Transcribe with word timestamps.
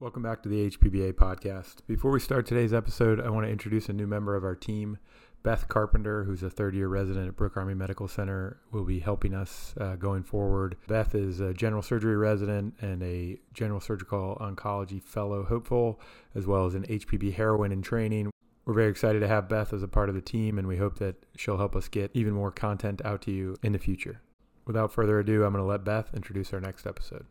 Welcome 0.00 0.24
back 0.24 0.42
to 0.42 0.48
the 0.48 0.70
HPBA 0.70 1.12
podcast. 1.12 1.76
Before 1.86 2.10
we 2.10 2.18
start 2.18 2.46
today's 2.46 2.74
episode, 2.74 3.20
I 3.20 3.30
want 3.30 3.46
to 3.46 3.50
introduce 3.52 3.88
a 3.88 3.92
new 3.92 4.08
member 4.08 4.34
of 4.34 4.42
our 4.42 4.56
team, 4.56 4.98
Beth 5.44 5.68
Carpenter, 5.68 6.24
who's 6.24 6.42
a 6.42 6.50
third 6.50 6.74
year 6.74 6.88
resident 6.88 7.28
at 7.28 7.36
Brooke 7.36 7.56
Army 7.56 7.74
Medical 7.74 8.08
Center, 8.08 8.58
will 8.72 8.84
be 8.84 8.98
helping 8.98 9.34
us 9.34 9.72
uh, 9.80 9.94
going 9.94 10.24
forward. 10.24 10.76
Beth 10.88 11.14
is 11.14 11.38
a 11.38 11.54
general 11.54 11.80
surgery 11.80 12.16
resident 12.16 12.74
and 12.80 13.04
a 13.04 13.38
general 13.52 13.78
surgical 13.78 14.36
oncology 14.40 15.00
fellow 15.00 15.44
hopeful, 15.44 16.00
as 16.34 16.44
well 16.44 16.66
as 16.66 16.74
an 16.74 16.82
HPB 16.86 17.34
heroine 17.34 17.70
in 17.70 17.80
training. 17.80 18.32
We're 18.64 18.74
very 18.74 18.90
excited 18.90 19.20
to 19.20 19.28
have 19.28 19.48
Beth 19.48 19.72
as 19.72 19.84
a 19.84 19.88
part 19.88 20.08
of 20.08 20.16
the 20.16 20.20
team, 20.20 20.58
and 20.58 20.66
we 20.66 20.76
hope 20.76 20.98
that 20.98 21.24
she'll 21.36 21.58
help 21.58 21.76
us 21.76 21.86
get 21.86 22.10
even 22.14 22.32
more 22.32 22.50
content 22.50 23.00
out 23.04 23.22
to 23.22 23.30
you 23.30 23.56
in 23.62 23.72
the 23.72 23.78
future. 23.78 24.22
Without 24.66 24.92
further 24.92 25.20
ado, 25.20 25.44
I'm 25.44 25.52
going 25.52 25.62
to 25.62 25.68
let 25.68 25.84
Beth 25.84 26.12
introduce 26.14 26.52
our 26.52 26.60
next 26.60 26.84
episode. 26.84 27.26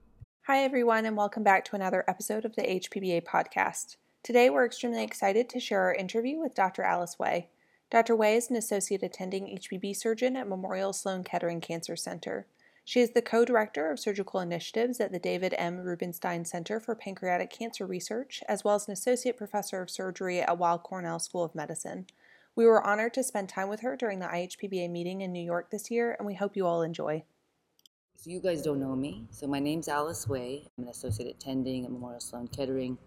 Hi, 0.47 0.61
everyone, 0.65 1.05
and 1.05 1.15
welcome 1.15 1.41
back 1.41 1.63
to 1.63 1.75
another 1.77 2.03
episode 2.05 2.43
of 2.43 2.57
the 2.57 2.63
HPBA 2.63 3.23
podcast. 3.23 3.95
Today, 4.23 4.49
we're 4.49 4.65
extremely 4.65 5.01
excited 5.01 5.47
to 5.47 5.59
share 5.61 5.83
our 5.83 5.93
interview 5.93 6.37
with 6.37 6.53
Dr. 6.53 6.83
Alice 6.83 7.17
Wei. 7.17 7.47
Dr. 7.89 8.13
Wei 8.13 8.35
is 8.35 8.49
an 8.49 8.57
associate 8.57 9.03
attending 9.03 9.45
HPB 9.45 9.95
surgeon 9.95 10.35
at 10.35 10.49
Memorial 10.49 10.91
Sloan 10.91 11.23
Kettering 11.23 11.61
Cancer 11.61 11.95
Center. 11.95 12.45
She 12.83 12.99
is 12.99 13.11
the 13.11 13.21
co 13.21 13.45
director 13.45 13.89
of 13.89 14.01
surgical 14.01 14.41
initiatives 14.41 14.99
at 14.99 15.13
the 15.13 15.17
David 15.17 15.55
M. 15.57 15.79
Rubenstein 15.79 16.43
Center 16.43 16.81
for 16.81 16.93
Pancreatic 16.93 17.49
Cancer 17.49 17.85
Research, 17.85 18.43
as 18.49 18.65
well 18.65 18.75
as 18.75 18.85
an 18.85 18.91
associate 18.91 19.37
professor 19.37 19.81
of 19.81 19.89
surgery 19.89 20.41
at 20.41 20.57
Weill 20.57 20.77
Cornell 20.77 21.19
School 21.19 21.45
of 21.45 21.55
Medicine. 21.55 22.05
We 22.53 22.65
were 22.65 22.85
honored 22.85 23.13
to 23.13 23.23
spend 23.23 23.47
time 23.47 23.69
with 23.69 23.79
her 23.79 23.95
during 23.95 24.19
the 24.19 24.27
IHPBA 24.27 24.89
meeting 24.89 25.21
in 25.21 25.31
New 25.31 25.39
York 25.39 25.71
this 25.71 25.89
year, 25.89 26.17
and 26.19 26.27
we 26.27 26.33
hope 26.33 26.57
you 26.57 26.65
all 26.65 26.81
enjoy. 26.81 27.23
So 28.23 28.29
you 28.29 28.39
guys 28.39 28.61
don't 28.61 28.79
know 28.79 28.95
me. 28.95 29.27
So 29.31 29.47
my 29.47 29.59
name's 29.59 29.89
Alice 29.89 30.29
Wei. 30.29 30.65
I'm 30.77 30.85
an 30.85 30.89
associate 30.89 31.27
attending 31.27 31.83
at 31.83 31.91
Memorial 31.91 32.21
Sloan 32.21 32.47
Kettering. 32.47 32.97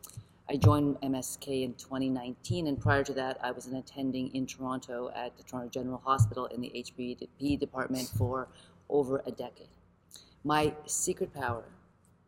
I 0.46 0.58
joined 0.58 1.00
MSK 1.00 1.64
in 1.64 1.72
2019, 1.72 2.66
and 2.66 2.78
prior 2.78 3.02
to 3.02 3.14
that, 3.14 3.38
I 3.42 3.50
was 3.50 3.64
an 3.64 3.76
attending 3.76 4.28
in 4.34 4.44
Toronto 4.44 5.10
at 5.16 5.34
the 5.38 5.42
Toronto 5.42 5.70
General 5.70 6.02
Hospital 6.04 6.44
in 6.48 6.60
the 6.60 6.70
HPB 6.76 7.58
department 7.58 8.12
for 8.18 8.48
over 8.90 9.22
a 9.24 9.30
decade. 9.30 9.70
My 10.44 10.74
secret 10.84 11.32
power, 11.32 11.64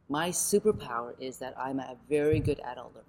my 0.09 0.31
superpower 0.31 1.13
is 1.21 1.37
that 1.41 1.53
I'm 1.59 1.81
a 1.81 1.95
very 2.09 2.41
good 2.41 2.59
adult 2.61 2.95
learner. 2.95 3.05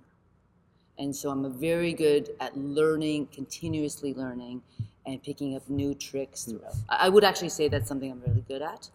And 0.97 1.15
so 1.15 1.29
I'm 1.29 1.45
a 1.45 1.49
very 1.49 1.93
good 1.93 2.31
at 2.41 2.57
learning, 2.57 3.27
continuously 3.27 4.13
learning, 4.13 4.61
and 5.05 5.23
picking 5.23 5.55
up 5.55 5.69
new 5.69 5.93
tricks 5.95 6.43
throughout. 6.43 6.75
I 6.89 7.07
would 7.07 7.23
actually 7.23 7.47
say 7.47 7.69
that's 7.69 7.87
something 7.87 8.11
I'm 8.11 8.21
really 8.27 8.43
good 8.45 8.61
at 8.61 8.89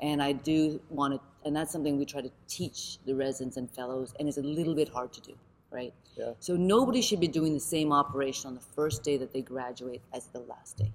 and 0.00 0.22
I 0.22 0.32
do 0.32 0.80
want 0.88 1.14
to, 1.14 1.20
and 1.44 1.54
that's 1.54 1.70
something 1.70 1.98
we 1.98 2.04
try 2.04 2.20
to 2.20 2.30
teach 2.48 2.98
the 3.06 3.14
residents 3.14 3.56
and 3.56 3.70
fellows, 3.70 4.14
and 4.18 4.28
it's 4.28 4.38
a 4.38 4.42
little 4.42 4.74
bit 4.74 4.88
hard 4.88 5.12
to 5.12 5.20
do, 5.20 5.34
right? 5.70 5.92
Yeah. 6.16 6.32
So 6.40 6.56
nobody 6.56 7.02
should 7.02 7.20
be 7.20 7.28
doing 7.28 7.54
the 7.54 7.60
same 7.60 7.92
operation 7.92 8.48
on 8.48 8.54
the 8.54 8.60
first 8.60 9.02
day 9.02 9.16
that 9.18 9.32
they 9.32 9.42
graduate 9.42 10.02
as 10.12 10.26
the 10.28 10.40
last 10.40 10.76
day. 10.76 10.92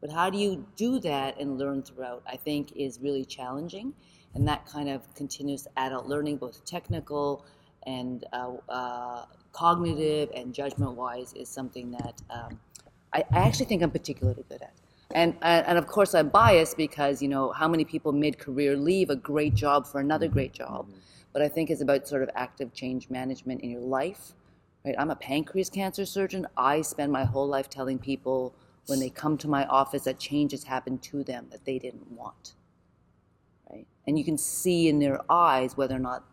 But 0.00 0.10
how 0.10 0.30
do 0.30 0.38
you 0.38 0.66
do 0.76 1.00
that 1.00 1.40
and 1.40 1.58
learn 1.58 1.82
throughout? 1.82 2.22
I 2.26 2.36
think 2.36 2.72
is 2.76 3.00
really 3.00 3.24
challenging, 3.24 3.94
and 4.34 4.46
that 4.48 4.66
kind 4.66 4.88
of 4.88 5.12
continuous 5.14 5.66
adult 5.76 6.06
learning, 6.06 6.36
both 6.36 6.64
technical 6.64 7.44
and 7.86 8.24
uh, 8.32 8.52
uh, 8.68 9.24
cognitive 9.52 10.30
and 10.34 10.52
judgment-wise, 10.52 11.32
is 11.34 11.48
something 11.48 11.90
that 11.92 12.22
um, 12.30 12.60
I, 13.12 13.24
I 13.32 13.38
actually 13.38 13.66
think 13.66 13.82
I'm 13.82 13.90
particularly 13.90 14.44
good 14.48 14.62
at 14.62 14.72
and 15.12 15.36
and 15.42 15.78
of 15.78 15.86
course 15.86 16.14
I'm 16.14 16.28
biased 16.28 16.76
because 16.76 17.22
you 17.22 17.28
know 17.28 17.52
how 17.52 17.68
many 17.68 17.84
people 17.84 18.12
mid-career 18.12 18.76
leave 18.76 19.10
a 19.10 19.16
great 19.16 19.54
job 19.54 19.86
for 19.86 20.00
another 20.00 20.28
great 20.28 20.52
mm-hmm. 20.54 20.72
job, 20.72 20.86
mm-hmm. 20.86 20.98
but 21.32 21.42
I 21.42 21.48
think 21.48 21.70
it's 21.70 21.80
about 21.80 22.08
sort 22.08 22.22
of 22.22 22.30
active 22.34 22.72
change 22.72 23.08
management 23.10 23.60
in 23.60 23.70
your 23.70 23.80
life. 23.80 24.32
Right? 24.84 24.94
I'm 24.98 25.10
a 25.10 25.16
pancreas 25.16 25.70
cancer 25.70 26.06
surgeon. 26.06 26.46
I 26.56 26.82
spend 26.82 27.12
my 27.12 27.24
whole 27.24 27.48
life 27.48 27.68
telling 27.68 27.98
people 27.98 28.54
when 28.86 29.00
they 29.00 29.10
come 29.10 29.36
to 29.38 29.48
my 29.48 29.66
office 29.66 30.04
that 30.04 30.18
change 30.18 30.52
has 30.52 30.64
happened 30.64 31.02
to 31.02 31.24
them 31.24 31.46
that 31.50 31.64
they 31.64 31.78
didn't 31.78 32.10
want. 32.12 32.54
Right? 33.70 33.86
And 34.06 34.16
you 34.16 34.24
can 34.24 34.38
see 34.38 34.88
in 34.88 35.00
their 35.00 35.20
eyes 35.30 35.76
whether 35.76 35.96
or 35.96 36.00
not 36.00 36.24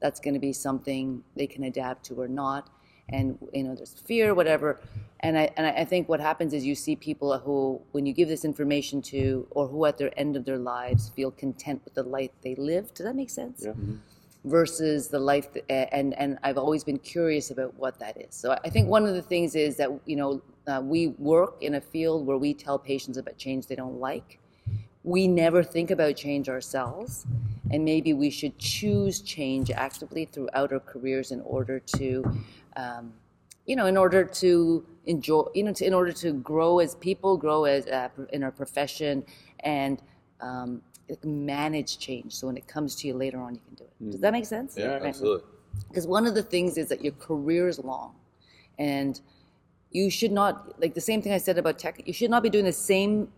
that's 0.00 0.18
going 0.18 0.34
to 0.34 0.40
be 0.40 0.52
something 0.52 1.22
they 1.36 1.46
can 1.46 1.64
adapt 1.64 2.04
to 2.06 2.20
or 2.20 2.26
not 2.26 2.68
and 3.10 3.38
you 3.52 3.64
know 3.64 3.74
there's 3.74 3.94
fear 3.94 4.34
whatever. 4.34 4.80
And 5.22 5.36
I, 5.36 5.50
and 5.58 5.66
I 5.66 5.84
think 5.84 6.08
what 6.08 6.18
happens 6.20 6.54
is 6.54 6.64
you 6.64 6.74
see 6.74 6.96
people 6.96 7.36
who 7.38 7.80
when 7.92 8.06
you 8.06 8.14
give 8.14 8.28
this 8.28 8.44
information 8.44 9.02
to 9.02 9.46
or 9.50 9.68
who 9.68 9.84
at 9.84 9.98
their 9.98 10.18
end 10.18 10.34
of 10.34 10.46
their 10.46 10.56
lives 10.56 11.10
feel 11.10 11.30
content 11.30 11.82
with 11.84 11.94
the 11.94 12.02
life 12.02 12.30
they 12.42 12.54
live 12.54 12.94
does 12.94 13.04
that 13.04 13.14
make 13.14 13.30
sense? 13.30 13.62
Yeah. 13.64 13.72
Mm-hmm. 13.72 13.96
versus 14.44 15.08
the 15.08 15.18
life 15.18 15.52
that, 15.52 15.94
and 15.94 16.14
and 16.14 16.38
I've 16.42 16.56
always 16.56 16.84
been 16.84 16.98
curious 16.98 17.50
about 17.50 17.74
what 17.74 17.98
that 17.98 18.16
is. 18.16 18.34
So 18.34 18.58
I 18.64 18.70
think 18.70 18.88
one 18.88 19.04
of 19.04 19.14
the 19.14 19.22
things 19.22 19.54
is 19.54 19.76
that 19.76 19.90
you 20.06 20.16
know 20.16 20.42
uh, 20.66 20.80
we 20.82 21.08
work 21.18 21.56
in 21.60 21.74
a 21.74 21.80
field 21.80 22.26
where 22.26 22.38
we 22.38 22.54
tell 22.54 22.78
patients 22.78 23.18
about 23.18 23.36
change 23.36 23.66
they 23.66 23.74
don't 23.74 24.00
like. 24.00 24.38
We 25.02 25.28
never 25.28 25.62
think 25.62 25.90
about 25.90 26.16
change 26.16 26.48
ourselves 26.48 27.26
and 27.70 27.84
maybe 27.84 28.12
we 28.12 28.30
should 28.30 28.58
choose 28.58 29.20
change 29.20 29.70
actively 29.70 30.24
throughout 30.24 30.72
our 30.72 30.80
careers 30.80 31.30
in 31.30 31.40
order 31.42 31.78
to 31.78 32.42
um, 32.76 33.12
you 33.66 33.76
know 33.76 33.86
in 33.86 33.96
order 33.96 34.24
to 34.24 34.84
enjoy 35.06 35.44
you 35.54 35.62
know 35.64 35.72
to, 35.72 35.84
in 35.86 35.94
order 35.94 36.12
to 36.12 36.32
grow 36.32 36.78
as 36.78 36.94
people 36.96 37.36
grow 37.36 37.64
as 37.64 37.86
uh, 37.86 38.08
in 38.32 38.42
our 38.42 38.50
profession 38.50 39.24
and 39.60 40.02
um, 40.40 40.82
manage 41.24 41.98
change. 41.98 42.34
So 42.34 42.46
when 42.46 42.56
it 42.56 42.66
comes 42.66 42.94
to 42.96 43.08
you 43.08 43.14
later 43.14 43.40
on 43.40 43.54
you 43.54 43.60
can 43.66 43.74
do 43.74 43.84
it. 43.84 44.10
Does 44.12 44.20
that 44.20 44.32
make 44.32 44.46
sense? 44.46 44.76
Yeah, 44.76 44.94
Right. 44.94 45.02
absolutely. 45.04 45.46
because 45.88 46.06
one 46.06 46.26
of 46.26 46.34
the 46.34 46.42
things 46.42 46.76
is 46.78 46.88
that 46.88 47.02
your 47.02 47.12
career 47.14 47.68
is 47.68 47.78
long 47.78 48.14
and 48.78 49.20
you 49.90 50.08
should 50.10 50.32
not 50.32 50.80
like 50.80 50.94
the 50.94 51.00
same 51.00 51.20
thing 51.20 51.32
i 51.32 51.38
said 51.38 51.58
about 51.58 51.78
tech 51.78 52.00
you 52.06 52.12
should 52.12 52.30
not 52.30 52.42
be 52.42 52.48
doing 52.48 52.64
the 52.64 52.72
same 52.72 53.28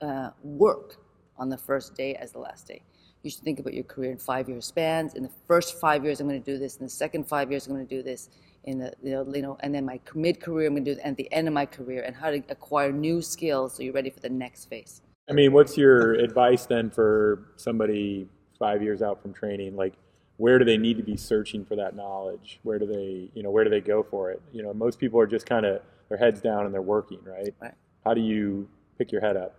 uh, 0.00 0.30
work 0.42 0.96
on 1.38 1.48
the 1.48 1.56
first 1.58 1.94
day 1.94 2.14
as 2.16 2.32
the 2.32 2.38
last 2.38 2.66
day. 2.66 2.82
You 3.22 3.30
should 3.30 3.42
think 3.42 3.58
about 3.60 3.74
your 3.74 3.84
career 3.84 4.10
in 4.10 4.18
five 4.18 4.48
year 4.48 4.60
spans. 4.60 5.14
In 5.14 5.22
the 5.22 5.30
first 5.46 5.80
five 5.80 6.04
years 6.04 6.20
i'm 6.20 6.28
going 6.28 6.42
to 6.42 6.52
do 6.52 6.58
this. 6.58 6.76
In 6.76 6.84
the 6.84 6.90
second 6.90 7.26
five 7.26 7.50
years 7.50 7.66
i'm 7.66 7.74
going 7.74 7.86
to 7.86 7.96
do 7.96 8.02
this 8.02 8.28
in 8.64 8.78
the 8.78 8.92
you 9.02 9.10
know, 9.10 9.34
you 9.34 9.42
know 9.42 9.56
and 9.60 9.74
then 9.74 9.84
my 9.84 9.98
mid 10.14 10.40
career 10.40 10.68
i'm 10.68 10.74
going 10.74 10.84
to 10.84 10.94
do 10.94 11.00
at 11.00 11.16
the 11.16 11.30
end 11.32 11.48
of 11.48 11.54
my 11.54 11.66
career 11.66 12.02
and 12.02 12.14
how 12.14 12.30
to 12.30 12.42
acquire 12.48 12.92
new 12.92 13.20
skills 13.20 13.76
so 13.76 13.82
you're 13.82 13.92
ready 13.92 14.10
for 14.10 14.20
the 14.20 14.28
next 14.30 14.66
phase 14.66 15.02
I 15.28 15.32
mean, 15.34 15.52
what's 15.52 15.76
your 15.76 16.14
advice 16.14 16.66
then 16.66 16.90
for 16.90 17.52
somebody 17.56 18.28
five 18.58 18.82
years 18.82 19.02
out 19.02 19.22
from 19.22 19.32
training? 19.32 19.76
Like, 19.76 19.94
where 20.36 20.58
do 20.58 20.64
they 20.64 20.76
need 20.76 20.96
to 20.96 21.02
be 21.02 21.16
searching 21.16 21.64
for 21.64 21.76
that 21.76 21.94
knowledge? 21.94 22.58
Where 22.64 22.78
do 22.78 22.86
they, 22.86 23.30
you 23.34 23.42
know, 23.42 23.50
where 23.50 23.64
do 23.64 23.70
they 23.70 23.80
go 23.80 24.02
for 24.02 24.30
it? 24.30 24.42
You 24.52 24.62
know, 24.62 24.74
most 24.74 24.98
people 24.98 25.20
are 25.20 25.26
just 25.26 25.46
kind 25.46 25.64
of 25.64 25.80
their 26.08 26.18
heads 26.18 26.40
down 26.40 26.66
and 26.66 26.74
they're 26.74 26.82
working, 26.82 27.20
right? 27.24 27.54
Right. 27.60 27.74
How 28.04 28.14
do 28.14 28.20
you 28.20 28.68
pick 28.98 29.12
your 29.12 29.20
head 29.20 29.36
up? 29.36 29.54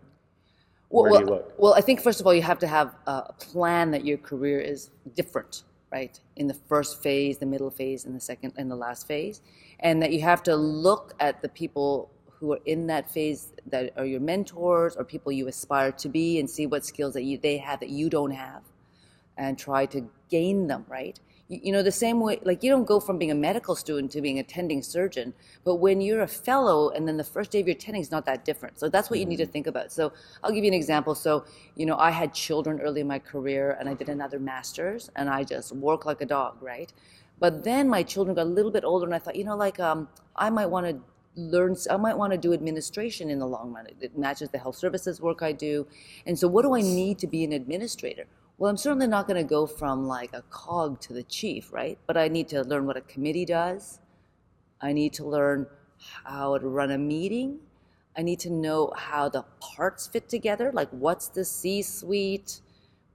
Well, 0.90 1.10
Where 1.10 1.22
do 1.22 1.26
you 1.26 1.32
well, 1.32 1.52
well, 1.58 1.74
I 1.74 1.82
think 1.82 2.02
first 2.02 2.20
of 2.20 2.28
all, 2.28 2.34
you 2.34 2.42
have 2.42 2.60
to 2.60 2.68
have 2.68 2.94
a 3.08 3.34
plan 3.34 3.92
that 3.92 4.06
your 4.06 4.18
career 4.18 4.60
is 4.60 4.92
different, 5.16 5.64
right? 5.94 6.20
In 6.36 6.48
the 6.48 6.56
first 6.56 7.04
phase, 7.04 7.38
the 7.38 7.46
middle 7.46 7.70
phase, 7.70 8.04
and 8.06 8.16
the 8.16 8.20
second 8.20 8.54
and 8.58 8.70
the 8.70 8.76
last 8.76 9.08
phase, 9.08 9.42
and 9.80 10.02
that 10.02 10.12
you 10.12 10.22
have 10.22 10.42
to 10.44 10.56
look 10.56 11.14
at 11.20 11.42
the 11.44 11.50
people 11.50 12.10
who 12.26 12.54
are 12.54 12.60
in 12.66 12.88
that 12.88 13.10
phase 13.10 13.54
that 13.68 13.94
are 13.96 14.06
your 14.06 14.20
mentors 14.20 14.96
or 14.98 15.04
people 15.06 15.32
you 15.32 15.48
aspire 15.48 15.92
to 15.92 16.10
be, 16.10 16.40
and 16.40 16.50
see 16.50 16.66
what 16.66 16.84
skills 16.84 17.14
that 17.14 17.24
you 17.24 17.38
they 17.38 17.58
have 17.58 17.80
that 17.80 17.90
you 17.90 18.10
don't 18.10 18.32
have, 18.32 18.64
and 19.38 19.58
try 19.58 19.86
to 19.86 20.10
gain 20.30 20.68
them, 20.68 20.84
right? 20.90 21.20
You, 21.54 21.60
you 21.64 21.72
know, 21.72 21.84
the 21.84 21.92
same 21.92 22.20
way, 22.20 22.40
like 22.44 22.64
you 22.64 22.72
don't 22.72 22.86
go 22.86 23.00
from 23.00 23.18
being 23.18 23.32
a 23.32 23.36
medical 23.36 23.76
student 23.76 24.12
to 24.14 24.22
being 24.22 24.40
attending 24.40 24.82
surgeon, 24.82 25.34
but 25.64 25.76
when 25.76 26.02
you're 26.02 26.22
a 26.22 26.28
fellow 26.28 26.90
and 26.90 27.08
then 27.08 27.18
the 27.18 27.24
first 27.24 27.52
day 27.52 27.60
of 27.60 27.68
your 27.68 27.76
attending 27.76 28.02
is 28.02 28.12
not 28.12 28.26
that 28.26 28.44
different. 28.44 28.80
So 28.80 28.90
that's 28.90 29.10
what 29.10 29.20
you 29.20 29.26
need 29.26 29.38
to 29.38 29.46
think 29.46 29.68
about. 29.68 29.92
So 29.92 30.14
I'll 30.44 30.52
give 30.52 30.64
you 30.64 30.70
an 30.70 30.74
example. 30.74 31.16
So, 31.16 31.46
you 31.76 31.86
know, 31.86 31.98
I 31.98 32.12
had 32.12 32.34
children 32.34 32.80
early 32.82 33.02
in 33.02 33.08
my 33.08 33.20
career 33.20 33.78
and 33.80 33.88
I 33.88 33.94
did 33.94 34.10
another 34.10 34.40
master's 34.40 35.12
and 35.16 35.30
I 35.30 35.44
just 35.44 35.72
worked 35.74 36.06
like 36.06 36.22
a 36.22 36.26
dog, 36.26 36.58
right? 36.62 36.92
But 37.40 37.64
then 37.64 37.88
my 37.88 38.04
children 38.04 38.36
got 38.36 38.44
a 38.44 38.56
little 38.58 38.72
bit 38.72 38.84
older 38.84 39.06
and 39.06 39.14
I 39.14 39.20
thought, 39.20 39.36
you 39.36 39.44
know, 39.44 39.58
like 39.58 39.80
um, 39.80 40.08
I 40.36 40.50
might 40.50 40.68
want 40.68 40.88
to 40.88 41.00
learn 41.36 41.76
i 41.90 41.98
might 41.98 42.16
want 42.16 42.32
to 42.32 42.38
do 42.38 42.54
administration 42.54 43.30
in 43.32 43.40
the 43.40 43.48
long 43.48 43.74
run 43.74 43.88
it 44.00 44.16
matches 44.16 44.50
the 44.50 44.58
health 44.58 44.76
services 44.76 45.20
work 45.20 45.42
i 45.42 45.52
do 45.52 45.88
and 46.28 46.38
so 46.38 46.48
what 46.48 46.62
do 46.62 46.76
i 46.76 46.82
need 46.82 47.18
to 47.18 47.26
be 47.26 47.44
an 47.44 47.54
administrator 47.54 48.28
well 48.58 48.70
i'm 48.70 48.78
certainly 48.78 49.08
not 49.08 49.28
going 49.28 49.38
to 49.38 49.48
go 49.48 49.66
from 49.66 50.08
like 50.08 50.34
a 50.34 50.44
cog 50.50 51.00
to 51.02 51.14
the 51.14 51.24
chief 51.24 51.72
right? 51.74 51.98
But 52.08 52.18
i 52.18 52.28
need 52.28 52.48
to 52.50 52.62
learn 52.62 52.86
what 52.86 52.98
a 52.98 53.02
committee 53.02 53.46
does. 53.46 54.00
I 54.82 54.94
need 54.94 55.14
to 55.14 55.26
learn 55.26 55.68
how 56.26 56.58
to 56.58 56.68
run 56.68 56.92
a 56.92 56.98
meeting. 56.98 57.60
I 58.18 58.22
need 58.22 58.40
to 58.42 58.50
know 58.50 58.92
how 58.98 59.30
the 59.30 59.44
parts 59.60 60.08
fit 60.08 60.30
together 60.30 60.72
like 60.74 60.90
what's 60.90 61.28
the 61.30 61.46
c 61.46 61.82
suite 61.82 62.62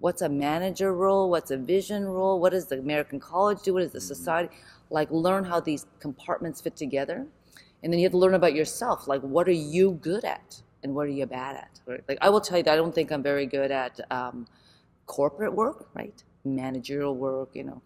what's 0.01 0.23
a 0.23 0.29
manager 0.29 0.95
role? 0.95 1.29
What's 1.29 1.51
a 1.51 1.57
vision 1.57 2.05
role? 2.05 2.41
What 2.41 2.53
does 2.53 2.67
the 2.67 2.79
american 2.79 3.21
college 3.21 3.63
do? 3.63 3.75
What 3.75 3.81
does 3.81 3.93
the 3.93 4.01
society 4.01 4.51
like 4.91 5.11
learn 5.11 5.45
how 5.45 5.61
these 5.61 5.87
compartments 6.01 6.61
fit 6.61 6.77
together. 6.77 7.27
And 7.83 7.93
then 7.93 8.01
you 8.01 8.05
have 8.07 8.13
to 8.13 8.19
learn 8.19 8.35
about 8.35 8.55
yourself 8.55 9.07
like 9.07 9.21
what 9.21 9.49
are 9.49 9.53
you 9.53 9.93
good 10.03 10.25
at 10.25 10.63
and 10.83 10.95
what 10.95 11.07
are 11.07 11.11
you 11.11 11.27
bad 11.27 11.57
at? 11.57 11.81
Right? 11.87 12.03
like 12.09 12.19
i 12.21 12.29
will 12.29 12.41
tell 12.41 12.59
you 12.59 12.65
that 12.65 12.73
i 12.73 12.77
don't 12.77 12.95
think 12.95 13.11
i'm 13.11 13.23
very 13.23 13.47
good 13.47 13.71
at 13.71 14.01
um, 14.11 14.47
corporate 15.17 15.55
work 15.63 15.89
right 16.01 16.19
managerial 16.45 17.15
work 17.29 17.51
you 17.61 17.67
know 17.71 17.81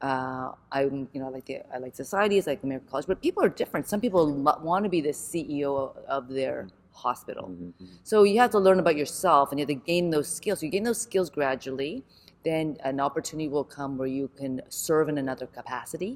Uh, 0.00 0.52
I, 0.70 0.82
you 0.82 1.08
know, 1.14 1.26
I 1.26 1.30
like 1.30 1.46
the 1.46 1.56
I 1.74 1.78
like 1.78 1.94
societies, 1.96 2.46
I 2.46 2.52
like 2.52 2.62
American 2.62 2.88
college, 2.88 3.08
but 3.12 3.20
people 3.20 3.42
are 3.42 3.48
different. 3.48 3.88
Some 3.88 4.00
people 4.00 4.32
want 4.70 4.84
to 4.84 4.88
be 4.88 5.00
the 5.00 5.10
CEO 5.10 5.72
of 6.06 6.28
their 6.28 6.68
hospital. 6.92 7.46
Mm-hmm. 7.48 7.86
So 8.04 8.22
you 8.22 8.38
have 8.38 8.52
to 8.52 8.60
learn 8.60 8.78
about 8.78 8.96
yourself, 9.02 9.50
and 9.50 9.58
you 9.58 9.66
have 9.66 9.74
to 9.76 9.82
gain 9.92 10.10
those 10.10 10.28
skills. 10.28 10.62
You 10.62 10.70
gain 10.76 10.84
those 10.84 11.00
skills 11.08 11.30
gradually. 11.30 12.04
Then 12.44 12.76
an 12.84 13.00
opportunity 13.00 13.48
will 13.48 13.64
come 13.64 13.98
where 13.98 14.12
you 14.20 14.30
can 14.40 14.62
serve 14.68 15.08
in 15.08 15.18
another 15.18 15.46
capacity, 15.48 16.12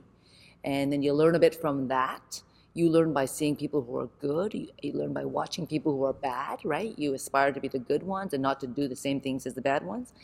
and 0.62 0.92
then 0.92 1.02
you 1.02 1.12
learn 1.12 1.34
a 1.34 1.42
bit 1.46 1.54
from 1.64 1.88
that. 1.88 2.40
You 2.74 2.88
learn 2.88 3.12
by 3.12 3.26
seeing 3.26 3.56
people 3.56 3.82
who 3.82 3.98
are 4.02 4.10
good. 4.20 4.54
You, 4.54 4.68
you 4.80 4.92
learn 4.92 5.12
by 5.12 5.24
watching 5.24 5.66
people 5.66 5.90
who 5.96 6.04
are 6.04 6.18
bad. 6.32 6.56
Right? 6.64 6.94
You 6.96 7.14
aspire 7.14 7.50
to 7.50 7.60
be 7.60 7.68
the 7.68 7.84
good 7.90 8.04
ones 8.04 8.32
and 8.32 8.42
not 8.48 8.60
to 8.60 8.68
do 8.68 8.86
the 8.86 9.00
same 9.06 9.20
things 9.20 9.44
as 9.44 9.54
the 9.54 9.60
bad 9.72 9.82
ones 9.84 10.14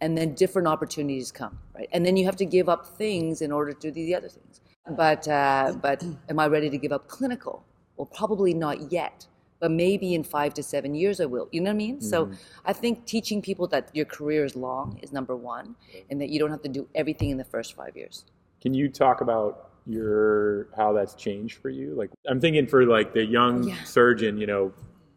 and 0.00 0.16
then 0.16 0.34
different 0.34 0.68
opportunities 0.68 1.32
come, 1.32 1.58
right? 1.74 1.88
And 1.92 2.04
then 2.04 2.16
you 2.16 2.24
have 2.26 2.36
to 2.36 2.44
give 2.44 2.68
up 2.68 2.86
things 2.86 3.40
in 3.42 3.50
order 3.52 3.72
to 3.72 3.90
do 3.90 3.94
the 4.06 4.14
other 4.14 4.28
things. 4.28 4.60
But 4.90 5.26
uh, 5.28 5.74
but 5.80 6.04
am 6.28 6.38
I 6.38 6.46
ready 6.46 6.70
to 6.70 6.78
give 6.78 6.92
up 6.92 7.08
clinical? 7.08 7.64
Well, 7.96 8.06
probably 8.06 8.54
not 8.54 8.92
yet. 8.92 9.26
But 9.58 9.70
maybe 9.70 10.14
in 10.14 10.22
five 10.22 10.52
to 10.54 10.62
seven 10.62 10.94
years 10.94 11.18
I 11.18 11.24
will. 11.24 11.48
You 11.50 11.62
know 11.62 11.70
what 11.70 11.74
I 11.76 11.78
mean? 11.78 12.00
So 12.02 12.30
I 12.66 12.74
think 12.74 13.06
teaching 13.06 13.40
people 13.40 13.66
that 13.68 13.88
your 13.94 14.04
career 14.04 14.44
is 14.44 14.54
long 14.54 14.98
is 15.02 15.12
number 15.12 15.34
one, 15.34 15.76
and 16.10 16.20
that 16.20 16.28
you 16.28 16.38
don't 16.38 16.50
have 16.50 16.60
to 16.62 16.68
do 16.68 16.86
everything 16.94 17.30
in 17.30 17.38
the 17.38 17.44
first 17.44 17.74
five 17.74 17.96
years. 17.96 18.26
Can 18.60 18.74
you 18.74 18.90
talk 18.90 19.22
about 19.22 19.70
your 19.86 20.68
how 20.76 20.92
that's 20.92 21.14
changed 21.14 21.56
for 21.58 21.70
you? 21.70 21.94
Like 21.94 22.10
I'm 22.28 22.38
thinking 22.38 22.66
for 22.66 22.84
like 22.84 23.14
the 23.14 23.24
young 23.24 23.62
Yeah. 23.68 23.82
surgeon, 23.84 24.36
you 24.36 24.46
know, 24.46 24.72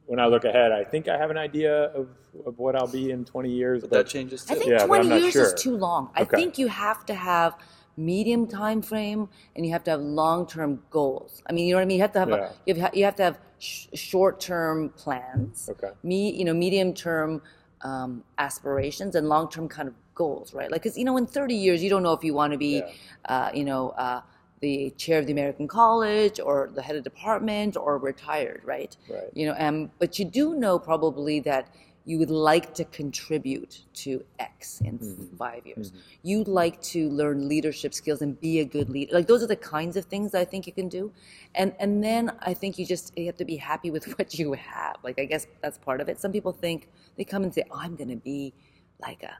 when 0.09 0.19
I 0.19 0.25
look 0.25 0.43
ahead, 0.43 0.71
I 0.71 0.83
think 0.83 1.07
I 1.07 1.15
have 1.19 1.29
an 1.29 1.37
idea 1.37 1.83
of, 1.99 2.07
of 2.43 2.57
what 2.57 2.75
I'll 2.75 2.87
be 2.87 3.11
in 3.11 3.23
20 3.25 3.47
years. 3.51 3.81
But 3.83 3.91
that 3.91 4.07
changes 4.07 4.43
too. 4.43 4.55
I 4.55 4.57
think 4.57 4.71
Yeah, 4.71 4.85
20 4.87 5.01
I'm 5.03 5.09
not 5.09 5.21
years 5.21 5.33
sure. 5.33 5.43
is 5.43 5.53
too 5.53 5.77
long. 5.77 6.09
I 6.15 6.23
Okay. 6.23 6.35
think 6.35 6.57
you 6.57 6.67
have 6.67 7.05
to 7.05 7.13
have 7.13 7.53
medium 7.95 8.47
time 8.47 8.81
frame 8.81 9.29
and 9.55 9.63
you 9.67 9.71
have 9.71 9.83
to 9.83 9.91
have 9.91 10.01
long 10.01 10.47
term 10.47 10.81
goals. 10.89 11.43
I 11.47 11.53
mean, 11.53 11.67
you 11.67 11.73
know 11.73 11.77
what 11.77 11.83
I 11.83 11.85
mean? 11.85 11.97
You 11.97 12.01
have 12.01 12.13
to 12.13 12.19
have 12.19 12.29
Yeah. 12.29 12.35
a, 12.49 12.53
you 12.65 12.73
have, 12.81 12.95
you 12.95 13.05
have 13.05 13.15
to 13.17 13.23
have 13.23 13.39
sh- 13.59 13.85
short 13.93 14.39
term 14.39 14.89
plans. 14.97 15.69
Okay. 15.73 15.91
Me, 16.01 16.31
you 16.33 16.43
know, 16.43 16.55
medium 16.55 16.91
term 16.95 17.43
um, 17.81 18.23
aspirations 18.39 19.13
and 19.13 19.29
long 19.29 19.47
term 19.47 19.67
kind 19.69 19.87
of 19.87 19.93
goals, 20.15 20.55
right? 20.55 20.71
Like, 20.71 20.81
because 20.81 20.97
you 20.97 21.05
know, 21.05 21.17
in 21.17 21.27
30 21.27 21.53
years, 21.53 21.83
you 21.83 21.89
don't 21.91 22.01
know 22.01 22.13
if 22.13 22.23
you 22.23 22.33
want 22.33 22.51
to 22.53 22.57
be, 22.57 22.77
Yeah. 22.77 22.91
uh, 23.25 23.51
you 23.53 23.63
know. 23.63 23.89
Uh, 23.91 24.21
the 24.61 24.91
chair 24.97 25.19
of 25.19 25.25
the 25.25 25.31
American 25.31 25.67
College, 25.67 26.39
or 26.39 26.69
the 26.73 26.81
head 26.81 26.95
of 26.95 27.03
department, 27.03 27.77
or 27.77 27.97
retired, 27.97 28.61
right? 28.65 28.95
Right. 29.09 29.29
You 29.33 29.47
know, 29.47 29.55
um, 29.57 29.91
but 29.99 30.19
you 30.19 30.25
do 30.25 30.55
know 30.55 30.77
probably 30.79 31.39
that 31.41 31.67
you 32.05 32.17
would 32.17 32.31
like 32.31 32.73
to 32.73 32.85
contribute 32.85 33.83
to 33.93 34.23
X 34.39 34.81
in 34.81 34.97
Mm-hmm. 34.99 35.35
five 35.37 35.67
years. 35.67 35.91
You'd 36.23 36.47
like 36.47 36.81
to 36.93 37.09
learn 37.09 37.47
leadership 37.47 37.93
skills 37.93 38.21
and 38.23 38.39
be 38.39 38.59
a 38.61 38.65
good 38.65 38.89
leader. 38.89 39.13
Like 39.13 39.27
those 39.27 39.43
are 39.43 39.47
the 39.47 39.55
kinds 39.55 39.95
of 39.95 40.05
things 40.05 40.33
I 40.33 40.43
think 40.43 40.65
you 40.65 40.73
can 40.73 40.89
do. 40.89 41.11
And 41.55 41.73
and 41.79 42.03
then 42.03 42.31
I 42.41 42.53
think 42.55 42.79
you 42.79 42.85
just 42.85 43.15
you 43.17 43.25
have 43.27 43.37
to 43.37 43.45
be 43.45 43.57
happy 43.57 43.91
with 43.91 44.05
what 44.17 44.39
you 44.39 44.53
have. 44.53 44.95
Like 45.03 45.19
I 45.19 45.25
guess 45.25 45.45
that's 45.61 45.77
part 45.77 46.01
of 46.01 46.09
it. 46.09 46.19
Some 46.19 46.31
people 46.31 46.51
think 46.51 46.87
they 47.17 47.23
come 47.23 47.43
and 47.43 47.53
say, 47.53 47.63
oh, 47.69 47.77
"I'm 47.79 47.95
going 47.95 48.09
to 48.09 48.15
be 48.33 48.53
like 49.01 49.21
a 49.23 49.37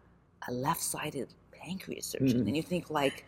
a 0.48 0.52
left-sided 0.54 1.34
pancreas 1.52 2.06
surgeon," 2.06 2.42
and 2.48 2.56
you 2.56 2.62
think 2.64 2.90
like. 2.90 3.26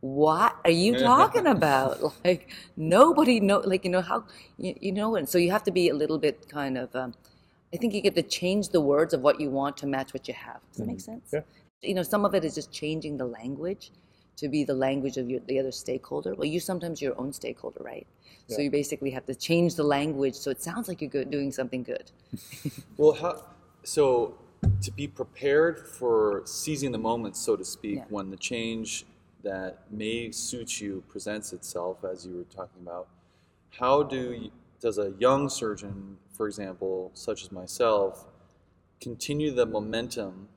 What 0.00 0.56
are 0.64 0.70
you 0.70 0.98
talking 1.10 1.46
about? 1.46 1.98
Like 2.24 2.48
nobody 2.76 3.40
know, 3.40 3.58
like 3.58 3.84
you 3.84 3.90
know 3.90 4.00
how 4.02 4.24
you, 4.58 4.74
you 4.80 4.92
know, 4.92 5.16
and 5.16 5.28
so 5.28 5.38
you 5.38 5.50
have 5.50 5.62
to 5.64 5.70
be 5.70 5.88
a 5.88 5.94
little 5.94 6.18
bit 6.18 6.48
kind 6.48 6.76
of. 6.78 6.94
Um, 6.94 7.14
I 7.72 7.76
think 7.76 7.94
you 7.94 8.00
get 8.00 8.14
to 8.16 8.22
change 8.22 8.70
the 8.70 8.80
words 8.80 9.14
of 9.14 9.20
what 9.20 9.40
you 9.40 9.48
want 9.50 9.76
to 9.78 9.86
match 9.86 10.12
what 10.12 10.26
you 10.26 10.34
have. 10.34 10.60
Does 10.70 10.78
that 10.78 10.86
make 10.86 11.00
sense? 11.00 11.30
Yeah. 11.32 11.42
You 11.82 11.94
know, 11.94 12.02
some 12.02 12.24
of 12.24 12.34
it 12.34 12.44
is 12.44 12.54
just 12.54 12.72
changing 12.72 13.16
the 13.16 13.24
language 13.26 13.92
to 14.36 14.48
be 14.48 14.64
the 14.64 14.74
language 14.74 15.16
of 15.18 15.30
your, 15.30 15.40
the 15.46 15.58
other 15.60 15.70
stakeholder. 15.70 16.34
Well, 16.34 16.46
you 16.46 16.60
sometimes 16.60 17.00
your 17.00 17.18
own 17.20 17.32
stakeholder, 17.32 17.82
right? 17.82 18.06
Yeah. 18.48 18.56
So 18.56 18.62
you 18.62 18.70
basically 18.70 19.10
have 19.10 19.24
to 19.26 19.34
change 19.34 19.76
the 19.76 19.84
language 19.84 20.34
so 20.34 20.50
it 20.50 20.60
sounds 20.62 20.88
like 20.88 21.00
you're 21.00 21.10
good, 21.10 21.30
doing 21.30 21.52
something 21.52 21.82
good. 21.82 22.10
Well, 22.96 23.12
how, 23.12 23.44
so 23.84 24.34
to 24.82 24.90
be 24.90 25.06
prepared 25.06 25.86
for 25.86 26.42
seizing 26.44 26.90
the 26.92 26.98
moment, 26.98 27.36
so 27.36 27.54
to 27.56 27.64
speak, 27.64 27.98
Yeah. 27.98 28.04
when 28.08 28.30
the 28.30 28.36
change 28.36 29.06
that 29.42 29.78
may 29.90 30.30
suit 30.30 30.80
you 30.80 31.02
presents 31.08 31.52
itself, 31.52 32.04
as 32.04 32.26
you 32.26 32.36
were 32.36 32.44
talking 32.44 32.82
about, 32.82 33.08
how 33.78 34.02
do 34.02 34.32
you, 34.32 34.50
does 34.80 34.98
a 34.98 35.12
young 35.18 35.48
surgeon, 35.48 36.16
for 36.32 36.46
example, 36.46 37.10
such 37.14 37.42
as 37.42 37.52
myself, 37.52 38.26
continue 39.00 39.50
the 39.50 39.66
momentum 39.66 40.48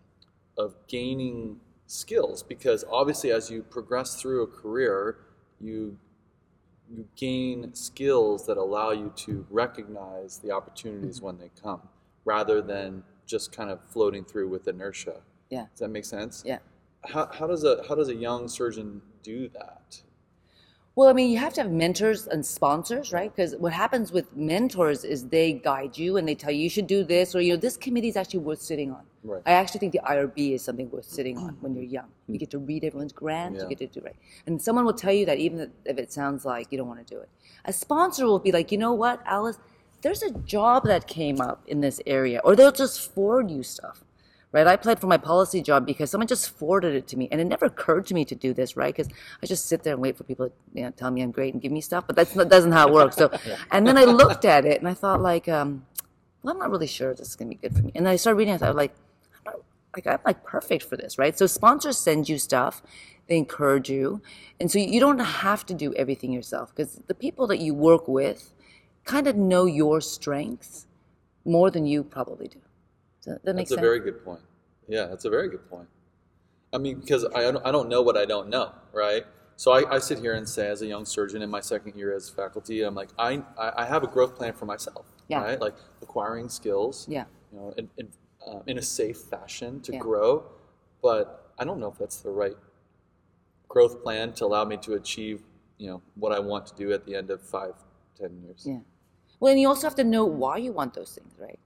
of 0.58 0.76
gaining 0.88 1.60
skills? 1.88 2.44
Because 2.44 2.84
obviously, 2.92 3.32
as 3.32 3.50
you 3.50 3.64
progress 3.64 4.16
through 4.16 4.44
a 4.44 4.48
career, 4.48 5.18
you 5.60 5.98
you 6.90 7.08
gain 7.16 7.74
skills 7.74 8.46
that 8.46 8.58
allow 8.58 8.92
you 8.92 9.12
to 9.16 9.46
recognize 9.50 10.40
the 10.40 10.52
opportunities 10.52 11.18
mm-hmm. 11.18 11.26
when 11.28 11.38
they 11.38 11.50
come 11.62 11.82
rather 12.26 12.62
than 12.62 13.04
just 13.26 13.56
kind 13.56 13.70
of 13.70 13.80
floating 13.90 14.24
through 14.24 14.50
with 14.50 14.68
inertia. 14.68 15.22
Yeah. 15.50 15.66
Does 15.72 15.80
that 15.80 15.90
make 15.90 16.06
sense? 16.06 16.44
Yeah. 16.46 16.60
How, 17.06 17.30
how 17.32 17.48
does 17.48 17.64
a 17.64 17.84
how 17.88 17.96
does 17.96 18.10
a 18.10 18.16
young 18.16 18.48
surgeon 18.48 19.02
do 19.24 19.50
that? 19.50 20.02
Well, 20.96 21.10
I 21.10 21.14
mean, 21.14 21.32
you 21.32 21.40
have 21.40 21.54
to 21.56 21.64
have 21.64 21.72
mentors 21.72 22.28
and 22.28 22.46
sponsors, 22.46 23.12
right? 23.12 23.36
Because 23.36 23.56
what 23.56 23.74
happens 23.74 24.12
with 24.12 24.36
mentors 24.36 25.04
is 25.04 25.28
they 25.28 25.54
guide 25.54 25.98
you 25.98 26.18
and 26.18 26.28
they 26.28 26.36
tell 26.36 26.52
you 26.52 26.62
you 26.62 26.70
should 26.70 26.86
do 26.86 27.04
this, 27.04 27.34
or 27.34 27.42
you 27.42 27.54
know, 27.54 27.60
this 27.60 27.78
committee 27.78 28.10
is 28.10 28.16
actually 28.16 28.42
worth 28.42 28.62
sitting 28.62 28.92
on. 28.92 29.02
Right. 29.24 29.42
I 29.48 29.54
actually 29.54 29.80
think 29.80 29.94
the 29.94 30.02
IRB 30.06 30.54
is 30.54 30.62
something 30.62 30.92
worth 30.92 31.06
sitting 31.06 31.38
on 31.40 31.58
when 31.62 31.74
you're 31.74 31.84
young. 31.84 32.10
You 32.28 32.34
hmm. 32.34 32.38
get 32.38 32.52
to 32.52 32.60
read 32.60 32.84
everyone's 32.84 33.12
grants, 33.12 33.58
Yeah. 33.58 33.70
you 33.70 33.76
get 33.76 33.92
to 33.92 34.00
do 34.00 34.06
right, 34.06 34.16
and 34.46 34.62
someone 34.62 34.86
will 34.86 34.94
tell 34.94 35.14
you 35.14 35.26
that 35.26 35.40
even 35.40 35.72
if 35.86 35.98
it 35.98 36.14
sounds 36.14 36.46
like 36.46 36.68
you 36.72 36.78
don't 36.78 36.88
want 36.88 37.06
to 37.06 37.12
do 37.16 37.20
it. 37.20 37.30
A 37.66 37.74
sponsor 37.74 38.28
will 38.28 38.40
be 38.40 38.52
like, 38.52 38.72
you 38.72 38.78
know 38.78 38.94
what, 38.94 39.20
Alice, 39.26 39.58
there's 40.02 40.22
a 40.22 40.32
job 40.32 40.86
that 40.86 41.08
came 41.08 41.42
up 41.42 41.64
in 41.66 41.82
this 41.82 42.02
area, 42.06 42.40
or 42.44 42.56
they'll 42.56 42.72
just 42.72 43.12
forward 43.14 43.50
you 43.50 43.64
stuff 43.64 44.04
right? 44.54 44.68
I 44.68 44.74
applied 44.74 45.00
for 45.00 45.08
my 45.08 45.18
policy 45.18 45.62
job 45.62 45.86
because 45.86 46.12
someone 46.12 46.28
just 46.28 46.52
forwarded 46.52 46.96
it 46.96 47.08
to 47.10 47.18
me, 47.18 47.28
and 47.32 47.42
it 47.42 47.46
never 47.46 47.66
occurred 47.66 48.06
to 48.08 48.14
me 48.14 48.24
to 48.24 48.36
do 48.36 48.54
this, 48.54 48.78
right? 48.78 48.96
Because 48.96 49.12
I 49.42 49.48
just 49.48 49.66
sit 49.66 49.84
there 49.84 49.94
and 49.94 50.02
wait 50.02 50.16
for 50.16 50.24
people 50.24 50.48
to 50.48 50.54
you 50.74 50.84
know, 50.84 50.92
tell 50.92 51.12
me 51.12 51.22
I'm 51.22 51.32
great 51.32 51.54
and 51.54 51.62
give 51.62 51.72
me 51.72 51.82
stuff, 51.82 52.06
but 52.08 52.16
that's 52.16 52.36
not 52.36 52.48
doesn't 52.48 52.72
how 52.72 52.88
it 52.88 52.94
works. 52.94 53.18
So, 53.18 53.32
and 53.72 53.86
then 53.86 53.98
I 53.98 54.06
looked 54.06 54.46
at 54.46 54.64
it 54.64 54.80
and 54.80 54.88
I 54.88 54.94
thought 54.94 55.22
like, 55.22 55.50
um, 55.50 55.86
well, 56.44 56.54
I'm 56.54 56.60
not 56.60 56.70
really 56.70 56.88
sure 56.88 57.12
if 57.12 57.18
this 57.18 57.30
is 57.30 57.36
gonna 57.36 57.50
be 57.50 57.56
good 57.56 57.76
for 57.76 57.82
me. 57.82 57.92
And 57.96 58.06
then 58.06 58.14
I 58.14 58.16
started 58.16 58.38
reading. 58.38 58.54
it, 58.54 58.58
I 58.58 58.60
thought 58.60 58.76
like, 58.76 58.94
I'm 59.36 59.54
not, 59.54 59.62
like 59.96 60.08
I'm 60.08 60.20
like 60.24 60.44
perfect 60.46 60.84
for 60.84 60.96
this, 60.96 61.18
right? 61.18 61.38
So 61.38 61.48
sponsors 61.48 61.98
send 61.98 62.30
you 62.30 62.38
stuff, 62.38 62.84
they 63.28 63.38
encourage 63.38 63.90
you, 63.90 64.22
and 64.60 64.72
so 64.72 64.78
you 64.78 65.00
don't 65.00 65.20
have 65.20 65.66
to 65.66 65.74
do 65.74 65.96
everything 65.96 66.32
yourself 66.32 66.76
because 66.76 67.02
the 67.08 67.16
people 67.16 67.48
that 67.48 67.58
you 67.58 67.74
work 67.74 68.08
with 68.08 68.54
kind 69.04 69.26
of 69.26 69.36
know 69.36 69.66
your 69.66 70.00
strengths 70.00 70.86
more 71.44 71.72
than 71.72 71.88
you 71.88 72.04
probably 72.04 72.48
do. 72.48 72.60
Does 73.24 73.36
that, 73.36 73.46
that 73.46 73.56
make 73.56 73.68
That's 73.70 73.78
a 73.78 73.82
very 73.82 74.00
good 74.00 74.24
point. 74.24 74.42
Yeah, 74.88 75.06
that's 75.06 75.26
a 75.26 75.30
very 75.30 75.48
good 75.50 75.70
point. 75.70 75.88
I 76.74 76.78
mean, 76.78 77.00
because 77.00 77.26
I 77.34 77.44
don't, 77.52 77.66
I 77.66 77.72
don't 77.72 77.88
know 77.88 78.02
what 78.02 78.18
I 78.18 78.26
don't 78.26 78.50
know, 78.50 78.72
right? 78.92 79.26
So 79.56 79.72
I, 79.72 79.96
I 79.96 80.00
sit 80.00 80.20
here 80.20 80.34
and 80.34 80.48
say, 80.50 80.68
as 80.68 80.82
a 80.82 80.88
young 80.88 81.06
surgeon 81.06 81.42
in 81.42 81.50
my 81.50 81.62
second 81.62 81.96
year 81.96 82.14
as 82.16 82.30
faculty, 82.30 82.82
I'm 82.82 82.96
like, 82.96 83.10
I, 83.18 83.42
I 83.58 83.86
have 83.86 84.04
a 84.04 84.08
growth 84.08 84.36
plan 84.36 84.54
for 84.54 84.66
myself, 84.66 85.06
Yeah. 85.30 85.42
right? 85.44 85.62
Like 85.62 85.76
acquiring 86.02 86.50
skills, 86.50 87.06
Yeah. 87.08 87.26
you 87.52 87.60
know, 87.60 87.74
in, 87.78 87.90
in, 87.98 88.10
uh, 88.46 88.60
in 88.68 88.78
a 88.80 88.82
safe 88.82 89.18
fashion 89.18 89.80
to 89.82 89.94
Yeah. 89.94 90.00
grow. 90.00 90.44
But 91.02 91.54
I 91.60 91.64
don't 91.64 91.80
know 91.80 91.90
if 91.90 91.98
that's 92.00 92.18
the 92.18 92.32
right 92.32 92.58
growth 93.70 94.04
plan 94.04 94.34
to 94.34 94.46
allow 94.46 94.66
me 94.66 94.78
to 94.78 94.94
achieve, 94.96 95.44
you 95.78 95.88
know, 95.88 96.02
what 96.16 96.32
I 96.32 96.40
want 96.40 96.66
to 96.68 96.76
do 96.76 96.92
at 96.92 97.06
the 97.06 97.16
end 97.16 97.30
of 97.30 97.40
five, 97.42 97.76
ten 98.20 98.42
years. 98.44 98.64
Yeah. 98.68 98.80
Well, 99.40 99.52
and 99.52 99.62
you 99.62 99.68
also 99.68 99.86
have 99.88 99.96
to 99.96 100.04
know 100.04 100.26
why 100.26 100.58
you 100.58 100.72
want 100.74 100.94
those 100.96 101.14
things, 101.14 101.34
right? 101.38 101.60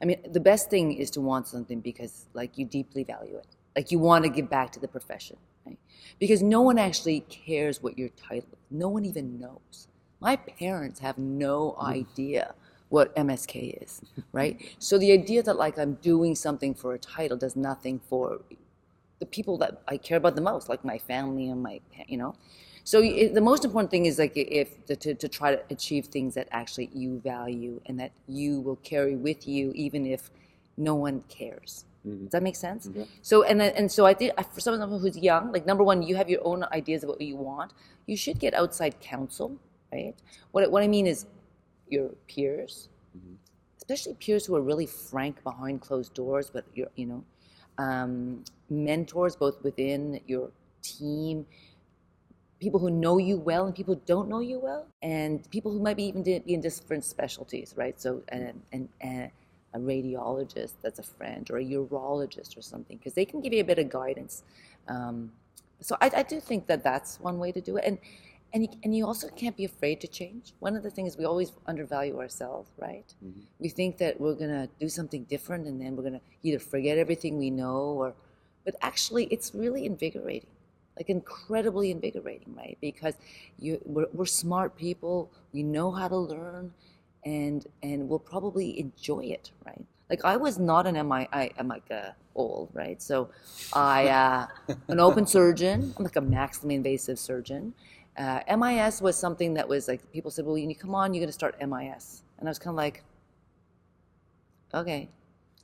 I 0.00 0.04
mean, 0.04 0.18
the 0.30 0.40
best 0.40 0.70
thing 0.70 0.92
is 0.92 1.10
to 1.12 1.20
want 1.20 1.48
something 1.48 1.80
because, 1.80 2.26
like, 2.32 2.56
you 2.56 2.64
deeply 2.64 3.04
value 3.04 3.36
it. 3.36 3.46
Like, 3.74 3.90
you 3.90 3.98
want 3.98 4.24
to 4.24 4.30
give 4.30 4.48
back 4.48 4.70
to 4.72 4.80
the 4.80 4.88
profession, 4.88 5.36
right? 5.66 5.78
Because 6.18 6.42
no 6.42 6.62
one 6.62 6.78
actually 6.78 7.20
cares 7.20 7.82
what 7.82 7.98
your 7.98 8.08
title 8.10 8.48
is. 8.52 8.58
No 8.70 8.88
one 8.88 9.04
even 9.04 9.40
knows. 9.40 9.88
My 10.20 10.36
parents 10.36 11.00
have 11.00 11.18
no 11.18 11.76
mm. 11.78 11.84
idea 11.84 12.54
what 12.88 13.14
MSK 13.16 13.82
is, 13.82 14.00
right? 14.32 14.60
so 14.78 14.98
the 14.98 15.12
idea 15.12 15.42
that, 15.42 15.56
like, 15.56 15.78
I'm 15.78 15.94
doing 15.94 16.34
something 16.34 16.74
for 16.74 16.94
a 16.94 16.98
title 16.98 17.36
does 17.36 17.56
nothing 17.56 18.00
for 18.08 18.40
the 19.18 19.26
people 19.26 19.58
that 19.58 19.82
I 19.88 19.96
care 19.96 20.16
about 20.16 20.36
the 20.36 20.40
most, 20.40 20.68
like 20.68 20.84
my 20.84 20.98
family 20.98 21.48
and 21.48 21.62
my, 21.62 21.80
you 22.06 22.16
know. 22.16 22.34
So 22.88 23.02
it, 23.02 23.34
the 23.34 23.42
most 23.42 23.66
important 23.66 23.90
thing 23.90 24.06
is 24.06 24.18
like 24.18 24.32
if 24.34 24.86
to, 24.86 25.14
to, 25.14 25.28
try 25.28 25.54
to 25.54 25.62
achieve 25.68 26.06
things 26.06 26.32
that 26.36 26.48
actually 26.52 26.88
you 26.94 27.20
value 27.20 27.82
and 27.84 28.00
that 28.00 28.12
you 28.26 28.62
will 28.62 28.76
carry 28.76 29.14
with 29.14 29.46
you, 29.46 29.72
even 29.74 30.06
if 30.06 30.30
no 30.78 30.94
one 30.94 31.22
cares. 31.28 31.84
Mm-hmm. 32.06 32.24
Does 32.24 32.32
that 32.32 32.42
make 32.42 32.56
sense? 32.56 32.88
Mm-hmm. 32.88 33.02
So 33.20 33.42
and 33.42 33.60
then- 33.60 33.74
and 33.76 33.92
so 33.92 34.06
I 34.06 34.14
think 34.14 34.32
for 34.54 34.60
someone 34.62 34.88
who's 34.88 35.18
young, 35.18 35.52
like 35.52 35.66
number 35.66 35.84
one, 35.84 36.02
you 36.02 36.16
have 36.16 36.30
your 36.30 36.40
own 36.46 36.64
ideas 36.72 37.02
of 37.02 37.10
what 37.10 37.20
you 37.20 37.36
want. 37.36 37.74
You 38.06 38.16
should 38.16 38.38
get 38.38 38.54
outside 38.54 38.98
counsel, 39.00 39.58
right? 39.92 40.14
What 40.52 40.70
what 40.70 40.82
I 40.82 40.88
mean 40.88 41.06
is 41.06 41.26
your 41.90 42.08
peers, 42.26 42.88
mm-hmm. 43.14 43.34
especially 43.76 44.14
peers 44.14 44.46
who 44.46 44.56
are 44.56 44.62
really 44.62 44.86
frank 44.86 45.44
behind 45.44 45.82
closed 45.82 46.14
doors, 46.14 46.48
but 46.48 46.64
you're, 46.74 46.92
you 46.96 47.04
know, 47.04 47.22
um, 47.76 48.44
mentors 48.70 49.36
both 49.36 49.62
within 49.62 50.20
your 50.26 50.50
team, 50.80 51.44
people 52.60 52.80
who 52.80 52.90
know 52.90 53.18
you 53.18 53.36
well 53.36 53.66
and 53.66 53.74
people 53.74 53.94
who 53.94 54.00
don't 54.06 54.28
know 54.28 54.40
you 54.40 54.58
well, 54.58 54.86
and 55.02 55.48
people 55.50 55.72
who 55.72 55.80
might 55.80 55.96
be 55.96 56.04
even 56.04 56.22
be 56.22 56.42
in 56.46 56.60
different 56.60 57.04
specialties, 57.04 57.74
right? 57.76 58.00
So, 58.00 58.22
and, 58.28 58.60
and, 58.72 58.88
and 59.00 59.30
a 59.74 59.78
radiologist 59.78 60.72
that's 60.82 60.98
a 60.98 61.02
friend 61.02 61.48
or 61.50 61.58
a 61.58 61.64
urologist 61.64 62.56
or 62.56 62.62
something, 62.62 62.96
because 62.96 63.14
they 63.14 63.24
can 63.24 63.40
give 63.40 63.52
you 63.52 63.60
a 63.60 63.64
bit 63.64 63.78
of 63.78 63.88
guidance. 63.88 64.42
Um, 64.88 65.32
so 65.80 65.96
I, 66.00 66.10
I, 66.16 66.22
do 66.22 66.40
think 66.40 66.66
that 66.66 66.82
that's 66.82 67.20
one 67.20 67.38
way 67.38 67.52
to 67.52 67.60
do 67.60 67.76
it. 67.76 67.84
And, 67.86 67.98
and, 68.52 68.62
you, 68.64 68.68
and 68.82 68.96
you 68.96 69.06
also 69.06 69.28
can't 69.28 69.56
be 69.56 69.64
afraid 69.64 70.00
to 70.00 70.08
change. 70.08 70.54
One 70.58 70.74
of 70.74 70.82
the 70.82 70.90
things 70.90 71.16
we 71.16 71.26
always 71.26 71.52
undervalue 71.66 72.18
ourselves, 72.18 72.70
right? 72.78 73.04
Mm-hmm. 73.24 73.40
We 73.60 73.68
think 73.68 73.98
that 73.98 74.20
we're 74.20 74.34
going 74.34 74.50
to 74.50 74.68
do 74.80 74.88
something 74.88 75.24
different 75.24 75.66
and 75.66 75.80
then 75.80 75.94
we're 75.94 76.02
going 76.02 76.14
to 76.14 76.20
either 76.42 76.58
forget 76.58 76.98
everything 76.98 77.38
we 77.38 77.50
know 77.50 77.76
or, 77.76 78.14
but 78.64 78.74
actually 78.80 79.26
it's 79.26 79.54
really 79.54 79.84
invigorating 79.84 80.48
like 80.98 81.08
incredibly 81.08 81.90
invigorating, 81.90 82.54
right? 82.54 82.76
Because 82.80 83.14
you, 83.58 83.80
we're, 83.84 84.06
we're 84.12 84.26
smart 84.26 84.76
people, 84.76 85.30
we 85.52 85.62
know 85.62 85.90
how 85.90 86.08
to 86.08 86.16
learn, 86.16 86.72
and 87.24 87.66
and 87.82 88.08
we'll 88.08 88.18
probably 88.18 88.78
enjoy 88.80 89.20
it, 89.20 89.52
right? 89.64 89.84
Like 90.10 90.24
I 90.24 90.36
was 90.36 90.58
not 90.58 90.86
an 90.86 90.94
MI, 91.08 91.28
I, 91.32 91.50
am 91.58 91.68
like 91.68 91.88
a 91.90 92.14
old, 92.34 92.70
right? 92.72 93.00
So 93.00 93.30
I, 93.72 94.08
uh, 94.08 94.46
an 94.88 95.00
open 95.00 95.26
surgeon, 95.26 95.94
I'm 95.96 96.04
like 96.04 96.16
a 96.16 96.20
maximally 96.20 96.74
invasive 96.74 97.18
surgeon. 97.18 97.74
Uh, 98.16 98.40
MIS 98.56 99.00
was 99.00 99.16
something 99.16 99.54
that 99.54 99.68
was 99.68 99.86
like 99.86 100.10
people 100.12 100.30
said, 100.30 100.44
well, 100.44 100.58
you 100.58 100.74
come 100.74 100.94
on, 100.94 101.14
you're 101.14 101.26
to 101.26 101.32
start 101.32 101.54
MIS, 101.60 102.22
and 102.38 102.48
I 102.48 102.50
was 102.50 102.58
kind 102.58 102.72
of 102.72 102.76
like, 102.76 103.04
okay, 104.74 105.08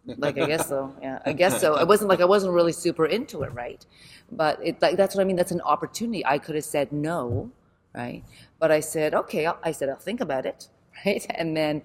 like 0.07 0.39
I 0.39 0.47
guess 0.47 0.69
so. 0.69 0.95
Yeah, 1.01 1.19
I 1.25 1.33
guess 1.33 1.61
so. 1.61 1.77
It 1.81 1.89
wasn't 1.89 2.11
like 2.11 2.21
I 2.21 2.25
wasn't 2.25 2.53
really 2.53 2.73
super 2.73 3.07
into 3.07 3.43
it, 3.43 3.53
right? 3.53 3.85
But 4.31 4.59
it 4.63 4.81
like 4.83 4.97
that's 4.97 5.15
what 5.15 5.23
I 5.23 5.25
mean. 5.25 5.37
That's 5.37 5.53
an 5.53 5.61
opportunity. 5.63 6.25
I 6.25 6.39
could 6.39 6.55
have 6.55 6.65
said 6.65 6.93
no, 6.93 7.51
right? 7.95 8.23
But 8.59 8.71
I 8.71 8.81
said 8.81 9.15
okay. 9.15 9.47
I 9.47 9.73
said 9.73 9.89
I'll 9.89 9.97
think 9.97 10.21
about 10.21 10.47
it, 10.47 10.69
right? 11.07 11.25
And 11.31 11.57
then, 11.57 11.83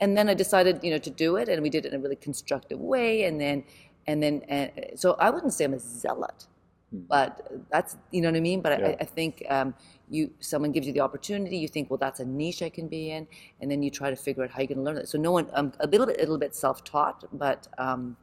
and 0.00 0.16
then 0.16 0.28
I 0.28 0.34
decided, 0.34 0.80
you 0.82 0.90
know, 0.90 0.98
to 0.98 1.10
do 1.10 1.36
it, 1.36 1.48
and 1.48 1.62
we 1.62 1.70
did 1.70 1.86
it 1.86 1.92
in 1.92 2.00
a 2.00 2.02
really 2.02 2.16
constructive 2.16 2.80
way. 2.80 3.24
And 3.24 3.40
then, 3.40 3.64
and 4.06 4.22
then, 4.22 4.42
and 4.48 4.70
so 4.96 5.14
I 5.18 5.30
wouldn't 5.30 5.52
say 5.52 5.64
I'm 5.64 5.74
a 5.74 5.78
zealot. 5.78 6.46
But 6.92 7.50
that's 7.70 7.96
you 8.10 8.20
know 8.20 8.28
what 8.28 8.36
I 8.36 8.40
mean. 8.40 8.60
But 8.60 8.78
yeah. 8.78 8.88
I, 8.88 8.96
I, 9.00 9.04
think 9.04 9.44
um, 9.48 9.74
you 10.08 10.30
someone 10.40 10.72
gives 10.72 10.86
you 10.86 10.92
the 10.92 11.00
opportunity 11.00 11.56
you 11.56 11.68
think 11.68 11.88
well 11.88 11.98
that's 11.98 12.20
a 12.20 12.24
niche 12.24 12.62
i 12.62 12.68
can 12.68 12.88
be 12.88 13.12
in 13.12 13.26
and 13.60 13.70
then 13.70 13.82
you 13.82 13.90
try 13.90 14.10
to 14.10 14.16
figure 14.16 14.42
out 14.42 14.50
how 14.50 14.60
you 14.60 14.68
can 14.68 14.82
learn 14.82 14.96
it 14.96 15.08
so 15.08 15.16
no 15.16 15.30
one 15.30 15.46
i'm 15.54 15.72
a 15.80 15.86
little 15.86 16.06
bit 16.06 16.16
a 16.16 16.20
little 16.20 16.38
bit 16.38 16.54
self-taught 16.54 17.24
but 17.32 17.68
um, 17.78 18.16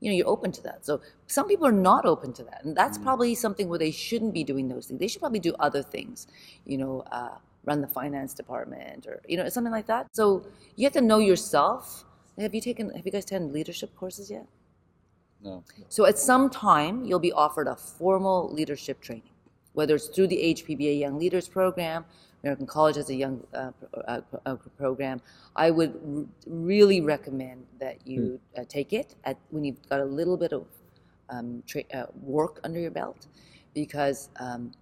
you 0.00 0.10
know 0.10 0.16
you're 0.16 0.28
open 0.28 0.52
to 0.52 0.62
that. 0.62 0.84
So 0.84 1.00
some 1.26 1.48
people 1.48 1.66
are 1.66 1.72
not 1.72 2.04
open 2.04 2.32
to 2.34 2.44
that 2.44 2.64
and 2.64 2.76
that's 2.76 2.98
mm. 2.98 3.02
probably 3.02 3.34
something 3.34 3.68
where 3.68 3.78
they 3.78 3.90
shouldn't 3.90 4.34
be 4.34 4.44
doing 4.44 4.68
those 4.68 4.86
things. 4.86 5.00
They 5.00 5.08
should 5.08 5.20
probably 5.20 5.40
do 5.40 5.54
other 5.58 5.82
things 5.82 6.26
you 6.64 6.78
know 6.78 7.02
uh, 7.10 7.36
run 7.64 7.80
the 7.80 7.88
finance 7.88 8.34
department 8.34 9.06
or 9.06 9.20
you 9.28 9.36
know 9.36 9.48
something 9.48 9.72
like 9.72 9.86
that. 9.86 10.08
So 10.12 10.46
you 10.76 10.84
have 10.84 10.92
to 10.94 11.00
know 11.00 11.18
yourself. 11.18 12.04
Have 12.38 12.54
you 12.54 12.60
taken 12.60 12.90
have 12.90 13.06
you 13.06 13.12
guys 13.12 13.24
taken 13.24 13.52
leadership 13.52 13.94
courses 13.96 14.30
yet 14.30 14.46
no 15.42 15.62
so 15.88 16.06
at 16.06 16.18
some 16.18 16.48
time 16.50 17.04
you'll 17.04 17.18
be 17.18 17.32
offered 17.32 17.66
a 17.66 17.76
formal 17.76 18.52
leadership 18.52 19.00
training 19.00 19.30
whether 19.76 19.94
it's 19.94 20.08
through 20.08 20.26
the 20.26 20.54
HPBA 20.54 20.98
Young 20.98 21.18
Leaders 21.18 21.48
Program, 21.48 22.06
American 22.42 22.66
College 22.66 22.96
has 22.96 23.10
a 23.10 23.14
young 23.14 23.46
uh, 23.52 23.72
uh, 24.08 24.20
uh, 24.46 24.56
program. 24.78 25.20
I 25.54 25.70
would 25.70 26.00
r- 26.16 26.24
really 26.46 27.02
recommend 27.02 27.66
that 27.78 27.98
you 28.06 28.40
hmm. 28.54 28.60
uh, 28.60 28.64
take 28.68 28.94
it 28.94 29.14
at, 29.24 29.36
when 29.50 29.64
you've 29.64 29.86
got 29.90 30.00
a 30.00 30.04
little 30.04 30.38
bit 30.38 30.54
of 30.54 30.64
um, 31.28 31.62
tra- 31.66 31.84
uh, 31.92 32.06
work 32.22 32.58
under 32.64 32.80
your 32.80 32.90
belt, 32.90 33.26
because 33.74 34.30
um, 34.40 34.72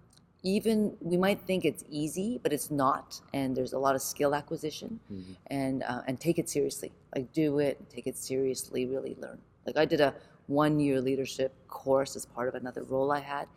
even 0.43 0.95
we 1.01 1.17
might 1.17 1.41
think 1.41 1.65
it's 1.65 1.83
easy, 1.89 2.39
but 2.41 2.53
it's 2.53 2.71
not, 2.71 3.19
and 3.33 3.53
there's 3.53 3.73
a 3.73 3.79
lot 3.79 3.95
of 3.95 4.01
skill 4.01 4.33
acquisition, 4.33 4.97
mm-hmm. 5.11 5.33
and 5.47 5.83
uh, 5.83 6.03
and 6.07 6.21
take 6.21 6.39
it 6.39 6.47
seriously. 6.47 6.93
Like 7.13 7.33
do 7.33 7.59
it, 7.59 7.89
take 7.89 8.07
it 8.07 8.15
seriously, 8.15 8.85
really 8.85 9.17
learn. 9.19 9.39
Like 9.65 9.75
I 9.75 9.83
did 9.83 9.99
a 9.99 10.13
one 10.47 10.79
year 10.79 11.01
leadership 11.01 11.53
course 11.67 12.15
as 12.15 12.25
part 12.25 12.47
of 12.47 12.55
another 12.55 12.83
role 12.83 13.11
I 13.11 13.19
had. 13.19 13.47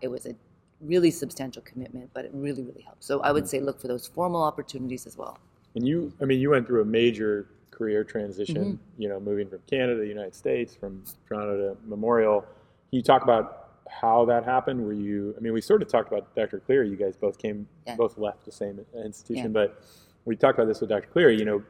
it 0.00 0.08
was 0.08 0.26
a 0.26 0.34
really 0.80 1.10
substantial 1.10 1.62
commitment, 1.62 2.10
but 2.14 2.24
it 2.24 2.30
really, 2.34 2.62
really 2.62 2.82
helped. 2.82 3.04
So 3.04 3.20
I 3.20 3.32
would 3.32 3.44
mm-hmm. 3.44 3.50
say 3.50 3.60
look 3.60 3.80
for 3.80 3.88
those 3.88 4.06
formal 4.06 4.42
opportunities 4.42 5.06
as 5.06 5.16
well. 5.16 5.38
And 5.74 5.86
you, 5.86 6.12
I 6.20 6.24
mean, 6.24 6.40
you 6.40 6.50
went 6.50 6.66
through 6.66 6.82
a 6.82 6.84
major 6.84 7.48
career 7.70 8.04
transition, 8.04 8.56
mm-hmm. 8.56 9.02
you 9.02 9.08
know, 9.08 9.20
moving 9.20 9.48
from 9.48 9.60
Canada 9.68 9.94
to 9.94 10.00
the 10.00 10.08
United 10.08 10.34
States, 10.34 10.74
from 10.74 11.04
Toronto 11.28 11.74
to 11.74 11.76
Memorial. 11.86 12.40
Can 12.40 12.96
you 12.96 13.02
talk 13.02 13.22
about 13.22 13.68
how 13.88 14.24
that 14.26 14.44
happened? 14.44 14.84
Were 14.84 14.92
you, 14.92 15.34
I 15.36 15.40
mean, 15.40 15.52
we 15.52 15.60
sort 15.60 15.82
of 15.82 15.88
talked 15.88 16.08
about 16.08 16.34
Dr. 16.34 16.60
Cleary. 16.60 16.88
You 16.88 16.96
guys 16.96 17.16
both 17.16 17.38
came, 17.38 17.66
yeah. 17.86 17.96
both 17.96 18.18
left 18.18 18.44
the 18.44 18.52
same 18.52 18.80
institution, 19.04 19.46
yeah. 19.46 19.66
but 19.66 19.82
we 20.24 20.36
talked 20.36 20.58
about 20.58 20.68
this 20.68 20.80
with 20.80 20.90
Dr. 20.90 21.08
Cleary. 21.08 21.38
You 21.38 21.44
know, 21.44 21.62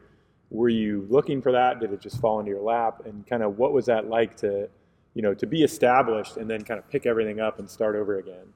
were 0.51 0.69
you 0.69 1.07
looking 1.11 1.43
for 1.43 1.53
that? 1.53 1.81
Did 1.81 1.93
it 1.93 2.01
just 2.01 2.21
fall 2.21 2.41
into 2.41 2.51
your 2.51 2.63
lap? 2.63 3.03
And 3.05 3.27
kind 3.27 3.43
of 3.43 3.59
what 3.59 3.73
was 3.73 3.87
that 3.87 4.09
like 4.09 4.37
to, 4.39 4.69
you 5.15 5.23
know, 5.23 5.35
to 5.35 5.47
be 5.47 5.63
established 5.63 6.37
and 6.37 6.49
then 6.49 6.63
kind 6.63 6.79
of 6.79 6.89
pick 6.89 7.07
everything 7.07 7.41
up 7.41 7.59
and 7.59 7.69
start 7.69 7.97
over 7.97 8.19
again? 8.19 8.47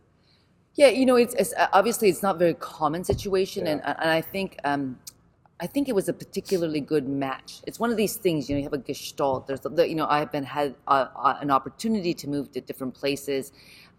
Yeah, 0.75 0.89
you 0.89 1.05
know, 1.05 1.17
it's, 1.17 1.35
it's 1.35 1.53
obviously 1.73 2.09
it's 2.09 2.23
not 2.23 2.37
a 2.37 2.39
very 2.39 2.55
common 2.55 3.05
situation, 3.05 3.67
yeah. 3.67 3.73
and 3.73 3.83
and 3.85 4.11
I 4.11 4.23
think 4.23 4.57
um, 4.65 4.99
I 5.63 5.67
think 5.69 5.89
it 5.89 5.95
was 5.95 6.09
a 6.09 6.13
particularly 6.13 6.81
good 6.81 7.07
match. 7.07 7.63
It's 7.69 7.79
one 7.79 7.93
of 7.93 7.97
these 7.97 8.17
things, 8.17 8.49
you 8.49 8.57
know, 8.57 8.59
you 8.59 8.65
have 8.65 8.73
a 8.73 8.79
gestalt. 8.79 9.47
There's, 9.47 9.61
the, 9.61 9.89
you 9.89 9.95
know, 9.95 10.09
I've 10.09 10.33
been 10.33 10.43
had 10.43 10.75
uh, 10.89 11.07
uh, 11.15 11.37
an 11.41 11.53
opportunity 11.53 12.15
to 12.15 12.29
move 12.29 12.51
to 12.53 12.61
different 12.61 12.95
places, 12.95 13.53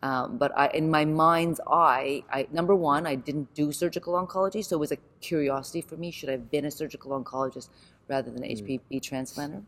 um, 0.03 0.38
but 0.38 0.51
I, 0.57 0.67
in 0.67 0.91
my 0.91 1.05
mind's 1.05 1.62
eye, 1.65 2.25
I 2.29 2.45
number 2.51 2.75
one, 2.75 3.07
I 3.07 3.15
didn't 3.15 3.53
do 3.53 3.72
surgical 3.72 4.13
oncology, 4.15 4.63
so 4.63 4.75
it 4.75 4.79
was 4.79 4.91
a 4.91 4.98
curiosity 5.22 5.79
for 5.79 5.95
me. 5.95 6.12
Should 6.12 6.27
I 6.27 6.33
have 6.33 6.51
been 6.51 6.65
a 6.65 6.72
surgical 6.72 7.12
oncologist 7.12 7.69
rather 8.10 8.29
than 8.29 8.43
an 8.43 8.50
mm. 8.50 8.81
HPB 8.91 9.01
transplanter? 9.01 9.63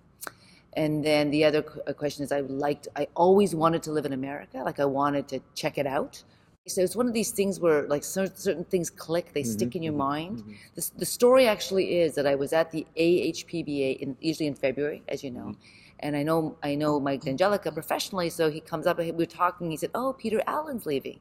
And 0.74 1.06
then 1.06 1.32
the 1.32 1.46
other 1.46 1.62
question 1.62 2.26
is, 2.26 2.34
I 2.34 2.42
liked, 2.42 2.90
I 2.98 3.08
always 3.16 3.56
wanted 3.56 3.82
to 3.84 3.94
live 3.94 4.06
in 4.06 4.12
America. 4.12 4.58
Like 4.58 4.82
I 4.82 4.86
wanted 4.86 5.30
to 5.30 5.40
check 5.54 5.78
it 5.78 5.88
out. 5.88 6.22
So 6.68 6.82
it's 6.82 6.98
one 6.98 7.08
of 7.08 7.14
these 7.14 7.32
things 7.32 7.62
where 7.62 7.88
like 7.88 8.04
certain, 8.04 8.36
certain 8.36 8.66
things 8.66 8.90
click, 8.90 9.32
they 9.34 9.44
mm-hmm, 9.44 9.52
stick 9.52 9.76
in 9.78 9.84
your 9.84 9.94
mm-hmm, 9.94 10.00
mind. 10.00 10.40
Mm-hmm. 10.40 10.54
The, 10.76 10.92
the 10.98 11.06
story 11.06 11.48
actually 11.48 12.00
is 12.00 12.16
that 12.16 12.28
I 12.28 12.36
was 12.36 12.52
at 12.52 12.72
the 12.72 12.86
AHPBA 12.98 14.00
in, 14.00 14.18
usually 14.20 14.48
in 14.48 14.56
February, 14.56 15.02
as 15.08 15.24
you 15.24 15.32
know. 15.32 15.56
And 16.00 16.16
I 16.16 16.24
know 16.24 16.58
I 16.62 16.76
know 16.76 17.00
Mike 17.00 17.22
D'Angelica 17.22 17.72
professionally, 17.72 18.30
so 18.30 18.50
he 18.50 18.60
comes 18.60 18.86
up 18.86 19.00
and 19.00 19.08
we 19.18 19.24
were 19.24 19.26
talking. 19.26 19.72
He 19.72 19.78
said, 19.78 19.92
"Oh, 19.96 20.14
Peter 20.14 20.42
Allen's 20.46 20.86
leaving." 20.86 21.20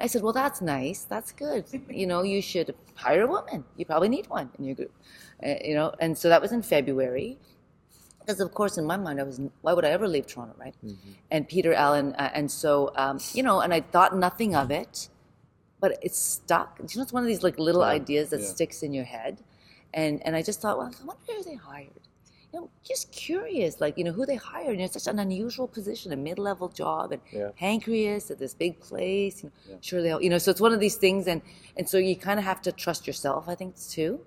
I 0.00 0.06
said, 0.06 0.22
"Well, 0.22 0.32
that's 0.32 0.60
nice. 0.60 1.04
That's 1.04 1.32
good. 1.32 1.64
You 1.88 2.06
know, 2.06 2.22
you 2.22 2.42
should 2.42 2.74
hire 2.94 3.22
a 3.22 3.26
woman. 3.26 3.64
You 3.76 3.84
probably 3.84 4.08
need 4.08 4.28
one 4.28 4.50
in 4.58 4.64
your 4.64 4.74
group." 4.74 4.92
Uh, 5.44 5.54
you 5.64 5.74
know, 5.74 5.94
and 6.00 6.18
so 6.18 6.28
that 6.28 6.42
was 6.42 6.52
in 6.52 6.62
February 6.62 7.38
because 8.28 8.40
of 8.40 8.52
course 8.52 8.76
in 8.76 8.84
my 8.84 8.96
mind 8.96 9.18
i 9.18 9.22
was 9.22 9.40
why 9.62 9.72
would 9.72 9.86
i 9.86 9.88
ever 9.88 10.06
leave 10.06 10.26
toronto 10.26 10.54
right 10.58 10.74
mm-hmm. 10.84 11.10
and 11.30 11.48
peter 11.48 11.72
allen 11.72 12.14
uh, 12.18 12.30
and 12.34 12.50
so 12.50 12.92
um, 12.96 13.18
you 13.32 13.42
know 13.42 13.60
and 13.60 13.72
i 13.72 13.80
thought 13.80 14.14
nothing 14.14 14.54
of 14.54 14.70
it 14.70 15.08
but 15.80 15.92
it 16.02 16.14
stuck 16.14 16.78
you 16.78 16.96
know 16.96 17.02
it's 17.02 17.12
one 17.12 17.22
of 17.22 17.26
these 17.26 17.42
like 17.42 17.58
little 17.58 17.80
yeah. 17.80 17.88
ideas 17.88 18.28
that 18.28 18.40
yeah. 18.40 18.46
sticks 18.46 18.82
in 18.82 18.92
your 18.92 19.04
head 19.04 19.38
and 19.94 20.22
and 20.26 20.36
i 20.36 20.42
just 20.42 20.60
thought 20.60 20.76
well 20.76 20.92
i 20.92 21.04
wonder 21.06 21.22
who 21.26 21.42
they 21.42 21.54
hired 21.54 22.07
you 22.58 22.62
know 22.62 22.70
just 22.84 23.12
curious 23.12 23.80
like 23.80 23.96
you 23.96 24.04
know 24.04 24.12
who 24.12 24.26
they 24.26 24.36
hired 24.36 24.72
and 24.72 24.82
it's 24.82 24.94
such 24.94 25.12
an 25.12 25.18
unusual 25.18 25.68
position 25.68 26.12
a 26.12 26.16
mid-level 26.16 26.68
job 26.68 27.12
and 27.12 27.22
yeah. 27.32 27.50
pancreas 27.56 28.30
at 28.30 28.38
this 28.38 28.54
big 28.54 28.80
place 28.80 29.42
you 29.42 29.50
know, 29.68 29.78
sure 29.80 30.02
they 30.02 30.10
you 30.20 30.30
know 30.30 30.38
so 30.38 30.50
it's 30.50 30.60
one 30.60 30.72
of 30.72 30.80
these 30.80 30.96
things 30.96 31.26
and 31.26 31.42
and 31.76 31.88
so 31.88 31.98
you 31.98 32.16
kind 32.16 32.38
of 32.38 32.44
have 32.44 32.60
to 32.60 32.72
trust 32.72 33.06
yourself 33.06 33.48
i 33.48 33.54
think 33.54 33.74
too 33.78 34.20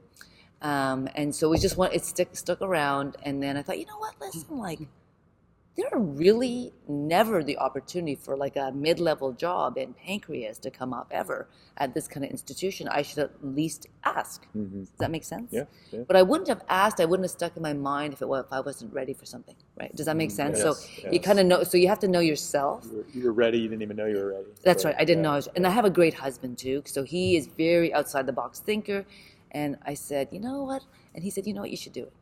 um, 0.61 1.09
and 1.15 1.33
so 1.33 1.49
we 1.49 1.57
just 1.57 1.75
want 1.75 1.93
it 1.93 2.05
stick, 2.05 2.29
stuck 2.33 2.61
around. 2.61 3.17
And 3.23 3.41
then 3.41 3.57
I 3.57 3.63
thought, 3.63 3.79
you 3.79 3.85
know 3.85 3.97
what? 3.97 4.13
Listen, 4.21 4.57
like 4.57 4.79
there 5.77 5.87
are 5.93 5.99
really 5.99 6.73
never 6.87 7.43
the 7.43 7.57
opportunity 7.57 8.15
for 8.15 8.35
like 8.35 8.57
a 8.57 8.71
mid-level 8.73 9.31
job 9.31 9.77
in 9.77 9.93
pancreas 9.93 10.57
to 10.59 10.69
come 10.69 10.93
up 10.93 11.07
ever 11.11 11.47
at 11.77 11.93
this 11.93 12.09
kind 12.09 12.25
of 12.25 12.31
institution. 12.31 12.89
I 12.89 13.01
should 13.01 13.19
at 13.19 13.31
least 13.41 13.87
ask. 14.03 14.45
Mm-hmm. 14.55 14.81
Does 14.81 14.91
that 14.99 15.11
make 15.11 15.23
sense? 15.23 15.51
Yeah, 15.51 15.63
yeah, 15.91 16.01
But 16.05 16.17
I 16.17 16.23
wouldn't 16.23 16.49
have 16.49 16.61
asked. 16.67 16.99
I 16.99 17.05
wouldn't 17.05 17.23
have 17.23 17.31
stuck 17.31 17.55
in 17.55 17.63
my 17.63 17.73
mind 17.73 18.13
if 18.13 18.21
it 18.21 18.27
was 18.27 18.43
if 18.45 18.51
I 18.51 18.59
wasn't 18.59 18.93
ready 18.93 19.13
for 19.13 19.25
something. 19.25 19.55
Right? 19.79 19.95
Does 19.95 20.07
that 20.07 20.17
make 20.17 20.29
mm-hmm. 20.29 20.53
sense? 20.53 20.59
Yes, 20.59 20.79
so 20.79 21.01
yes. 21.03 21.13
you 21.13 21.19
kind 21.19 21.39
of 21.39 21.45
know. 21.45 21.63
So 21.63 21.77
you 21.77 21.87
have 21.87 21.99
to 21.99 22.07
know 22.07 22.19
yourself. 22.19 22.85
You 22.85 22.97
were, 22.97 23.05
you 23.13 23.23
were, 23.23 23.33
ready. 23.33 23.59
You 23.59 23.69
didn't 23.69 23.81
even 23.83 23.95
know 23.95 24.07
you 24.07 24.17
were 24.17 24.33
ready. 24.33 24.49
That's 24.63 24.83
right. 24.83 24.95
I 24.99 25.05
didn't 25.05 25.23
yeah, 25.23 25.29
know. 25.29 25.33
I 25.33 25.35
was, 25.37 25.47
and 25.55 25.65
I 25.65 25.69
have 25.69 25.85
a 25.85 25.89
great 25.89 26.13
husband 26.13 26.57
too. 26.57 26.83
So 26.85 27.03
he 27.03 27.37
is 27.37 27.47
very 27.47 27.93
outside 27.93 28.25
the 28.25 28.33
box 28.33 28.59
thinker. 28.59 29.05
And 29.51 29.77
I 29.85 29.93
said, 29.95 30.29
you 30.31 30.39
know 30.39 30.63
what? 30.63 30.83
And 31.13 31.23
he 31.23 31.29
said, 31.29 31.45
you 31.45 31.53
know 31.53 31.61
what? 31.61 31.71
You 31.71 31.77
should 31.77 31.93
do 31.93 32.03
it. 32.03 32.13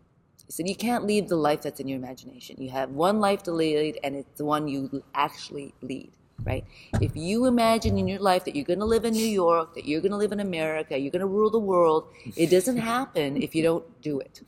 He 0.50 0.54
said, 0.54 0.68
you 0.68 0.76
can't 0.76 1.06
leave 1.06 1.30
the 1.30 1.36
life 1.36 1.62
that's 1.62 1.80
in 1.80 1.88
your 1.88 2.00
imagination. 2.00 2.56
You 2.60 2.72
have 2.72 2.90
one 2.90 3.20
life 3.20 3.44
to 3.44 3.52
lead, 3.52 4.00
and 4.04 4.16
it's 4.16 4.36
the 4.36 4.46
one 4.46 4.68
you 4.68 5.04
actually 5.14 5.76
lead, 5.84 6.10
right? 6.44 6.66
If 7.00 7.16
you 7.16 7.46
imagine 7.46 8.00
in 8.00 8.08
your 8.08 8.18
life 8.18 8.46
that 8.46 8.56
you're 8.56 8.66
going 8.66 8.80
to 8.80 8.86
live 8.86 9.06
in 9.06 9.14
New 9.14 9.28
York, 9.28 9.76
that 9.76 9.86
you're 9.86 10.02
going 10.02 10.12
to 10.12 10.18
live 10.18 10.32
in 10.32 10.40
America, 10.40 10.98
you're 10.98 11.12
going 11.12 11.20
to 11.20 11.28
rule 11.28 11.52
the 11.52 11.60
world, 11.60 12.08
it 12.36 12.50
doesn't 12.50 12.78
happen 12.96 13.40
if 13.40 13.54
you 13.54 13.62
don't 13.62 14.02
do 14.02 14.20
it. 14.20 14.42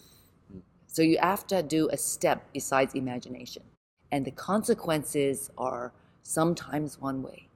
So 0.88 1.04
you 1.04 1.20
have 1.22 1.46
to 1.48 1.62
do 1.62 1.88
a 1.90 1.98
step 1.98 2.48
besides 2.52 2.96
imagination. 2.96 3.62
And 4.12 4.26
the 4.26 4.32
consequences 4.32 5.52
are 5.56 5.94
sometimes 6.24 7.00
one 7.00 7.22
way, 7.22 7.48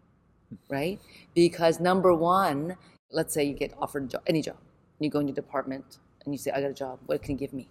right? 0.70 1.00
Because 1.34 1.80
number 1.80 2.14
one, 2.14 2.78
let's 3.10 3.34
say 3.34 3.44
you 3.44 3.56
get 3.56 3.74
offered 3.82 4.04
a 4.04 4.08
job, 4.08 4.22
any 4.28 4.44
job, 4.44 4.58
and 5.00 5.06
you 5.06 5.10
go 5.10 5.18
in 5.18 5.28
your 5.28 5.34
department 5.34 5.98
and 6.24 6.32
you 6.32 6.38
say, 6.38 6.52
I 6.52 6.62
got 6.62 6.70
a 6.70 6.74
job, 6.76 7.00
what 7.08 7.24
can 7.24 7.32
you 7.32 7.40
give 7.40 7.52
me? 7.52 7.70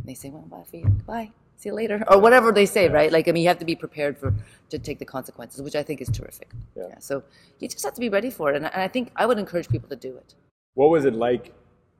And 0.00 0.04
they 0.04 0.14
say, 0.14 0.30
well, 0.30 0.42
bye 0.42 0.64
for 0.68 0.76
you, 0.76 0.86
bye, 1.06 1.30
see 1.56 1.68
you 1.68 1.74
later, 1.74 2.02
or 2.08 2.18
whatever 2.18 2.52
they 2.52 2.66
say, 2.66 2.88
right? 2.88 3.10
Like, 3.10 3.28
I 3.28 3.32
mean, 3.32 3.42
you 3.42 3.48
have 3.48 3.58
to 3.58 3.64
be 3.64 3.76
prepared 3.76 4.18
for 4.18 4.34
to 4.70 4.78
take 4.78 4.98
the 4.98 5.04
consequences, 5.04 5.62
which 5.62 5.74
I 5.74 5.82
think 5.82 6.00
is 6.00 6.08
terrific. 6.08 6.50
Yeah. 6.76 6.98
so 6.98 7.22
you 7.58 7.68
just 7.68 7.84
have 7.84 7.94
to 7.94 8.00
be 8.00 8.08
ready 8.08 8.30
for 8.30 8.50
it, 8.50 8.56
and, 8.56 8.66
and 8.66 8.82
I 8.82 8.88
think 8.88 9.12
I 9.16 9.26
would 9.26 9.38
encourage 9.38 9.68
people 9.68 9.88
to 9.88 9.96
do 9.96 10.16
it. 10.16 10.34
What 10.74 10.90
was 10.90 11.04
it 11.04 11.14
like 11.14 11.54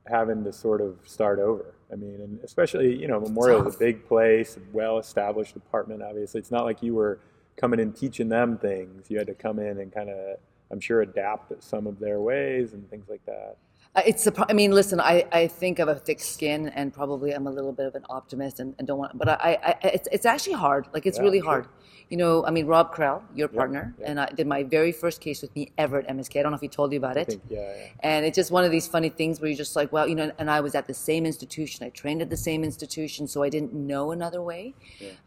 having 0.07 0.45
to 0.45 0.53
sort 0.53 0.81
of 0.81 0.97
start 1.05 1.39
over? 1.39 1.75
I 1.93 1.97
mean, 1.97 2.21
and 2.21 2.39
especially 2.45 2.95
you 2.95 3.09
know, 3.09 3.21
Memorial 3.21 3.67
is 3.67 3.75
a 3.75 3.79
big 3.79 4.07
place, 4.07 4.59
well-established 4.73 5.55
department. 5.55 6.03
Obviously, 6.03 6.39
it's 6.39 6.51
not 6.51 6.65
like 6.65 6.83
you 6.83 6.95
were 6.95 7.21
coming 7.57 7.81
in 7.81 7.93
teaching 7.93 8.29
them 8.29 8.57
things. 8.59 9.11
You 9.11 9.19
had 9.19 9.27
to 9.27 9.35
come 9.35 9.59
in 9.59 9.81
and 9.81 9.93
kind 9.93 10.11
of, 10.11 10.39
I'm 10.71 10.81
sure, 10.81 11.03
adapt 11.03 11.63
some 11.63 11.87
of 11.87 11.99
their 11.99 12.21
ways 12.21 12.73
and 12.73 12.89
things 12.91 13.09
like 13.09 13.25
that. 13.27 13.57
Uh, 13.95 14.03
It's 14.07 14.29
I 14.49 14.53
mean, 14.53 14.73
listen, 14.73 15.01
I, 15.01 15.25
I 15.33 15.47
think 15.47 15.79
have 15.79 15.89
a 15.89 15.95
thick 15.97 16.21
skin 16.21 16.69
and 16.69 16.93
probably 16.93 17.33
I'm 17.33 17.47
a 17.47 17.51
little 17.51 17.73
bit 17.73 17.87
of 17.87 17.95
an 17.95 18.05
optimist 18.09 18.61
and, 18.61 18.75
and 18.79 18.87
don't 18.87 18.99
want, 18.99 19.17
but 19.19 19.29
I, 19.29 19.59
I, 19.83 19.89
it's, 19.89 20.09
it's 20.13 20.27
actually 20.27 20.55
hard. 20.55 20.87
Like 20.93 21.07
it's 21.07 21.19
Yeah, 21.19 21.25
really 21.25 21.41
sure. 21.41 21.51
hard. 21.51 21.69
You 22.11 22.17
know, 22.17 22.45
I 22.47 22.51
mean, 22.51 22.67
Rob 22.67 22.95
Krell, 22.95 23.23
your 23.35 23.49
partner, 23.49 23.95
yeah. 24.01 24.11
and 24.11 24.19
I 24.21 24.27
did 24.31 24.47
my 24.47 24.63
very 24.63 24.93
first 24.93 25.21
case 25.21 25.43
with 25.43 25.55
me 25.55 25.73
ever 25.77 25.99
at 25.99 26.09
MSK. 26.09 26.39
I 26.41 26.43
don't 26.43 26.53
know 26.53 26.57
if 26.57 26.63
he 26.63 26.69
told 26.69 26.91
you 26.93 26.99
about 26.99 27.19
it. 27.19 27.27
think, 27.29 27.43
yeah, 27.51 27.61
yeah. 27.61 27.87
And 28.01 28.25
it's 28.25 28.35
just 28.37 28.51
one 28.51 28.65
of 28.65 28.71
these 28.71 28.89
funny 28.89 29.11
things 29.11 29.41
where 29.41 29.51
you're 29.51 29.59
just 29.59 29.77
like, 29.77 29.93
well, 29.93 30.09
you 30.09 30.15
know, 30.15 30.33
and 30.39 30.51
I 30.51 30.61
was 30.63 30.75
at 30.75 30.87
the 30.87 30.95
same 30.95 31.27
institution. 31.27 31.85
I 31.85 31.91
trained 31.91 32.23
at 32.23 32.31
the 32.31 32.37
same 32.37 32.65
institution, 32.65 33.29
so 33.29 33.43
I 33.43 33.51
didn't 33.51 33.75
know 33.75 34.13
another 34.13 34.41
way. 34.41 34.75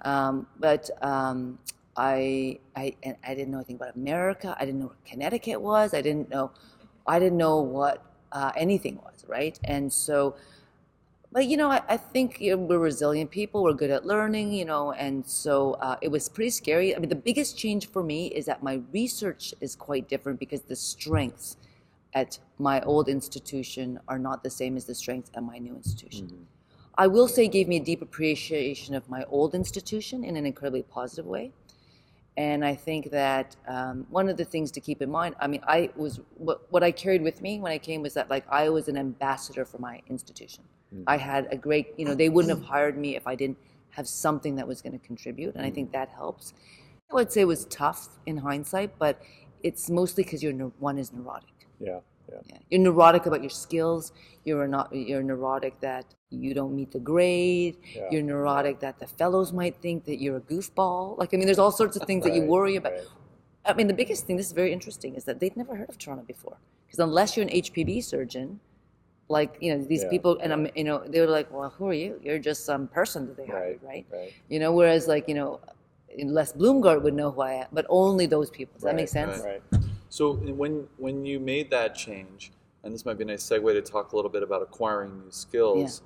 Um, 0.01 0.47
but 0.59 0.89
um, 1.03 1.59
I, 1.95 2.57
I, 2.75 2.95
and 3.03 3.15
I 3.27 3.35
didn't 3.35 3.51
know 3.51 3.57
anything 3.59 3.75
about 3.75 3.95
America. 3.95 4.55
I 4.59 4.65
didn't 4.65 4.79
know 4.79 4.87
what 4.87 5.05
Connecticut 5.05 5.61
was. 5.61 5.93
I 5.93 6.01
didn't 6.01 6.31
know, 6.31 6.49
I 7.05 7.19
didn't 7.19 7.37
know 7.37 7.61
what 7.61 8.03
uh, 8.31 8.51
anything 8.55 8.97
was, 8.97 9.25
right? 9.27 9.59
And 9.63 9.91
so, 9.91 10.35
but 11.31 11.47
you 11.47 11.57
know, 11.57 11.69
I, 11.69 11.81
I 11.87 11.97
think 11.97 12.41
you 12.41 12.51
know, 12.51 12.57
we're 12.57 12.79
resilient 12.79 13.31
people. 13.31 13.63
We're 13.63 13.73
good 13.73 13.91
at 13.91 14.05
learning, 14.05 14.53
you 14.53 14.65
know, 14.65 14.91
and 14.93 15.25
so 15.25 15.73
uh, 15.73 15.97
it 16.01 16.09
was 16.09 16.27
pretty 16.29 16.49
scary. 16.49 16.95
I 16.95 16.99
mean, 16.99 17.09
the 17.09 17.15
biggest 17.15 17.57
change 17.57 17.89
for 17.89 18.03
me 18.03 18.27
is 18.27 18.45
that 18.45 18.63
my 18.63 18.81
research 18.91 19.53
is 19.61 19.75
quite 19.75 20.09
different 20.09 20.39
because 20.39 20.61
the 20.61 20.75
strengths 20.75 21.57
at 22.13 22.39
my 22.59 22.81
old 22.81 23.07
institution 23.07 23.99
are 24.07 24.19
not 24.19 24.43
the 24.43 24.49
same 24.49 24.75
as 24.75 24.85
the 24.85 24.95
strengths 24.95 25.31
at 25.33 25.43
my 25.43 25.57
new 25.57 25.75
institution. 25.75 26.47
I 26.95 27.07
will 27.07 27.29
say, 27.29 27.47
gave 27.47 27.67
me 27.69 27.77
a 27.77 27.83
deep 27.83 28.01
appreciation 28.01 28.95
of 28.95 29.09
my 29.09 29.23
old 29.25 29.55
institution 29.55 30.23
in 30.25 30.35
an 30.35 30.45
incredibly 30.45 30.83
positive 30.83 31.25
way. 31.25 31.53
And 32.37 32.63
I 32.63 32.75
think 32.75 33.11
that 33.11 33.55
um, 33.67 34.07
one 34.09 34.29
of 34.29 34.37
the 34.37 34.45
things 34.45 34.71
to 34.71 34.79
keep 34.79 35.01
in 35.01 35.11
mind, 35.11 35.35
I 35.39 35.47
mean, 35.47 35.61
I 35.67 35.89
was 35.95 36.21
what, 36.35 36.65
what 36.71 36.81
I 36.81 36.91
carried 36.91 37.21
with 37.21 37.41
me 37.41 37.59
when 37.59 37.71
I 37.71 37.77
came 37.77 38.01
was 38.01 38.13
that 38.13 38.29
like 38.29 38.45
I 38.49 38.69
was 38.69 38.87
an 38.87 38.97
ambassador 38.97 39.65
for 39.65 39.79
my 39.79 40.01
institution. 40.07 40.63
I 41.07 41.17
had 41.17 41.47
a 41.51 41.55
great, 41.55 41.93
you 41.97 42.05
know, 42.05 42.15
they 42.15 42.27
wouldn't 42.29 42.53
have 42.57 42.67
hired 42.67 42.97
me 42.97 43.15
if 43.15 43.25
I 43.25 43.35
didn't 43.35 43.57
have 43.91 44.07
something 44.07 44.55
that 44.55 44.67
was 44.67 44.81
going 44.81 44.97
to 44.97 45.05
contribute, 45.05 45.55
and 45.55 45.65
I 45.65 45.69
think 45.69 45.91
that 45.93 46.09
helps. 46.09 46.53
I 47.09 47.15
would 47.15 47.31
say 47.31 47.41
it 47.41 47.45
was 47.45 47.65
tough 47.65 48.09
in 48.25 48.37
hindsight, 48.37 48.97
but 48.99 49.21
it's 49.63 49.89
mostly 49.89 50.23
because 50.23 50.41
you're 50.43 50.53
one 50.79 50.97
is 50.97 51.13
neurotic. 51.13 51.67
Yeah, 51.79 51.99
yeah. 52.31 52.39
Yeah. 52.45 52.57
You're 52.69 52.81
neurotic 52.81 53.25
about 53.25 53.41
your 53.41 53.49
skills. 53.49 54.11
You're 54.43 54.67
not. 54.67 54.93
You're 54.93 55.23
neurotic 55.23 55.79
that 55.81 56.05
you 56.29 56.53
don't 56.53 56.75
meet 56.75 56.91
the 56.91 56.99
grade. 56.99 57.77
Yeah. 57.95 58.07
You're 58.11 58.23
neurotic 58.23 58.79
that 58.79 58.99
the 58.99 59.07
fellows 59.07 59.51
might 59.53 59.75
think 59.81 60.05
that 60.05 60.21
you're 60.21 60.37
a 60.37 60.41
goofball. 60.41 61.17
Like 61.17 61.33
I 61.33 61.37
mean, 61.37 61.45
there's 61.45 61.59
all 61.59 61.71
sorts 61.71 61.95
of 61.97 62.03
things 62.07 62.23
that 62.25 62.33
you 62.33 62.43
worry 62.43 62.75
about. 62.77 62.93
right. 62.93 63.07
I 63.65 63.73
mean, 63.73 63.87
the 63.87 63.93
biggest 63.93 64.25
thing. 64.25 64.37
This 64.37 64.47
is 64.47 64.53
very 64.53 64.73
interesting. 64.73 65.15
Is 65.15 65.23
that 65.25 65.39
they've 65.39 65.55
never 65.55 65.75
heard 65.75 65.89
of 65.89 65.97
Toronto 65.97 66.23
before. 66.23 66.57
Because 66.87 66.99
unless 66.99 67.37
you're 67.37 67.45
an 67.47 67.53
HPB 67.53 68.03
surgeon, 68.03 68.59
like 69.29 69.55
you 69.61 69.69
know 69.75 69.83
these 69.83 70.03
Yeah, 70.03 70.09
people, 70.09 70.37
and 70.43 70.51
I'm, 70.51 70.67
you 70.75 70.83
know, 70.83 71.03
they 71.05 71.21
were 71.21 71.27
like, 71.27 71.51
well, 71.53 71.69
who 71.69 71.87
are 71.87 71.93
you? 71.93 72.19
You're 72.23 72.39
just 72.39 72.65
some 72.65 72.87
person 72.87 73.27
that 73.27 73.37
they 73.37 73.45
hired, 73.45 73.79
Right, 73.83 74.05
right? 74.11 74.19
right. 74.19 74.33
You 74.49 74.59
know, 74.59 74.71
whereas 74.73 75.07
like 75.07 75.27
you 75.29 75.35
know, 75.35 75.59
Les 76.17 76.51
Blumgart 76.53 77.01
would 77.03 77.13
know 77.13 77.31
who 77.31 77.41
I 77.41 77.53
am, 77.53 77.67
but 77.71 77.85
only 77.87 78.25
those 78.25 78.49
people. 78.49 78.73
Does 78.75 78.83
that 78.83 78.95
make 78.95 79.03
Right, 79.03 79.09
sense? 79.09 79.43
Right. 79.43 79.61
So 80.11 80.33
when 80.33 80.89
when 80.97 81.23
you 81.25 81.39
made 81.39 81.71
that 81.71 81.95
change, 81.95 82.51
and 82.83 82.93
this 82.93 83.05
might 83.05 83.17
be 83.17 83.23
a 83.23 83.27
nice 83.27 83.47
segue 83.47 83.71
to 83.71 83.81
talk 83.81 84.11
a 84.11 84.15
little 84.17 84.29
bit 84.29 84.43
about 84.43 84.61
acquiring 84.61 85.17
new 85.21 85.31
skills. 85.31 86.01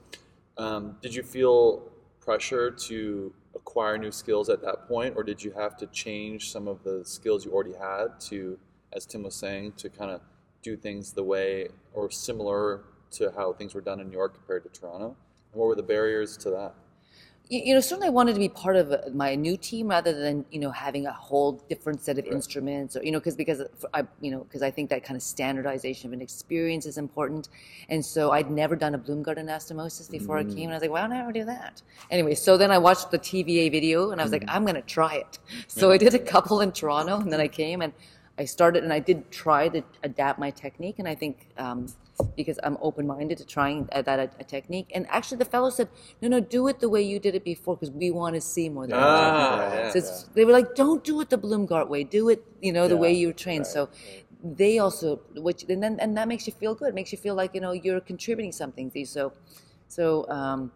Um, 0.57 0.95
did 1.01 1.15
you 1.15 1.23
feel 1.23 1.91
pressure 2.19 2.69
to 2.69 3.33
acquire 3.55 3.97
new 3.97 4.11
skills 4.11 4.47
at 4.49 4.61
that 4.61 4.87
point, 4.87 5.15
or 5.17 5.23
did 5.23 5.43
you 5.43 5.51
have 5.53 5.75
to 5.77 5.87
change 5.87 6.51
some 6.51 6.67
of 6.67 6.83
the 6.83 7.03
skills 7.03 7.45
you 7.45 7.51
already 7.51 7.73
had 7.73 8.19
to, 8.29 8.59
as 8.93 9.07
Tim 9.07 9.23
was 9.23 9.33
saying, 9.33 9.73
to 9.77 9.89
kind 9.89 10.11
of 10.11 10.21
do 10.61 10.77
things 10.77 11.11
the 11.11 11.23
way 11.23 11.69
or 11.93 12.11
similar 12.11 12.83
to 13.11 13.31
how 13.35 13.53
things 13.53 13.73
were 13.73 13.81
done 13.81 13.99
in 13.99 14.07
New 14.09 14.17
York 14.17 14.35
compared 14.35 14.63
to 14.63 14.69
Toronto? 14.69 15.17
And 15.51 15.59
what 15.59 15.65
were 15.65 15.75
the 15.75 15.83
barriers 15.83 16.37
to 16.37 16.51
that? 16.51 16.75
You 17.47 17.61
you 17.63 17.73
know, 17.75 17.79
certainly 17.79 18.07
I 18.07 18.11
wanted 18.11 18.33
to 18.33 18.39
be 18.39 18.49
part 18.49 18.75
of 18.75 18.91
uh, 18.91 18.97
my 19.13 19.35
new 19.35 19.55
team 19.55 19.87
rather 19.87 20.13
than 20.13 20.45
you 20.51 20.59
know 20.59 20.71
having 20.71 21.05
a 21.05 21.11
whole 21.11 21.53
different 21.69 22.01
set 22.01 22.17
of 22.17 22.25
instruments, 22.25 22.95
or 22.95 23.03
you 23.03 23.11
know, 23.11 23.19
because 23.19 23.35
because 23.35 23.61
I 23.93 24.03
you 24.19 24.31
know 24.31 24.39
because 24.45 24.63
I 24.63 24.71
think 24.71 24.89
that 24.89 25.03
kind 25.03 25.15
of 25.15 25.21
standardization 25.21 26.09
of 26.09 26.13
an 26.13 26.21
experience 26.21 26.87
is 26.87 26.97
important, 26.97 27.49
and 27.89 28.03
so 28.03 28.31
I'd 28.31 28.49
never 28.49 28.75
done 28.75 28.95
a 28.95 28.99
Blumgart 28.99 29.37
anastomosis 29.37 30.09
before 30.09 30.37
I 30.39 30.43
came, 30.43 30.65
and 30.65 30.71
I 30.71 30.75
was 30.75 30.81
like, 30.81 30.91
why 30.91 31.01
don't 31.01 31.13
I 31.13 31.19
ever 31.19 31.31
do 31.31 31.45
that? 31.45 31.83
Anyway, 32.09 32.33
so 32.33 32.57
then 32.57 32.71
I 32.71 32.79
watched 32.79 33.11
the 33.11 33.19
TVA 33.19 33.71
video, 33.71 34.09
and 34.11 34.19
I 34.19 34.23
was 34.23 34.31
like, 34.31 34.45
I'm 34.47 34.65
gonna 34.65 34.81
try 34.81 35.15
it. 35.15 35.37
So 35.67 35.91
I 35.91 35.97
did 35.97 36.15
a 36.15 36.19
couple 36.19 36.61
in 36.61 36.71
Toronto, 36.71 37.19
and 37.19 37.31
then 37.31 37.41
I 37.41 37.47
came 37.47 37.81
and 37.81 37.93
I 38.39 38.45
started, 38.45 38.83
and 38.83 38.91
I 38.91 38.99
did 38.99 39.29
try 39.29 39.69
to 39.69 39.83
adapt 40.03 40.39
my 40.39 40.49
technique, 40.49 40.97
and 40.97 41.07
I 41.07 41.13
think. 41.13 41.47
Um, 41.57 41.87
because 42.35 42.59
I'm 42.63 42.77
open-minded 42.81 43.37
to 43.39 43.45
trying 43.45 43.87
uh, 43.91 44.01
that 44.03 44.19
a, 44.19 44.29
a 44.39 44.43
technique. 44.43 44.91
And 44.95 45.05
actually, 45.09 45.37
the 45.37 45.45
fellow 45.45 45.69
said, 45.69 45.89
"No, 46.21 46.27
no, 46.27 46.39
do 46.39 46.67
it 46.67 46.79
the 46.79 46.89
way 46.89 47.01
you 47.01 47.19
did 47.19 47.35
it 47.35 47.43
before, 47.43 47.75
because 47.75 47.91
we 47.91 48.11
want 48.11 48.35
to 48.35 48.41
see 48.41 48.69
more." 48.69 48.87
Than 48.87 48.95
Ah, 48.97 49.73
yeah. 49.73 49.89
So 49.91 49.97
it's- 49.99 50.23
they 50.35 50.45
were 50.45 50.51
like, 50.53 50.75
"Don't 50.75 51.03
do 51.03 51.19
it 51.21 51.29
the 51.29 51.37
Blumgart 51.37 51.87
way. 51.89 52.03
Do 52.03 52.29
it, 52.29 52.43
you 52.61 52.71
know, 52.71 52.87
the 52.87 52.97
way 52.97 53.11
you 53.13 53.27
were 53.27 53.33
trained." 53.45 53.67
So 53.67 53.89
they 54.43 54.79
also, 54.79 55.19
which 55.35 55.63
and 55.69 55.81
then 55.83 55.99
and 55.99 56.15
that 56.17 56.27
makes 56.27 56.45
you 56.47 56.53
feel 56.53 56.75
good. 56.75 56.93
Makes 56.93 57.11
you 57.11 57.17
feel 57.17 57.35
like 57.35 57.51
you 57.55 57.61
know 57.61 57.71
you're 57.71 57.99
contributing 58.01 58.51
something. 58.51 58.91
to 58.91 58.99
you. 58.99 59.05
So, 59.05 59.33
so 59.87 60.27
um, 60.29 60.71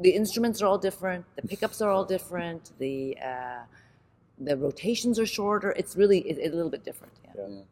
the 0.00 0.10
instruments 0.10 0.60
are 0.62 0.66
all 0.66 0.78
different. 0.78 1.24
The 1.36 1.42
pickups 1.42 1.80
are 1.80 1.90
all 1.90 2.04
different. 2.04 2.72
The 2.78 3.16
uh, 3.30 3.62
the 4.38 4.56
rotations 4.56 5.18
are 5.18 5.26
shorter. 5.26 5.70
It's 5.80 5.94
really 5.96 6.18
it, 6.30 6.38
it's 6.38 6.52
a 6.52 6.56
little 6.56 6.70
bit 6.70 6.84
different. 6.84 7.12
Yeah. 7.24 7.62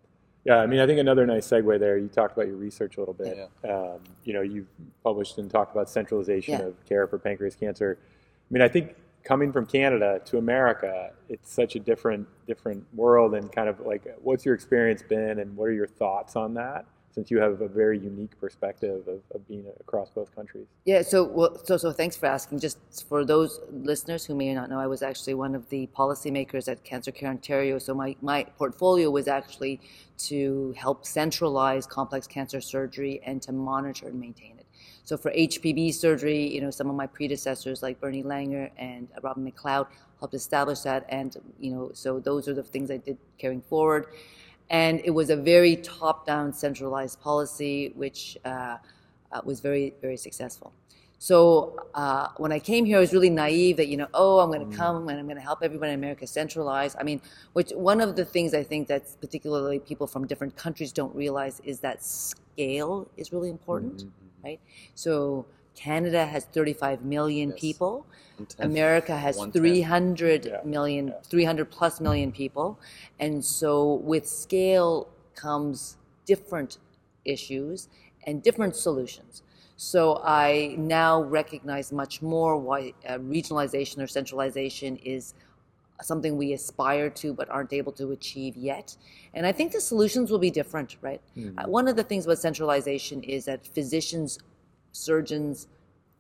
Yeah. 0.44 0.56
Yeah, 0.56 0.62
I 0.62 0.66
mean, 0.66 0.80
I 0.80 0.86
think 0.86 0.98
another 0.98 1.26
nice 1.26 1.46
segue 1.48 1.78
there. 1.78 1.98
You 1.98 2.08
talked 2.08 2.32
about 2.34 2.46
your 2.46 2.56
research 2.56 2.96
a 2.96 3.00
little 3.00 3.14
bit. 3.14 3.50
Um, 3.68 4.00
you 4.24 4.32
know, 4.32 4.40
you've 4.40 4.68
published 5.04 5.36
and 5.38 5.50
talked 5.50 5.72
about 5.74 5.90
centralization 5.90 6.54
Yeah. 6.58 6.66
of 6.66 6.84
care 6.86 7.06
for 7.06 7.18
pancreas 7.18 7.54
cancer. 7.54 7.98
I 8.00 8.06
mean, 8.54 8.62
I 8.62 8.68
think 8.68 8.94
coming 9.22 9.52
from 9.52 9.66
Canada 9.66 10.20
to 10.24 10.38
America, 10.38 11.12
it's 11.28 11.52
such 11.52 11.76
a 11.76 11.78
different 11.78 12.26
different 12.46 12.84
world. 12.94 13.34
And 13.34 13.52
kind 13.52 13.68
of 13.68 13.80
like, 13.80 14.06
what's 14.22 14.46
your 14.46 14.54
experience 14.54 15.02
been, 15.02 15.38
and 15.40 15.54
what 15.56 15.66
are 15.68 15.72
your 15.72 15.86
thoughts 15.86 16.36
on 16.36 16.54
that? 16.54 16.86
Since 17.12 17.30
you 17.30 17.38
have 17.40 17.60
a 17.60 17.68
very 17.68 17.98
unique 17.98 18.38
perspective 18.40 19.06
of, 19.08 19.20
of 19.34 19.46
being 19.48 19.64
across 19.80 20.10
both 20.10 20.34
countries. 20.34 20.66
Yeah, 20.84 21.02
so 21.02 21.24
well, 21.24 21.60
so 21.64 21.76
so 21.76 21.90
thanks 21.92 22.16
for 22.16 22.26
asking. 22.26 22.60
Just 22.60 22.78
for 23.08 23.24
those 23.24 23.60
listeners 23.72 24.24
who 24.24 24.34
may 24.34 24.54
not 24.54 24.70
know, 24.70 24.78
I 24.78 24.86
was 24.86 25.02
actually 25.02 25.34
one 25.34 25.54
of 25.56 25.68
the 25.70 25.88
policymakers 25.88 26.68
at 26.68 26.84
Cancer 26.84 27.10
Care 27.10 27.30
Ontario. 27.30 27.78
So 27.78 27.94
my 27.94 28.14
my 28.22 28.44
portfolio 28.44 29.10
was 29.10 29.26
actually 29.26 29.80
to 30.18 30.74
help 30.76 31.04
centralize 31.04 31.86
complex 31.86 32.26
cancer 32.26 32.60
surgery 32.60 33.20
and 33.24 33.42
to 33.42 33.52
monitor 33.52 34.06
and 34.08 34.20
maintain 34.20 34.58
it. 34.58 34.66
So 35.04 35.16
for 35.16 35.32
HPB 35.32 35.92
surgery, 35.94 36.46
you 36.46 36.60
know, 36.60 36.70
some 36.70 36.88
of 36.88 36.94
my 36.94 37.06
predecessors 37.06 37.82
like 37.82 38.00
Bernie 38.00 38.22
Langer 38.22 38.70
and 38.78 39.08
Robin 39.22 39.50
McLeod 39.50 39.88
helped 40.20 40.34
establish 40.34 40.80
that, 40.80 41.06
and 41.08 41.36
you 41.58 41.72
know, 41.72 41.90
so 41.92 42.20
those 42.20 42.46
are 42.46 42.54
the 42.54 42.62
things 42.62 42.90
I 42.90 42.98
did 42.98 43.18
carrying 43.38 43.62
forward. 43.62 44.06
And 44.70 45.00
it 45.04 45.10
was 45.10 45.30
a 45.30 45.36
very 45.36 45.76
top-down, 45.76 46.52
centralized 46.52 47.20
policy, 47.20 47.92
which 47.96 48.38
uh, 48.44 48.76
uh, 49.32 49.40
was 49.44 49.60
very, 49.60 49.94
very 50.00 50.16
successful. 50.16 50.72
So 51.18 51.76
uh, 51.94 52.28
when 52.38 52.50
I 52.50 52.58
came 52.58 52.86
here, 52.86 52.96
I 52.96 53.00
was 53.00 53.12
really 53.12 53.28
naive 53.28 53.76
that 53.76 53.88
you 53.88 53.98
know, 53.98 54.08
oh, 54.14 54.38
I'm 54.38 54.50
going 54.50 54.70
to 54.70 54.74
come 54.74 55.08
and 55.10 55.18
I'm 55.18 55.26
going 55.26 55.36
to 55.36 55.42
help 55.42 55.58
everybody 55.62 55.92
in 55.92 55.98
America 55.98 56.26
centralize. 56.26 56.96
I 56.98 57.02
mean, 57.02 57.20
which 57.52 57.72
one 57.72 58.00
of 58.00 58.16
the 58.16 58.24
things 58.24 58.54
I 58.54 58.62
think 58.62 58.88
that 58.88 59.02
particularly 59.20 59.80
people 59.80 60.06
from 60.06 60.26
different 60.26 60.56
countries 60.56 60.92
don't 60.92 61.14
realize 61.14 61.60
is 61.62 61.80
that 61.80 62.02
scale 62.02 63.06
is 63.18 63.34
really 63.34 63.50
important, 63.50 64.04
right? 64.42 64.60
So 64.94 65.44
Canada 65.84 66.26
has 66.26 66.44
35 66.44 67.04
million 67.04 67.48
Yes. 67.50 67.60
people. 67.60 68.06
America 68.58 69.16
has 69.16 69.36
One-tenth. 69.38 69.62
300 69.62 70.44
Yeah. 70.44 70.60
million, 70.64 71.14
300 71.24 71.70
plus 71.70 72.00
million 72.00 72.30
people. 72.32 72.78
And 73.18 73.42
so 73.44 73.94
with 74.12 74.26
scale 74.28 75.08
comes 75.34 75.96
different 76.26 76.78
issues 77.24 77.88
and 78.26 78.42
different 78.42 78.76
solutions. 78.76 79.42
So 79.76 80.20
I 80.22 80.74
now 80.78 81.22
recognize 81.22 81.90
much 81.92 82.20
more 82.20 82.58
why 82.58 82.92
uh, 83.08 83.18
regionalization 83.18 83.98
or 84.02 84.06
centralization 84.06 84.96
is 84.98 85.32
something 86.02 86.36
we 86.36 86.52
aspire 86.52 87.08
to 87.10 87.32
but 87.34 87.48
aren't 87.50 87.72
able 87.72 87.92
to 87.92 88.12
achieve 88.12 88.54
yet. 88.56 88.96
And 89.34 89.46
I 89.46 89.52
think 89.52 89.72
the 89.72 89.80
solutions 89.80 90.30
will 90.30 90.38
be 90.38 90.50
different, 90.50 90.96
right? 91.02 91.20
Uh, 91.36 91.64
one 91.78 91.88
of 91.88 91.96
the 91.96 92.02
things 92.04 92.24
about 92.26 92.38
centralization 92.38 93.22
is 93.22 93.44
that 93.46 93.66
physicians, 93.66 94.38
surgeons, 94.92 95.68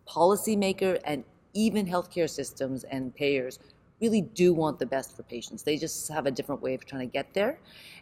policymaker, 0.08 1.00
and 1.04 1.24
even 1.52 1.86
healthcare 1.86 2.28
systems 2.28 2.84
and 2.84 3.14
payers 3.14 3.58
really 4.00 4.22
do 4.22 4.54
want 4.54 4.78
the 4.78 4.86
best 4.86 5.16
for 5.16 5.22
patients. 5.24 5.62
They 5.62 5.76
just 5.76 6.08
have 6.08 6.26
a 6.26 6.30
different 6.30 6.62
way 6.62 6.74
of 6.74 6.86
trying 6.86 7.06
to 7.06 7.12
get 7.12 7.34
there. 7.34 7.58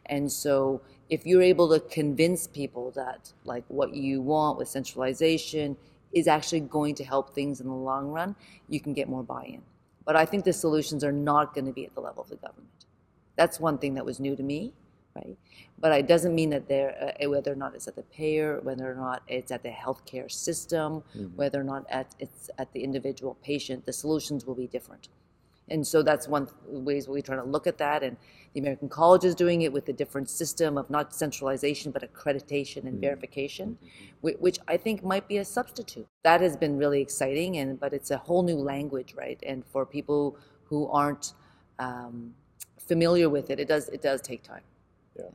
And 0.07 0.31
so 0.31 0.81
if 1.11 1.26
you're 1.26 1.42
able 1.42 1.68
to 1.70 1.81
convince 1.81 2.46
people 2.46 2.92
that 2.92 3.33
like 3.44 3.64
what 3.68 3.94
you 3.94 4.20
want 4.20 4.59
with 4.59 4.68
centralization 4.68 5.76
is 6.12 6.28
actually 6.28 6.61
going 6.61 6.94
to 6.94 7.04
help 7.04 7.35
things 7.35 7.61
in 7.61 7.66
the 7.66 7.74
long 7.74 8.09
run, 8.09 8.37
you 8.68 8.81
can 8.81 8.94
get 8.94 9.09
more 9.09 9.22
buy-in. 9.22 9.62
But 10.04 10.16
I 10.16 10.24
think 10.24 10.44
the 10.44 10.52
solutions 10.52 11.04
are 11.04 11.12
not 11.12 11.54
going 11.54 11.66
to 11.66 11.72
be 11.72 11.85
at 11.85 11.94
the 11.94 12.00
level 12.00 12.22
of 12.22 12.31
the 12.31 12.37
government. 12.37 12.68
That's 13.37 13.61
one 13.61 13.78
thing 13.78 13.94
that 13.94 14.04
was 14.04 14.20
new 14.20 14.35
to 14.37 14.42
me, 14.42 14.72
right? 15.24 15.37
But 15.78 15.92
it 15.92 16.09
doesn't 16.09 16.35
mean 16.35 16.50
that 16.50 16.68
they're 16.68 17.14
uh, 17.22 17.28
whether 17.31 17.52
or 17.52 17.57
not 17.57 17.74
it's 17.74 17.88
at 17.88 17.96
the 17.96 18.02
payer, 18.04 18.61
whether 18.62 18.90
or 18.90 18.94
not 18.94 19.22
it's 19.28 19.52
at 19.52 19.62
the 19.62 19.70
healthcare 19.70 20.31
system, 20.31 21.02
whether 21.37 21.61
or 21.61 21.64
not 21.64 21.87
at 21.90 22.14
it's 22.18 22.50
at 22.59 22.72
the 22.72 22.83
individual 22.85 23.35
patient. 23.42 23.87
The 23.87 23.92
solutions 23.92 24.46
will 24.46 24.54
be 24.57 24.66
different. 24.66 25.09
And 25.70 25.87
so 25.87 26.02
that's 26.02 26.28
one 26.28 26.46
th- 26.46 26.57
ways 26.66 27.09
we're 27.09 27.22
trying 27.22 27.40
to 27.40 27.44
look 27.44 27.66
at 27.66 27.78
that. 27.78 28.02
And 28.02 28.16
the 28.54 28.61
American 28.61 28.88
College 28.88 29.24
is 29.24 29.35
doing 29.35 29.62
it 29.62 29.72
with 29.72 29.88
a 29.88 29.92
different 29.92 30.31
system 30.31 30.78
of 30.78 30.90
not 30.90 31.14
centralization, 31.14 31.92
but 31.92 32.02
accreditation 32.02 32.85
and 32.85 33.00
verification, 33.00 33.78
whi- 34.22 34.37
which 34.40 34.59
I 34.66 34.76
think 34.78 35.04
might 35.04 35.28
be 35.28 35.38
a 35.38 35.44
substitute. 35.44 36.07
That 36.24 36.40
has 36.40 36.57
been 36.57 36.78
really 36.78 37.00
exciting, 37.02 37.59
and 37.59 37.78
but 37.78 37.92
it's 37.92 38.11
a 38.11 38.18
whole 38.18 38.42
new 38.42 38.57
language, 38.57 39.14
right? 39.14 39.38
And 39.46 39.64
for 39.66 39.87
people 39.87 40.38
who 40.64 40.88
aren't 40.88 41.35
um, 41.78 42.35
familiar 42.78 43.28
with 43.28 43.50
it, 43.50 43.61
it 43.61 43.68
does 43.68 43.88
it 43.90 44.02
does 44.02 44.20
take 44.22 44.42
time. 44.42 44.62
Yeah. 45.18 45.26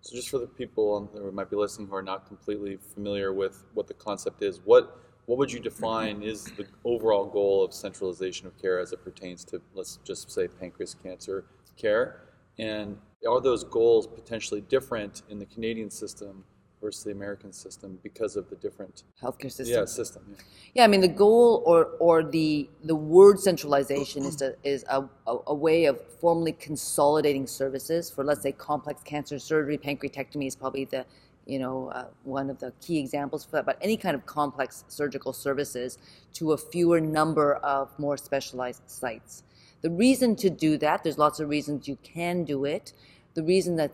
So 0.00 0.14
just 0.14 0.28
for 0.28 0.38
the 0.38 0.46
people 0.46 1.10
who 1.14 1.32
might 1.32 1.48
be 1.48 1.56
listening 1.56 1.88
who 1.88 1.94
are 1.94 2.02
not 2.02 2.26
completely 2.26 2.76
familiar 2.76 3.32
with 3.32 3.64
what 3.72 3.86
the 3.86 3.94
concept 3.94 4.42
is, 4.42 4.60
what 4.64 5.00
what 5.26 5.38
would 5.38 5.50
you 5.50 5.60
define 5.60 6.22
is 6.22 6.44
the 6.44 6.66
overall 6.84 7.24
goal 7.24 7.64
of 7.64 7.72
centralization 7.72 8.46
of 8.46 8.60
care 8.60 8.78
as 8.78 8.92
it 8.92 9.02
pertains 9.02 9.42
to 9.46 9.62
let's 9.74 9.98
just 10.04 10.30
say 10.30 10.46
pancreas 10.46 10.94
cancer 10.94 11.46
care? 11.76 12.20
And 12.58 12.98
are 13.26 13.40
those 13.40 13.64
goals 13.64 14.06
potentially 14.06 14.60
different 14.60 15.22
in 15.30 15.38
the 15.38 15.46
Canadian 15.46 15.90
system 15.90 16.44
versus 16.84 17.02
the 17.04 17.14
American 17.20 17.52
system 17.52 17.98
because 18.02 18.36
of 18.36 18.44
the 18.50 18.56
different 18.56 19.04
Healthcare 19.22 19.50
system. 19.50 19.78
yeah 19.78 19.84
system? 19.86 20.22
Yeah. 20.28 20.36
Yeah, 20.76 20.84
I 20.84 20.88
mean 20.88 21.00
the 21.00 21.16
goal 21.24 21.62
or 21.70 21.80
or 22.06 22.16
the 22.38 22.68
the 22.92 22.98
word 23.16 23.36
centralization 23.48 24.24
is 24.24 24.36
to, 24.36 24.56
is 24.64 24.84
a, 24.96 25.00
a, 25.32 25.34
a 25.54 25.56
way 25.66 25.86
of 25.86 25.96
formally 26.22 26.52
consolidating 26.68 27.46
services 27.46 28.10
for 28.10 28.22
let's 28.24 28.42
say 28.42 28.52
complex 28.52 29.02
cancer 29.02 29.38
surgery, 29.38 29.78
pancreatectomy 29.78 30.46
is 30.46 30.56
probably 30.62 30.84
the 30.84 31.02
you 31.46 31.58
know 31.58 31.76
uh, 31.98 32.06
one 32.24 32.50
of 32.50 32.58
the 32.58 32.70
key 32.84 32.98
examples 32.98 33.44
for 33.44 33.52
that. 33.56 33.66
But 33.70 33.78
any 33.80 33.96
kind 33.96 34.14
of 34.18 34.26
complex 34.26 34.84
surgical 34.88 35.32
services 35.32 35.98
to 36.38 36.52
a 36.52 36.58
fewer 36.58 37.00
number 37.00 37.48
of 37.76 37.96
more 37.98 38.16
specialized 38.16 38.82
sites. 38.86 39.42
The 39.86 39.90
reason 39.90 40.34
to 40.36 40.48
do 40.66 40.78
that, 40.78 41.02
there's 41.02 41.18
lots 41.26 41.38
of 41.40 41.48
reasons 41.56 41.88
you 41.92 41.98
can 42.02 42.44
do 42.44 42.64
it. 42.64 42.92
The 43.34 43.42
reason 43.42 43.76
that 43.76 43.92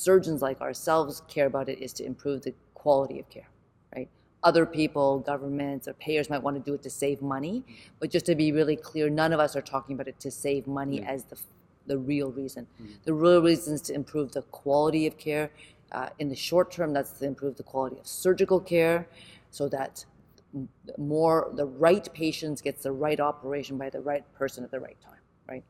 surgeons 0.00 0.40
like 0.40 0.60
ourselves 0.62 1.22
care 1.28 1.46
about 1.46 1.68
it 1.68 1.78
is 1.78 1.92
to 1.92 2.04
improve 2.04 2.40
the 2.42 2.54
quality 2.72 3.20
of 3.20 3.28
care, 3.28 3.48
right? 3.94 4.08
Other 4.42 4.64
people, 4.64 5.18
governments, 5.18 5.86
or 5.86 5.92
payers 5.94 6.30
might 6.30 6.42
want 6.42 6.56
to 6.56 6.62
do 6.62 6.74
it 6.74 6.82
to 6.84 6.90
save 6.90 7.20
money, 7.20 7.62
but 7.98 8.10
just 8.10 8.24
to 8.26 8.34
be 8.34 8.50
really 8.50 8.76
clear, 8.76 9.10
none 9.10 9.32
of 9.34 9.40
us 9.40 9.54
are 9.54 9.60
talking 9.60 9.94
about 9.94 10.08
it 10.08 10.18
to 10.20 10.30
save 10.30 10.66
money 10.66 11.02
as 11.02 11.24
the, 11.24 11.38
the 11.86 11.98
real 11.98 12.32
reason. 12.32 12.66
The 13.04 13.12
real 13.12 13.42
reason 13.42 13.74
is 13.74 13.82
to 13.82 13.94
improve 13.94 14.32
the 14.32 14.42
quality 14.42 15.06
of 15.06 15.18
care. 15.18 15.50
Uh, 15.92 16.08
in 16.18 16.28
the 16.28 16.36
short 16.36 16.70
term, 16.70 16.92
that's 16.94 17.10
to 17.18 17.26
improve 17.26 17.56
the 17.56 17.62
quality 17.64 17.98
of 17.98 18.06
surgical 18.06 18.60
care 18.60 19.06
so 19.50 19.68
that 19.68 20.04
more 20.96 21.50
the 21.54 21.66
right 21.66 22.08
patients 22.14 22.62
gets 22.62 22.84
the 22.84 22.92
right 22.92 23.20
operation 23.20 23.76
by 23.76 23.90
the 23.90 24.00
right 24.00 24.24
person 24.34 24.64
at 24.64 24.70
the 24.70 24.80
right 24.80 24.96
time 25.04 25.19
right? 25.50 25.64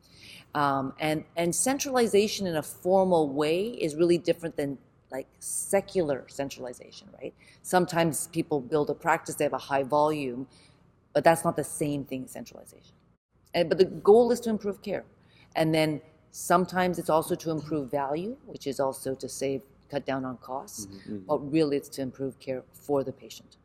Um, 0.55 0.93
and 1.01 1.25
and 1.37 1.55
centralization 1.55 2.47
in 2.47 2.57
a 2.57 2.63
formal 2.63 3.29
way 3.29 3.69
is 3.69 3.95
really 3.97 4.19
different 4.19 4.57
than 4.57 4.79
like 5.11 5.27
secular 5.41 6.25
centralization 6.29 7.09
right? 7.21 7.35
Sometimes 7.63 8.29
people 8.29 8.61
build 8.61 8.91
a 8.91 8.95
practice 8.95 9.35
they 9.35 9.45
have 9.45 9.53
a 9.53 9.59
high 9.59 9.83
volume 9.83 10.47
but 11.13 11.25
that's 11.25 11.45
not 11.45 11.57
the 11.57 11.65
same 11.65 12.05
thing 12.05 12.25
as 12.25 12.31
centralization. 12.31 12.95
And, 13.55 13.69
but 13.69 13.79
the 13.79 13.87
goal 13.87 14.31
is 14.31 14.39
to 14.41 14.51
improve 14.51 14.81
care. 14.83 15.05
And 15.57 15.75
then 15.75 16.01
sometimes 16.31 16.99
it's 17.01 17.11
also 17.11 17.35
to 17.35 17.51
improve 17.51 17.91
value 17.91 18.37
which 18.47 18.67
is 18.67 18.79
also 18.79 19.15
to 19.17 19.29
save 19.29 19.63
cut 19.91 20.07
down 20.07 20.25
on 20.25 20.37
costs 20.37 20.87
but 21.27 21.39
really 21.53 21.77
it's 21.77 21.89
to 21.89 22.03
improve 22.03 22.39
care 22.39 22.63
for 22.73 23.03
the 23.03 23.13
patient. 23.13 23.57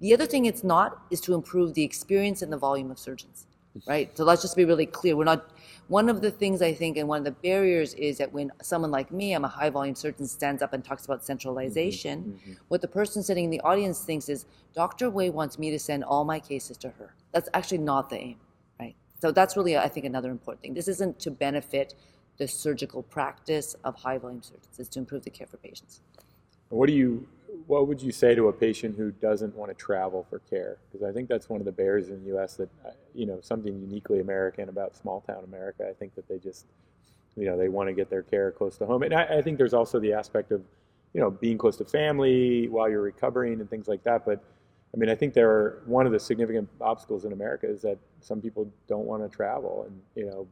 The 0.00 0.12
other 0.12 0.26
thing 0.26 0.46
it's 0.46 0.64
not 0.64 1.02
is 1.10 1.20
to 1.22 1.34
improve 1.34 1.74
the 1.74 1.84
experience 1.84 2.42
and 2.42 2.52
the 2.52 2.58
volume 2.58 2.90
of 2.90 2.98
surgeons, 2.98 3.46
right? 3.86 4.16
So 4.16 4.24
let's 4.24 4.42
just 4.42 4.56
be 4.56 4.64
really 4.64 4.86
clear. 4.86 5.16
We're 5.16 5.24
not, 5.24 5.50
one 5.88 6.08
of 6.08 6.20
the 6.20 6.30
things 6.30 6.62
I 6.62 6.72
think 6.72 6.96
and 6.96 7.08
one 7.08 7.18
of 7.18 7.24
the 7.24 7.32
barriers 7.32 7.94
is 7.94 8.18
that 8.18 8.32
when 8.32 8.52
someone 8.62 8.90
like 8.90 9.10
me, 9.10 9.32
I'm 9.32 9.44
a 9.44 9.48
high 9.48 9.70
volume 9.70 9.94
surgeon, 9.94 10.26
stands 10.26 10.62
up 10.62 10.72
and 10.72 10.84
talks 10.84 11.04
about 11.04 11.24
centralization, 11.24 12.20
mm-hmm, 12.20 12.50
mm-hmm. 12.50 12.52
what 12.68 12.80
the 12.80 12.88
person 12.88 13.22
sitting 13.22 13.44
in 13.44 13.50
the 13.50 13.60
audience 13.60 14.04
thinks 14.04 14.28
is 14.28 14.46
Dr. 14.74 15.10
Wei 15.10 15.30
wants 15.30 15.58
me 15.58 15.70
to 15.70 15.78
send 15.78 16.04
all 16.04 16.24
my 16.24 16.40
cases 16.40 16.76
to 16.78 16.90
her. 16.90 17.14
That's 17.32 17.48
actually 17.54 17.78
not 17.78 18.10
the 18.10 18.16
aim, 18.16 18.36
right? 18.78 18.94
So 19.20 19.32
that's 19.32 19.56
really, 19.56 19.76
I 19.76 19.88
think, 19.88 20.06
another 20.06 20.30
important 20.30 20.62
thing. 20.62 20.74
This 20.74 20.88
isn't 20.88 21.18
to 21.20 21.30
benefit 21.30 21.94
the 22.38 22.48
surgical 22.48 23.02
practice 23.02 23.76
of 23.84 23.94
high 23.94 24.18
volume 24.18 24.42
surgeons, 24.42 24.78
it's 24.78 24.88
to 24.90 24.98
improve 24.98 25.22
the 25.22 25.30
care 25.30 25.46
for 25.46 25.58
patients. 25.58 26.00
What 26.70 26.86
do 26.86 26.94
you, 26.94 27.26
what 27.66 27.86
would 27.86 28.02
you 28.02 28.12
say 28.12 28.34
to 28.34 28.48
a 28.48 28.52
patient 28.52 28.96
who 28.96 29.10
doesn't 29.10 29.54
want 29.54 29.70
to 29.70 29.74
travel 29.74 30.26
for 30.28 30.38
care? 30.38 30.78
Because 30.90 31.06
I 31.06 31.12
think 31.12 31.28
that's 31.28 31.48
one 31.48 31.60
of 31.60 31.64
the 31.64 31.72
barriers 31.72 32.08
in 32.08 32.20
the 32.22 32.28
U.S. 32.28 32.56
that, 32.56 32.68
uh, 32.84 32.90
you 33.14 33.26
know, 33.26 33.40
something 33.40 33.78
uniquely 33.80 34.20
American 34.20 34.68
about 34.68 34.96
small 34.96 35.20
town 35.20 35.44
America. 35.44 35.86
I 35.88 35.92
think 35.92 36.14
that 36.14 36.28
they 36.28 36.38
just, 36.38 36.66
you 37.36 37.46
know, 37.46 37.56
they 37.56 37.68
want 37.68 37.88
to 37.88 37.92
get 37.92 38.10
their 38.10 38.22
care 38.22 38.50
close 38.50 38.76
to 38.78 38.86
home. 38.86 39.02
And 39.02 39.14
I, 39.14 39.38
I 39.38 39.42
think 39.42 39.58
there's 39.58 39.74
also 39.74 40.00
the 40.00 40.12
aspect 40.12 40.50
of, 40.50 40.62
you 41.12 41.20
know, 41.20 41.30
being 41.30 41.58
close 41.58 41.76
to 41.76 41.84
family 41.84 42.68
while 42.68 42.88
you're 42.88 43.02
recovering 43.02 43.60
and 43.60 43.68
things 43.68 43.88
like 43.88 44.02
that. 44.04 44.24
But 44.24 44.42
I 44.94 44.98
mean, 44.98 45.08
I 45.08 45.14
think 45.14 45.32
there 45.34 45.50
are 45.50 45.82
one 45.86 46.06
of 46.06 46.12
the 46.12 46.20
significant 46.20 46.68
obstacles 46.80 47.24
in 47.24 47.32
America 47.32 47.66
is 47.68 47.82
that 47.82 47.98
some 48.20 48.40
people 48.40 48.70
don't 48.88 49.06
want 49.06 49.22
to 49.22 49.34
travel, 49.34 49.86
and 49.88 50.00
you 50.14 50.30
know, 50.30 50.46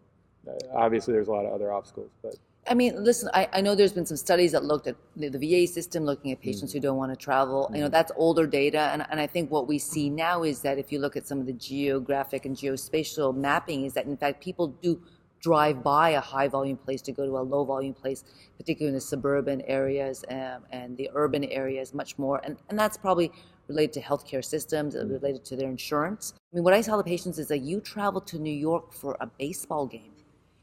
uh, 0.48 0.76
obviously 0.78 1.12
there's 1.12 1.28
a 1.28 1.32
lot 1.32 1.44
of 1.44 1.52
other 1.52 1.72
obstacles, 1.72 2.10
but 2.22 2.36
I 2.68 2.74
mean, 2.74 3.02
listen, 3.02 3.30
I, 3.32 3.48
I 3.52 3.60
know 3.62 3.74
there's 3.74 3.92
been 3.92 4.06
some 4.06 4.16
studies 4.16 4.52
that 4.52 4.64
looked 4.64 4.86
at 4.86 4.96
the, 5.16 5.30
VA 5.30 5.66
system, 5.66 6.04
looking 6.04 6.30
at 6.30 6.40
patients 6.40 6.72
who 6.72 6.80
don't 6.80 6.98
want 6.98 7.10
to 7.10 7.16
travel. 7.16 7.70
You 7.74 7.80
know, 7.80 7.88
that's 7.88 8.12
older 8.16 8.46
data. 8.46 8.90
And, 8.92 9.04
and 9.10 9.18
I 9.18 9.26
think 9.26 9.50
what 9.50 9.66
we 9.66 9.78
see 9.78 10.10
now 10.10 10.42
is 10.42 10.60
that 10.60 10.78
if 10.78 10.92
you 10.92 10.98
look 10.98 11.16
at 11.16 11.26
some 11.26 11.40
of 11.40 11.46
the 11.46 11.54
geographic 11.54 12.44
and 12.44 12.54
geospatial 12.54 13.34
mapping, 13.34 13.86
is 13.86 13.94
that 13.94 14.06
in 14.06 14.16
fact 14.16 14.42
people 14.42 14.68
do 14.82 15.02
drive 15.40 15.82
by 15.82 16.10
a 16.10 16.20
high 16.20 16.48
volume 16.48 16.76
place 16.76 17.00
to 17.02 17.12
go 17.12 17.24
to 17.24 17.38
a 17.38 17.40
low 17.40 17.64
volume 17.64 17.94
place, 17.94 18.24
particularly 18.58 18.90
in 18.90 18.94
the 18.94 19.00
suburban 19.00 19.62
areas 19.62 20.22
um, 20.30 20.62
and 20.70 20.96
the 20.98 21.08
urban 21.14 21.44
areas 21.44 21.94
much 21.94 22.18
more. 22.18 22.40
And, 22.44 22.58
and 22.68 22.78
that's 22.78 22.98
probably 22.98 23.32
related 23.68 23.94
to 23.94 24.02
healthcare 24.02 24.44
systems, 24.44 24.94
uh, 24.94 25.06
related 25.06 25.44
to 25.46 25.56
their 25.56 25.70
insurance. 25.70 26.34
I 26.36 26.56
mean, 26.56 26.64
what 26.64 26.74
I 26.74 26.82
tell 26.82 26.98
the 26.98 27.04
patients 27.04 27.38
is 27.38 27.48
that 27.48 27.60
you 27.60 27.80
travel 27.80 28.20
to 28.20 28.38
New 28.38 28.52
York 28.52 28.92
for 28.92 29.16
a 29.20 29.26
baseball 29.26 29.86
game 29.86 30.09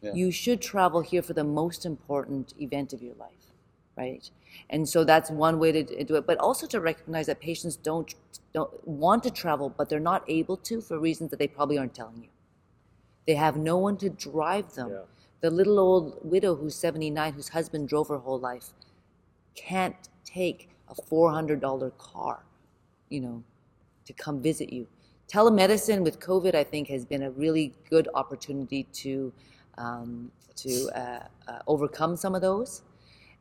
Yeah. 0.02 0.14
you 0.14 0.32
should 0.32 0.62
travel 0.62 1.02
here 1.02 1.22
for 1.22 1.34
the 1.34 1.44
most 1.44 1.86
important 1.86 2.54
event 2.60 2.94
of 2.94 3.02
your 3.02 3.16
life, 3.16 3.52
right? 3.96 4.30
And 4.70 4.88
so 4.88 5.04
that's 5.04 5.32
one 5.32 5.60
way 5.60 5.72
to 5.72 6.04
do 6.04 6.16
it, 6.16 6.28
but 6.28 6.38
also 6.38 6.68
to 6.68 6.80
recognize 6.80 7.26
that 7.28 7.40
patients 7.40 7.76
don't 7.76 8.14
don't 8.54 8.88
want 8.88 9.24
to 9.24 9.32
travel, 9.32 9.70
but 9.70 9.90
they're 9.90 10.00
not 10.00 10.24
able 10.28 10.58
to 10.58 10.82
for 10.82 11.00
reasons 11.00 11.30
that 11.32 11.40
they 11.40 11.48
probably 11.48 11.78
aren't 11.78 11.94
telling 11.94 12.24
you. 12.24 12.30
They 13.28 13.36
have 13.36 13.58
no 13.58 13.78
one 13.78 13.98
to 13.98 14.10
drive 14.10 14.74
them. 14.74 14.90
Yeah. 14.90 15.02
The 15.42 15.52
little 15.52 15.78
old 15.80 16.18
widow 16.24 16.56
who's 16.56 16.76
79, 16.76 17.34
whose 17.34 17.50
husband 17.50 17.90
drove 17.90 18.08
her 18.08 18.18
whole 18.18 18.40
life, 18.40 18.70
can't 19.54 19.96
take 20.24 20.70
a 20.90 20.96
$400 20.96 21.92
car, 21.98 22.44
you 23.10 23.20
know, 23.20 23.44
to 24.06 24.14
come 24.14 24.42
visit 24.42 24.72
you. 24.72 24.88
Telemedicine 25.32 26.02
with 26.02 26.20
COVID, 26.20 26.56
I 26.56 26.64
think, 26.64 26.88
has 26.88 27.06
been 27.06 27.24
a 27.24 27.32
really 27.32 27.74
good 27.90 28.08
opportunity 28.16 28.84
to 28.94 29.34
um, 29.78 30.32
to 30.58 30.90
uh, 30.96 31.24
uh, 31.48 31.60
overcome 31.68 32.16
some 32.16 32.36
of 32.36 32.42
those. 32.42 32.82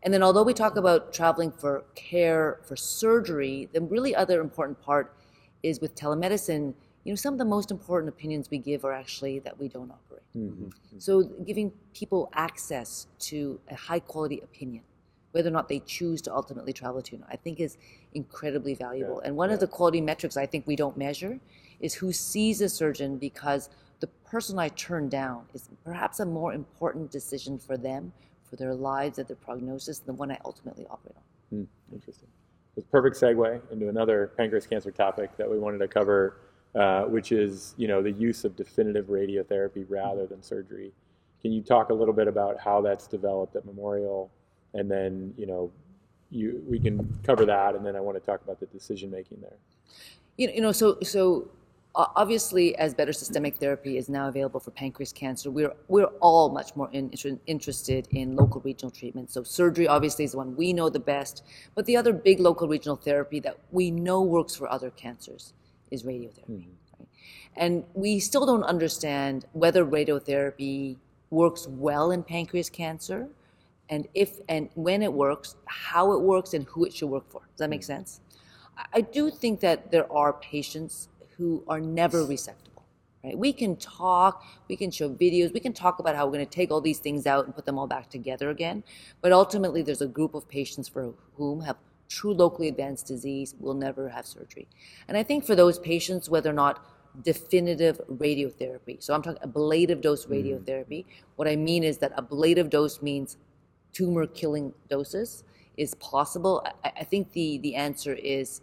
And 0.03 0.12
then, 0.12 0.22
although 0.22 0.42
we 0.42 0.55
talk 0.55 0.77
about 0.77 1.12
traveling 1.12 1.51
for 1.51 1.85
care 1.94 2.61
for 2.64 2.77
surgery, 2.77 3.68
the 3.72 3.81
really 3.81 4.14
other 4.14 4.40
important 4.40 4.81
part 4.81 5.16
is 5.62 5.81
with 5.81 5.94
telemedicine. 5.94 6.75
You 7.05 7.12
know, 7.12 7.16
some 7.16 7.35
of 7.35 7.38
the 7.38 7.44
most 7.44 7.70
important 7.70 8.09
opinions 8.09 8.51
we 8.51 8.59
give 8.59 8.85
are 8.85 8.92
actually 8.92 9.38
that 9.40 9.59
we 9.59 9.68
don't 9.68 9.90
operate. 9.90 10.22
So, 10.99 11.22
giving 11.22 11.72
people 11.94 12.31
access 12.35 13.07
to 13.20 13.59
a 13.70 13.75
high 13.75 14.01
quality 14.01 14.40
opinion, 14.40 14.83
whether 15.33 15.49
or 15.49 15.53
not 15.53 15.68
they 15.68 15.81
choose 15.81 16.20
to 16.22 16.35
ultimately 16.35 16.72
travel 16.72 17.01
to, 17.03 17.16
you, 17.16 17.25
I 17.29 17.37
think 17.37 17.59
is 17.59 17.79
incredibly 18.14 18.75
valuable. 18.75 19.20
Yeah, 19.22 19.29
And 19.29 19.37
one 19.37 19.49
yeah. 19.49 19.55
of 19.55 19.61
the 19.61 19.66
quality 19.66 20.01
metrics 20.01 20.37
I 20.37 20.46
think 20.46 20.66
we 20.66 20.77
don't 20.77 20.96
measure 20.96 21.38
is 21.81 21.94
who 21.94 22.12
sees 22.12 22.61
a 22.61 22.68
surgeon 22.68 23.18
because 23.18 23.70
the 24.01 24.07
person 24.07 24.59
I 24.59 24.69
turn 24.69 25.09
down 25.09 25.47
is 25.55 25.69
perhaps 25.85 26.21
a 26.21 26.27
more 26.27 26.53
important 26.53 27.11
decision 27.11 27.59
for 27.59 27.77
them, 27.77 28.13
for 28.49 28.57
their 28.57 28.75
lives, 28.75 29.19
and 29.19 29.27
their 29.27 29.37
prognosis, 29.37 29.99
than 30.01 30.15
the 30.15 30.19
one 30.19 30.31
I 30.31 30.39
ultimately 30.45 30.87
operate 30.91 31.17
on. 31.17 31.59
Hmm, 31.59 31.95
interesting. 31.95 32.29
It's 32.77 32.87
a 32.87 32.91
perfect 32.91 33.17
segue 33.17 33.61
into 33.73 33.89
another 33.89 34.33
pancreas 34.37 34.67
cancer 34.67 34.91
topic 34.91 35.37
that 35.39 35.51
we 35.51 35.59
wanted 35.59 35.79
to 35.79 35.89
cover, 35.89 36.41
uh, 36.75 37.05
which 37.05 37.33
is 37.33 37.75
you 37.79 37.89
know 37.89 38.03
the 38.03 38.13
use 38.13 38.45
of 38.45 38.55
definitive 38.55 39.07
radiotherapy 39.07 39.87
rather 39.89 40.27
than 40.27 40.43
surgery. 40.43 40.93
Can 41.41 41.53
you 41.53 41.63
talk 41.63 41.91
a 41.91 41.95
little 41.95 42.15
bit 42.15 42.29
about 42.29 42.59
how 42.61 42.81
that's 42.81 43.07
developed 43.07 43.57
at 43.57 43.65
Memorial, 43.65 44.31
and 44.75 44.91
then 44.91 45.33
you 45.39 45.47
know, 45.47 45.73
you 46.31 46.63
we 46.69 46.79
can 46.79 47.19
cover 47.23 47.47
that, 47.47 47.75
and 47.75 47.87
then 47.87 47.97
I 47.97 48.01
want 48.01 48.17
to 48.19 48.25
talk 48.25 48.43
about 48.43 48.61
the 48.61 48.67
decision 48.67 49.11
making 49.11 49.41
there. 49.41 49.57
You 50.37 50.49
know, 50.49 50.53
you 50.53 50.61
know, 50.61 50.73
so 50.73 50.99
so 51.03 51.49
obviously, 51.97 52.77
as 52.77 52.95
better 52.95 53.13
systemic 53.13 53.57
therapy 53.57 53.97
is 53.97 54.09
now 54.09 54.29
available 54.29 54.61
for 54.61 54.71
pancreas 54.71 55.13
cancer, 55.13 55.51
we're 55.51 55.73
we're 55.89 56.11
all 56.21 56.51
much 56.51 56.77
more 56.77 56.91
in, 56.93 57.11
interested 57.47 58.07
in 58.11 58.37
local 58.37 58.61
regional 58.61 58.91
treatment. 58.91 59.31
So 59.31 59.43
surgery 59.43 59.89
obviously 59.89 60.25
is 60.25 60.33
the 60.33 60.39
one 60.39 60.55
we 60.57 60.73
know 60.73 60.91
the 60.91 61.01
best, 61.01 61.43
but 61.75 61.87
the 61.87 61.97
other 61.97 62.13
big 62.13 62.39
local 62.39 62.69
regional 62.69 62.97
therapy 62.97 63.41
that 63.41 63.59
we 63.71 63.91
know 63.91 64.23
works 64.23 64.55
for 64.55 64.71
other 64.71 64.91
cancers 64.91 65.55
is 65.91 66.03
radiotherapy. 66.03 66.69
Mm-hmm. 66.69 66.99
Right? 66.99 67.09
And 67.57 67.85
we 67.95 68.21
still 68.21 68.45
don't 68.45 68.65
understand 68.65 69.47
whether 69.53 69.85
radiotherapy 69.85 70.97
works 71.31 71.67
well 71.67 72.11
in 72.11 72.23
pancreas 72.23 72.69
cancer, 72.69 73.29
and 73.89 74.07
if 74.15 74.41
and 74.49 74.69
when 74.75 75.03
it 75.03 75.13
works, 75.13 75.57
how 75.65 76.13
it 76.13 76.21
works, 76.21 76.53
and 76.53 76.67
who 76.67 76.85
it 76.85 76.93
should 76.93 77.09
work 77.09 77.29
for. 77.31 77.41
Does 77.41 77.59
that 77.59 77.71
make 77.71 77.81
mm-hmm. 77.81 78.05
sense? 78.05 78.21
I 78.93 79.01
do 79.01 79.31
think 79.31 79.61
that 79.61 79.91
there 79.91 80.11
are 80.13 80.35
patients 80.35 81.09
who 81.37 81.64
are 81.68 81.81
never 81.81 82.25
resectable. 82.25 82.83
Right? 83.25 83.37
We 83.37 83.53
can 83.53 83.77
talk, 83.77 84.44
we 84.68 84.77
can 84.77 84.90
show 84.90 85.09
videos, 85.09 85.53
we 85.53 85.61
can 85.61 85.72
talk 85.72 85.99
about 85.99 86.14
how 86.14 86.27
we're 86.27 86.33
going 86.33 86.46
to 86.46 86.51
take 86.51 86.70
all 86.70 86.81
these 86.81 87.01
things 87.01 87.27
out 87.27 87.44
and 87.44 87.55
put 87.55 87.66
them 87.66 87.79
all 87.79 87.87
back 87.87 88.09
together 88.09 88.51
again. 88.51 88.85
But 89.20 89.33
ultimately, 89.33 89.83
there's 89.83 90.03
a 90.03 90.07
group 90.07 90.35
of 90.35 90.49
patients 90.49 90.88
for 90.88 91.12
whom 91.35 91.61
have 91.62 91.77
true 92.09 92.33
locally 92.33 92.68
advanced 92.68 93.07
disease 93.07 93.55
will 93.59 93.75
never 93.75 94.09
have 94.09 94.27
surgery. 94.27 94.68
And 95.09 95.16
I 95.16 95.22
think 95.25 95.44
for 95.44 95.57
those 95.57 95.79
patients, 95.79 96.29
whether 96.29 96.51
or 96.51 96.53
not 96.53 96.85
definitive 97.22 98.01
radiotherapy. 98.09 99.03
So 99.03 99.14
I'm 99.14 99.22
talking 99.22 99.42
ablative 99.42 100.01
dose 100.01 100.25
mm-hmm. 100.25 100.35
radiotherapy. 100.35 101.05
Mm. 101.05 101.07
What 101.37 101.49
I 101.49 101.57
mean 101.57 101.85
is 101.85 101.99
that 101.99 102.12
ablative 102.16 102.70
dose 102.70 103.03
means 103.03 103.37
tumor 103.92 104.27
killing 104.27 104.72
doses 104.90 105.44
is 105.77 105.94
possible. 105.94 106.66
I, 106.85 106.92
I, 107.01 107.05
think 107.05 107.33
the, 107.33 107.59
the 107.59 107.75
answer 107.75 108.14
is 108.14 108.61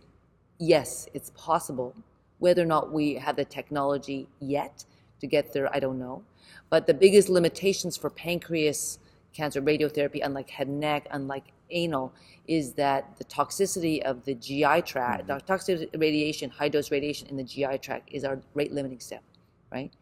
yes, 0.60 1.08
it's 1.14 1.32
possible. 1.36 1.96
Whether 2.44 2.64
or 2.64 2.66
not 2.66 2.92
we 2.92 3.14
have 3.14 3.38
the 3.38 3.46
technology 3.46 4.28
yet 4.42 4.84
to 5.22 5.28
get 5.28 5.54
there, 5.54 5.74
I 5.74 5.80
don't 5.80 5.98
know. 5.98 6.24
But 6.70 6.88
the 6.88 6.94
biggest 6.94 7.30
limitations 7.30 7.96
for 7.96 8.10
pancreas 8.10 9.00
cancer 9.34 9.62
radiotherapy, 9.62 10.20
unlike 10.22 10.50
head 10.50 10.68
and 10.68 10.78
neck, 10.78 11.08
unlike 11.12 11.46
anal, 11.70 12.14
is 12.46 12.74
that 12.74 13.18
the 13.18 13.24
toxicity 13.24 14.02
of 14.02 14.26
the 14.26 14.36
GI 14.36 14.82
tract, 14.82 15.28
mm-hmm. 15.28 15.38
the 15.38 15.40
toxic 15.48 15.90
radiation, 15.96 16.50
high 16.50 16.68
dose 16.68 16.92
radiation 16.92 17.30
in 17.30 17.38
the 17.38 17.46
GI 17.46 17.78
tract 17.78 18.10
is 18.12 18.26
our 18.26 18.42
rate 18.56 18.74
limiting 18.74 19.00
step, 19.00 19.24
right? 19.72 19.94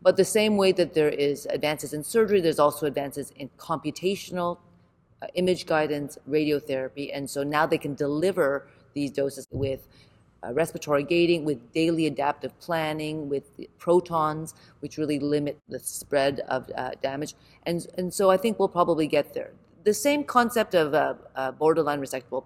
But 0.00 0.16
the 0.16 0.24
same 0.24 0.56
way 0.56 0.72
that 0.72 0.94
there 0.94 1.10
is 1.10 1.44
advances 1.50 1.92
in 1.92 2.02
surgery, 2.02 2.40
there's 2.40 2.58
also 2.58 2.86
advances 2.86 3.34
in 3.36 3.50
computational 3.58 4.56
uh, 5.20 5.26
image 5.34 5.66
guidance, 5.66 6.16
radiotherapy, 6.26 7.10
and 7.12 7.28
so 7.28 7.42
now 7.42 7.66
they 7.66 7.76
can 7.76 7.94
deliver 7.94 8.66
these 8.94 9.10
doses 9.10 9.46
with 9.50 9.86
respiratory 10.52 11.04
gating, 11.04 11.44
with 11.44 11.72
daily 11.72 12.06
adaptive 12.06 12.58
planning, 12.58 13.28
with 13.28 13.60
protons, 13.78 14.54
which 14.80 14.98
really 14.98 15.18
limit 15.18 15.58
the 15.68 15.78
spread 15.78 16.40
of 16.48 16.70
uh, 16.76 16.90
damage. 17.02 17.34
And, 17.64 17.86
and 17.98 18.12
so 18.12 18.30
I 18.30 18.36
think 18.36 18.58
we'll 18.58 18.68
probably 18.68 19.06
get 19.06 19.34
there. 19.34 19.52
The 19.84 19.94
same 19.94 20.24
concept 20.24 20.74
of 20.74 20.94
uh, 20.94 21.14
uh 21.34 21.52
borderline 21.52 22.00
resectable 22.00 22.44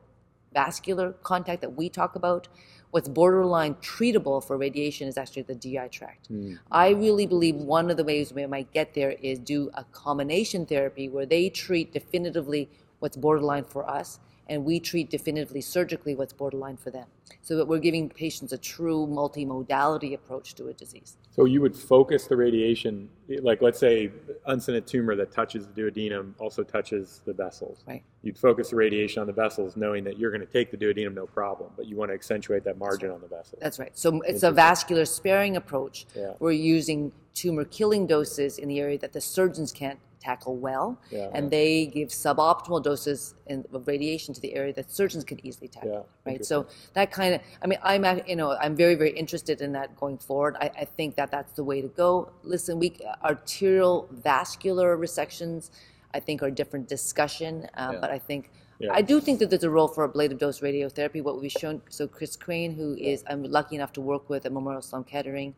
vascular 0.57 1.13
contact 1.23 1.61
that 1.61 1.75
we 1.77 1.89
talk 1.91 2.17
about, 2.17 2.49
what's 2.91 3.09
borderline 3.09 3.75
treatable 3.75 4.43
for 4.43 4.57
radiation 4.57 5.07
is 5.07 5.19
actually 5.19 5.43
the 5.43 5.55
GI 5.55 5.89
tract. 5.91 6.33
Mm. 6.33 6.59
I 6.71 6.89
really 6.91 7.27
believe 7.27 7.57
one 7.57 7.91
of 7.91 7.99
the 7.99 8.05
ways 8.05 8.33
we 8.33 8.47
might 8.47 8.73
get 8.73 8.95
there 8.95 9.13
is 9.31 9.39
do 9.39 9.71
a 9.75 9.85
combination 9.85 10.65
therapy 10.65 11.11
where 11.11 11.27
they 11.27 11.51
treat 11.51 11.93
definitively 11.93 12.71
what's 13.01 13.19
borderline 13.19 13.65
for 13.65 13.89
us 13.89 14.19
and 14.49 14.65
we 14.65 14.81
treat 14.81 15.11
definitively 15.11 15.61
surgically 15.61 16.15
what's 16.15 16.33
borderline 16.33 16.79
for 16.79 16.91
them. 16.91 17.07
So 17.43 17.57
that 17.57 17.67
we're 17.67 17.79
giving 17.79 18.09
patients 18.09 18.53
a 18.53 18.59
true 18.59 19.07
multimodality 19.07 20.15
approach 20.15 20.55
to 20.57 20.69
a 20.69 20.73
disease. 20.73 21.17
So 21.31 21.45
you 21.45 21.61
would 21.61 21.77
focus 21.77 22.27
the 22.27 22.37
radiation, 22.37 23.09
like 23.43 23.63
let's 23.63 23.79
say 23.79 24.11
uncinate 24.49 24.87
tumor 24.87 25.15
that 25.17 25.31
touches 25.31 25.67
the 25.67 25.83
duodenum 25.83 26.33
also 26.39 26.63
touches 26.63 27.21
the 27.25 27.33
vessels. 27.33 27.85
Right. 27.87 28.03
You'd 28.23 28.39
focus 28.39 28.71
the 28.71 28.77
radiation 28.77 29.21
on 29.21 29.27
the 29.27 29.33
vessels, 29.33 29.77
knowing 29.77 30.03
that 30.05 30.19
you're 30.19 30.31
going 30.31 30.41
to 30.41 30.53
take 30.53 30.71
the 30.71 30.77
duodenum 30.77 31.15
no 31.15 31.27
problem, 31.27 31.71
but 31.77 31.87
you 31.87 31.97
want 31.97 32.11
to 32.11 32.15
accentuate 32.15 32.65
that 32.65 32.79
margin 32.79 33.11
right. 33.11 33.15
on 33.15 33.21
the 33.21 33.29
vessels. 33.29 33.61
That's 33.61 33.79
right. 33.79 33.97
So 33.97 34.21
it's 34.23 34.43
a 34.43 34.51
vascular 34.51 35.05
sparing 35.05 35.57
approach. 35.57 36.07
Yeah. 36.17 36.33
We're 36.39 36.53
using 36.53 37.13
tumor 37.35 37.65
killing 37.65 38.07
doses 38.07 38.59
in 38.59 38.69
the 38.69 38.81
area 38.81 38.99
that 38.99 39.13
the 39.13 39.21
surgeons 39.21 39.71
can't 39.71 39.99
tackle 40.27 40.57
well, 40.69 40.87
yeah, 41.11 41.37
and 41.37 41.45
yeah. 41.45 41.57
they 41.57 41.87
give 41.87 42.09
suboptimal 42.09 42.81
doses 42.83 43.35
of 43.77 43.83
radiation 43.95 44.31
to 44.37 44.41
the 44.47 44.53
area 44.61 44.73
that 44.79 44.87
surgeons 45.01 45.25
can 45.31 45.39
easily 45.47 45.69
tackle. 45.69 46.07
Yeah, 46.25 46.31
right. 46.31 46.45
So 46.53 46.57
that 46.95 47.09
kind 47.19 47.33
of, 47.35 47.41
I 47.63 47.67
mean, 47.71 47.81
I'm 47.91 48.05
you 48.31 48.37
know 48.41 48.49
I'm 48.65 48.75
very 48.85 48.97
very 49.03 49.15
interested 49.23 49.57
in 49.67 49.71
that 49.79 49.89
going 50.03 50.19
forward. 50.29 50.55
I, 50.67 50.69
I 50.83 50.87
think 50.99 51.11
that 51.21 51.31
that's 51.31 51.53
the 51.61 51.65
way 51.71 51.79
to 51.87 51.91
go. 52.05 52.31
Listen, 52.55 52.73
we 52.85 52.89
arterial 53.31 54.09
vascular 54.31 54.89
resections, 55.07 55.71
I 56.17 56.21
think, 56.27 56.37
are 56.43 56.51
a 56.55 56.57
different 56.61 56.87
discussion, 56.97 57.53
um, 57.83 57.93
but 58.03 58.11
I 58.11 58.21
think. 58.31 58.43
Yeah. 58.79 59.01
I 59.01 59.03
do 59.13 59.17
think 59.25 59.39
that 59.41 59.49
there's 59.49 59.65
a 59.65 59.75
role 59.79 59.91
for 59.95 60.05
ablative 60.05 60.39
dose 60.45 60.61
radiotherapy. 60.61 61.21
What 61.23 61.41
we've 61.41 61.59
shown, 61.63 61.81
so 61.89 62.03
Chris 62.17 62.37
Crane, 62.45 62.73
who 62.79 62.89
is 63.13 63.25
I'm 63.31 63.43
lucky 63.59 63.75
enough 63.79 63.93
to 63.95 64.03
work 64.03 64.25
with 64.29 64.45
at 64.45 64.53
Memorial 64.53 64.83
Sloan 64.83 65.05
Kettering, 65.13 65.55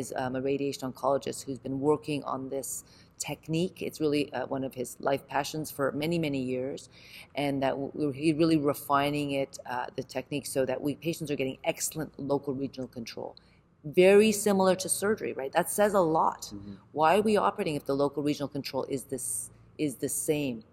is 0.00 0.12
um, 0.16 0.36
a 0.36 0.40
radiation 0.40 0.90
oncologist 0.90 1.44
who's 1.44 1.58
been 1.58 1.78
working 1.80 2.24
on 2.24 2.48
this 2.48 2.84
technique. 3.20 3.82
It's 3.82 4.00
really 4.00 4.32
uh, 4.32 4.46
one 4.46 4.64
of 4.64 4.74
his 4.74 4.96
life 4.98 5.28
passions 5.28 5.70
for 5.70 5.92
many, 5.92 6.18
many 6.18 6.42
years, 6.42 6.88
and 7.36 7.62
that 7.62 7.76
he's 8.14 8.34
really 8.34 8.56
refining 8.56 9.32
it, 9.32 9.58
uh, 9.70 9.86
the 9.94 10.02
technique, 10.02 10.46
so 10.46 10.64
that 10.64 10.80
we 10.80 10.96
patients 10.96 11.30
are 11.30 11.36
getting 11.36 11.58
excellent 11.62 12.18
local 12.18 12.54
regional 12.54 12.88
control. 12.88 13.36
Very 13.84 14.32
similar 14.32 14.74
to 14.76 14.88
surgery, 14.88 15.32
right? 15.34 15.52
That 15.52 15.70
says 15.70 15.94
a 15.94 16.00
lot. 16.00 16.42
Mm-hmm. 16.42 16.74
Why 16.92 17.18
are 17.18 17.22
we 17.22 17.36
operating 17.36 17.76
if 17.76 17.84
the 17.84 17.94
local 17.94 18.22
regional 18.22 18.48
control 18.48 18.84
is 18.88 19.04
this 19.04 19.50
is 19.78 19.96
the 19.96 20.08
same? 20.08 20.64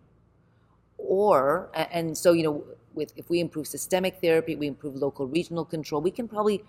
Or 0.98 1.70
and 1.76 2.18
so 2.18 2.32
you 2.32 2.44
know, 2.44 2.64
with 2.96 3.14
if 3.16 3.30
we 3.30 3.40
improve 3.40 3.68
systemic 3.68 4.20
therapy, 4.22 4.56
we 4.56 4.68
improve 4.68 4.96
local 4.96 5.28
regional 5.28 5.66
control. 5.66 6.02
We 6.02 6.12
can 6.12 6.28
probably 6.28 6.64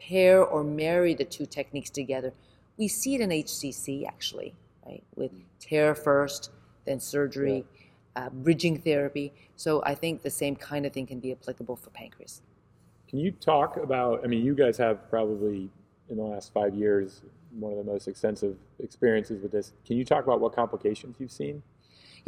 pair 0.00 0.44
or 0.44 0.62
marry 0.62 1.14
the 1.14 1.24
two 1.24 1.44
techniques 1.44 1.90
together. 1.90 2.32
We 2.76 2.86
see 2.86 3.16
it 3.16 3.20
in 3.20 3.30
HCC 3.30 4.06
actually 4.06 4.54
right? 4.88 5.02
With 5.14 5.32
TARE 5.60 5.94
first, 5.94 6.50
then 6.84 6.98
surgery, 6.98 7.64
yeah. 8.16 8.26
uh, 8.26 8.30
bridging 8.30 8.80
therapy. 8.80 9.32
So 9.56 9.82
I 9.84 9.94
think 9.94 10.22
the 10.22 10.30
same 10.30 10.56
kind 10.56 10.86
of 10.86 10.92
thing 10.92 11.06
can 11.06 11.20
be 11.20 11.32
applicable 11.32 11.76
for 11.76 11.90
pancreas. 11.90 12.42
Can 13.08 13.18
you 13.18 13.32
talk 13.32 13.76
about? 13.76 14.24
I 14.24 14.26
mean, 14.26 14.44
you 14.44 14.54
guys 14.54 14.76
have 14.78 15.08
probably 15.08 15.70
in 16.08 16.16
the 16.16 16.22
last 16.22 16.52
five 16.52 16.74
years 16.74 17.22
one 17.52 17.72
of 17.72 17.78
the 17.78 17.84
most 17.84 18.08
extensive 18.08 18.56
experiences 18.78 19.42
with 19.42 19.52
this. 19.52 19.72
Can 19.86 19.96
you 19.96 20.04
talk 20.04 20.24
about 20.24 20.40
what 20.40 20.54
complications 20.54 21.16
you've 21.18 21.30
seen? 21.30 21.62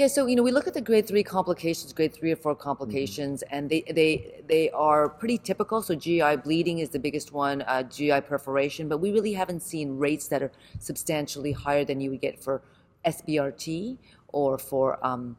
Yeah, 0.00 0.06
so 0.06 0.24
you 0.24 0.34
know 0.34 0.42
we 0.42 0.50
look 0.50 0.66
at 0.66 0.72
the 0.72 0.80
grade 0.80 1.06
three 1.06 1.22
complications, 1.22 1.92
grade 1.92 2.14
three 2.14 2.32
or 2.32 2.36
four 2.36 2.54
complications, 2.54 3.44
mm-hmm. 3.44 3.54
and 3.54 3.68
they 3.68 3.82
they 3.82 4.42
they 4.48 4.70
are 4.70 5.10
pretty 5.10 5.36
typical. 5.36 5.82
So 5.82 5.94
GI 5.94 6.36
bleeding 6.36 6.78
is 6.78 6.88
the 6.88 6.98
biggest 6.98 7.34
one, 7.34 7.60
uh, 7.66 7.82
GI 7.82 8.22
perforation, 8.22 8.88
but 8.88 8.96
we 8.96 9.12
really 9.12 9.34
haven't 9.34 9.60
seen 9.60 9.98
rates 9.98 10.26
that 10.28 10.42
are 10.42 10.52
substantially 10.78 11.52
higher 11.52 11.84
than 11.84 12.00
you 12.00 12.08
would 12.12 12.22
get 12.22 12.42
for 12.42 12.62
SBRT 13.04 13.98
or 14.28 14.56
for 14.56 14.98
um, 15.06 15.36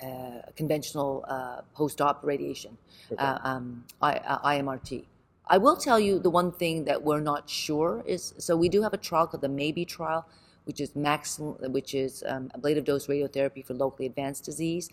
uh, 0.00 0.42
conventional 0.54 1.24
uh, 1.26 1.62
post-op 1.74 2.22
radiation, 2.22 2.78
okay. 3.10 3.20
Uh, 3.20 3.38
um, 3.42 3.84
I, 4.00 4.12
uh, 4.12 4.48
IMRT. 4.52 5.06
I 5.48 5.58
will 5.58 5.76
tell 5.76 5.98
you 5.98 6.20
the 6.20 6.30
one 6.30 6.52
thing 6.52 6.84
that 6.84 7.02
we're 7.02 7.26
not 7.32 7.50
sure 7.50 8.04
is 8.06 8.32
so 8.38 8.56
we 8.56 8.68
do 8.68 8.80
have 8.82 8.94
a 8.94 9.02
trial 9.08 9.26
called 9.26 9.40
the 9.40 9.48
MAYBE 9.48 9.88
trial 9.88 10.24
which 10.64 10.80
is 10.80 10.94
maximum, 10.94 11.54
which 11.72 11.94
is 11.94 12.22
um, 12.26 12.50
ablative 12.54 12.84
dose 12.84 13.06
radiotherapy 13.06 13.64
for 13.64 13.74
locally 13.74 14.06
advanced 14.06 14.44
disease. 14.44 14.88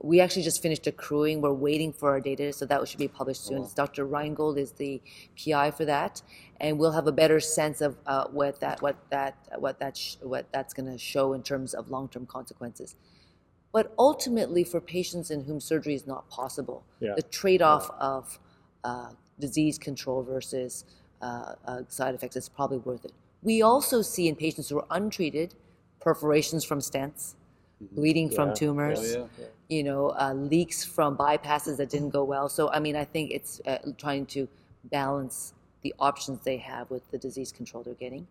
We 0.00 0.20
actually 0.20 0.42
just 0.42 0.60
finished 0.60 0.86
accruing. 0.86 1.40
We're 1.40 1.52
waiting 1.52 1.92
for 1.92 2.10
our 2.10 2.20
data, 2.20 2.52
so 2.52 2.66
that 2.66 2.86
should 2.88 2.98
be 2.98 3.08
published 3.08 3.46
soon. 3.46 3.66
Dr. 3.74 4.06
Reyngold 4.06 4.58
is 4.58 4.72
the 4.72 5.00
PI 5.42 5.70
for 5.70 5.84
that, 5.86 6.20
and 6.60 6.78
we'll 6.78 6.92
have 6.92 7.06
a 7.06 7.12
better 7.12 7.40
sense 7.40 7.80
of 7.80 7.96
uh, 8.06 8.26
what 8.26 8.60
that 8.60 8.82
what 8.82 8.96
that 9.10 9.36
what 9.56 9.78
that 9.78 9.96
sh- 9.96 10.16
what 10.20 10.46
that's 10.52 10.74
going 10.74 10.90
to 10.90 10.98
show 10.98 11.32
in 11.32 11.42
terms 11.42 11.74
of 11.74 11.90
long-term 11.90 12.26
consequences. 12.26 12.96
But 13.72 13.94
ultimately, 13.98 14.62
for 14.62 14.80
patients 14.80 15.30
in 15.30 15.44
whom 15.44 15.60
surgery 15.60 15.94
is 15.94 16.06
not 16.06 16.28
possible, 16.28 16.84
yeah. 17.00 17.14
the 17.16 17.22
trade-off 17.22 17.88
yeah. 17.90 18.06
of 18.06 18.38
uh, 18.84 19.10
disease 19.40 19.78
control 19.78 20.22
versus 20.22 20.84
uh, 21.22 21.54
uh, 21.66 21.82
side 21.88 22.14
effects 22.14 22.36
is 22.36 22.48
probably 22.48 22.78
worth 22.78 23.04
it 23.04 23.12
We 23.44 23.60
also 23.62 24.02
see 24.02 24.26
in 24.26 24.36
patients 24.36 24.70
who 24.70 24.78
are 24.78 24.86
untreated 24.90 25.54
perforations 26.00 26.64
from 26.64 26.80
stents, 26.80 27.34
bleeding 27.92 28.30
Yeah, 28.30 28.34
from 28.36 28.54
tumors, 28.54 29.16
Oh, 29.16 29.28
yeah. 29.38 29.46
you 29.68 29.82
know, 29.84 30.10
uh, 30.18 30.32
leaks 30.34 30.82
from 30.84 31.16
bypasses 31.16 31.76
that 31.76 31.90
didn't 31.90 32.10
go 32.10 32.24
well. 32.24 32.48
So, 32.48 32.70
I 32.70 32.80
mean, 32.80 32.96
I 32.96 33.04
think 33.04 33.30
it's 33.30 33.60
uh, 33.66 33.78
trying 33.98 34.26
to 34.26 34.48
balance 34.84 35.52
the 35.82 35.94
options 35.98 36.40
they 36.44 36.56
have 36.56 36.90
with 36.90 37.08
the 37.10 37.18
disease 37.18 37.52
control 37.52 37.82
they're 37.82 37.94
getting. 38.06 38.26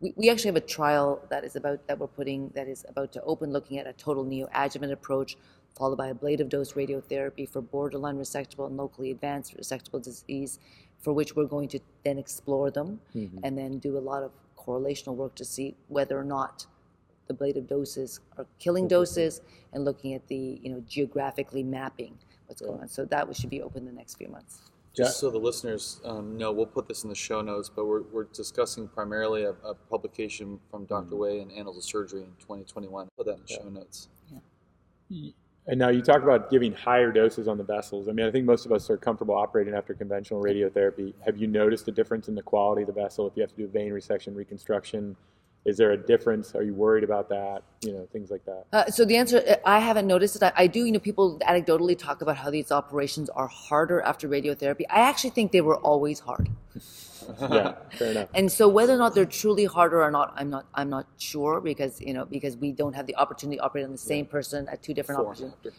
We, 0.00 0.12
we 0.16 0.30
actually 0.30 0.48
have 0.48 0.56
a 0.56 0.72
trial 0.78 1.22
that 1.30 1.42
is 1.44 1.56
about 1.56 1.86
that 1.86 1.98
we're 1.98 2.06
putting 2.06 2.50
that 2.54 2.68
is 2.68 2.84
about 2.88 3.12
to 3.12 3.22
open, 3.22 3.52
looking 3.52 3.78
at 3.78 3.86
a 3.86 3.94
total 3.94 4.24
neoadjuvant 4.24 4.92
approach, 4.92 5.36
followed 5.76 5.96
by 5.96 6.08
ablative 6.10 6.50
dose 6.50 6.72
radiotherapy 6.74 7.48
for 7.48 7.62
borderline 7.62 8.18
resectable 8.18 8.66
and 8.66 8.76
locally 8.76 9.10
advanced 9.10 9.56
resectable 9.56 10.02
disease, 10.02 10.58
for 10.98 11.12
which 11.14 11.34
we're 11.36 11.46
going 11.46 11.68
to 11.68 11.80
then 12.04 12.18
explore 12.18 12.70
them 12.70 13.00
and 13.42 13.56
then 13.56 13.78
do 13.78 13.96
a 13.96 14.00
lot 14.10 14.22
of 14.22 14.30
correlational 14.64 15.14
work 15.14 15.34
to 15.36 15.44
see 15.44 15.76
whether 15.88 16.18
or 16.18 16.24
not 16.24 16.66
the 17.26 17.34
ablative 17.34 17.66
doses 17.66 18.20
are 18.36 18.46
killing 18.58 18.88
doses 18.88 19.40
and 19.72 19.84
looking 19.84 20.14
at 20.14 20.26
the 20.28 20.60
you 20.62 20.70
know 20.70 20.82
geographically 20.88 21.62
mapping 21.62 22.18
what's 22.46 22.60
going 22.60 22.80
on. 22.80 22.88
So 22.88 23.04
that 23.06 23.26
we 23.26 23.34
should 23.34 23.50
be 23.50 23.62
open 23.62 23.82
in 23.82 23.86
the 23.86 23.92
next 23.92 24.16
few 24.16 24.28
months. 24.28 24.70
Just 24.96 25.20
so 25.20 25.30
the 25.30 25.38
listeners 25.38 26.00
um, 26.04 26.36
know, 26.36 26.50
we'll 26.50 26.66
put 26.66 26.88
this 26.88 27.04
in 27.04 27.10
the 27.10 27.14
show 27.14 27.40
notes, 27.40 27.70
but 27.74 27.86
we're, 27.86 28.02
we're 28.02 28.24
discussing 28.24 28.88
primarily 28.88 29.44
a, 29.44 29.50
a 29.64 29.72
publication 29.72 30.58
from 30.68 30.84
Dr. 30.84 31.14
Wei 31.14 31.40
in 31.40 31.50
Annals 31.52 31.76
of 31.76 31.84
Surgery 31.84 32.22
in 32.22 32.32
2021. 32.40 33.08
Put 33.16 33.26
that 33.26 33.36
in 33.36 33.42
the 33.42 33.54
show 33.54 33.68
notes. 33.68 34.08
And 35.66 35.78
now 35.78 35.88
you 35.90 36.02
talk 36.02 36.22
about 36.22 36.50
giving 36.50 36.72
higher 36.72 37.12
doses 37.12 37.46
on 37.46 37.58
the 37.58 37.64
vessels. 37.64 38.08
I 38.08 38.12
mean, 38.12 38.26
I 38.26 38.30
think 38.30 38.44
most 38.44 38.66
of 38.66 38.72
us 38.72 38.90
are 38.90 38.96
comfortable 38.96 39.34
operating 39.34 39.74
after 39.74 39.94
conventional 39.94 40.42
radiotherapy. 40.42 41.12
Have 41.24 41.36
you 41.36 41.46
noticed 41.46 41.86
a 41.88 41.92
difference 41.92 42.28
in 42.28 42.34
the 42.34 42.42
quality 42.42 42.82
of 42.82 42.86
the 42.86 42.94
vessel 42.94 43.26
if 43.26 43.36
you 43.36 43.42
have 43.42 43.50
to 43.50 43.56
do 43.56 43.68
vein 43.68 43.92
resection, 43.92 44.34
reconstruction? 44.34 45.16
Is 45.66 45.76
there 45.76 45.92
a 45.92 45.96
difference? 45.96 46.54
Are 46.54 46.62
you 46.62 46.72
worried 46.72 47.04
about 47.04 47.28
that? 47.28 47.62
You 47.82 47.92
know, 47.92 48.08
things 48.10 48.30
like 48.30 48.44
that. 48.46 48.64
Uh, 48.72 48.86
so 48.86 49.04
the 49.04 49.16
answer, 49.16 49.58
I 49.66 49.78
haven't 49.78 50.06
noticed 50.06 50.36
it. 50.36 50.42
I, 50.42 50.52
I 50.56 50.66
do, 50.66 50.86
you 50.86 50.92
know, 50.92 50.98
people 50.98 51.38
anecdotally 51.40 51.98
talk 51.98 52.22
about 52.22 52.38
how 52.38 52.50
these 52.50 52.72
operations 52.72 53.28
are 53.28 53.46
harder 53.46 54.00
after 54.00 54.26
radiotherapy. 54.28 54.84
I 54.88 55.00
actually 55.00 55.30
think 55.30 55.52
they 55.52 55.60
were 55.60 55.76
always 55.76 56.20
hard. 56.20 56.48
yeah, 57.40 57.74
fair 57.96 58.10
enough. 58.10 58.28
And 58.34 58.50
so 58.50 58.68
whether 58.68 58.94
or 58.94 58.98
not 58.98 59.14
they're 59.14 59.24
truly 59.24 59.64
harder 59.64 60.02
or 60.02 60.10
not, 60.10 60.32
I'm 60.36 60.50
not, 60.50 60.66
I'm 60.74 60.90
not 60.90 61.06
sure 61.18 61.60
because 61.60 62.00
you 62.00 62.14
know 62.14 62.24
because 62.24 62.56
we 62.56 62.72
don't 62.72 62.94
have 62.94 63.06
the 63.06 63.16
opportunity 63.16 63.58
to 63.58 63.62
operate 63.62 63.84
on 63.84 63.92
the 63.92 63.98
same 63.98 64.26
person 64.26 64.68
at 64.68 64.82
two 64.82 64.94
different 64.94 65.20
and 65.20 65.28
opportunities. 65.28 65.72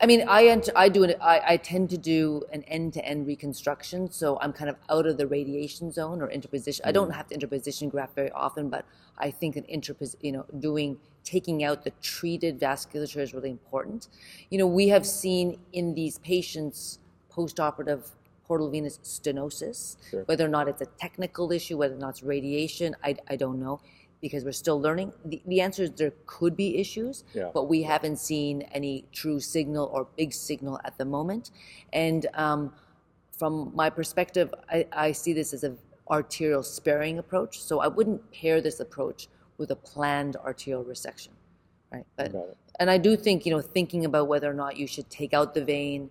I 0.00 0.06
mean, 0.06 0.26
I 0.28 0.46
ent- 0.46 0.70
I 0.74 0.88
do 0.88 1.04
it. 1.04 1.18
I, 1.20 1.40
I 1.46 1.56
tend 1.58 1.90
to 1.90 1.98
do 1.98 2.42
an 2.52 2.62
end-to-end 2.64 3.26
reconstruction, 3.26 4.10
so 4.10 4.38
I'm 4.40 4.52
kind 4.52 4.70
of 4.70 4.76
out 4.90 5.06
of 5.06 5.16
the 5.16 5.26
radiation 5.26 5.92
zone 5.92 6.22
or 6.22 6.30
interposition. 6.30 6.84
I 6.86 6.92
don't 6.92 7.10
mm. 7.10 7.14
have 7.14 7.28
to 7.28 7.34
interposition 7.34 7.88
graft 7.88 8.14
very 8.14 8.30
often, 8.32 8.68
but 8.68 8.84
I 9.18 9.30
think 9.30 9.56
an 9.56 9.64
interpos, 9.64 10.16
you 10.20 10.32
know, 10.32 10.44
doing 10.58 10.98
taking 11.24 11.62
out 11.62 11.84
the 11.84 11.92
treated 12.02 12.58
vasculature 12.58 13.20
is 13.20 13.32
really 13.32 13.50
important. 13.50 14.08
You 14.50 14.58
know, 14.58 14.66
we 14.66 14.88
have 14.88 15.06
seen 15.06 15.58
in 15.72 15.94
these 15.94 16.18
patients 16.18 16.98
post-operative 17.28 18.10
portal 18.52 18.68
venous 18.70 18.98
stenosis, 18.98 19.96
Sure. 20.10 20.24
whether 20.28 20.44
or 20.44 20.52
not 20.58 20.68
it's 20.68 20.82
a 20.82 20.90
technical 21.04 21.46
issue, 21.58 21.78
whether 21.78 21.94
or 21.94 22.02
not 22.04 22.10
it's 22.10 22.22
radiation, 22.22 22.94
I, 23.02 23.10
I 23.32 23.36
don't 23.36 23.58
know 23.66 23.80
because 24.20 24.44
we're 24.44 24.60
still 24.66 24.78
learning. 24.86 25.10
The, 25.24 25.40
the 25.52 25.60
answer 25.66 25.82
is 25.84 25.90
there 26.02 26.12
could 26.26 26.54
be 26.64 26.68
issues, 26.84 27.24
Yeah. 27.34 27.50
but 27.56 27.64
we 27.74 27.82
haven't 27.82 28.18
seen 28.30 28.54
any 28.80 28.94
true 29.20 29.40
signal 29.40 29.86
or 29.94 30.06
big 30.20 30.30
signal 30.34 30.78
at 30.84 30.94
the 30.98 31.06
moment. 31.06 31.50
And 32.06 32.26
um, 32.34 32.60
from 33.40 33.72
my 33.74 33.88
perspective, 33.90 34.48
I, 34.70 34.86
I 34.92 35.12
see 35.22 35.32
this 35.32 35.54
as 35.56 35.64
an 35.64 35.78
arterial 36.10 36.62
sparing 36.62 37.16
approach. 37.24 37.54
So 37.68 37.80
I 37.80 37.88
wouldn't 37.96 38.20
pair 38.32 38.60
this 38.60 38.78
approach 38.86 39.20
with 39.58 39.70
a 39.70 39.76
planned 39.92 40.36
arterial 40.36 40.84
resection, 40.84 41.32
right? 41.90 42.06
But 42.16 42.28
and 42.80 42.88
I 42.90 42.98
do 42.98 43.16
think 43.16 43.44
you 43.46 43.52
know 43.54 43.62
thinking 43.78 44.04
about 44.10 44.24
whether 44.32 44.48
or 44.54 44.58
not 44.64 44.76
you 44.80 44.86
should 44.94 45.08
take 45.20 45.32
out 45.38 45.48
the 45.58 45.64
vein 45.64 46.10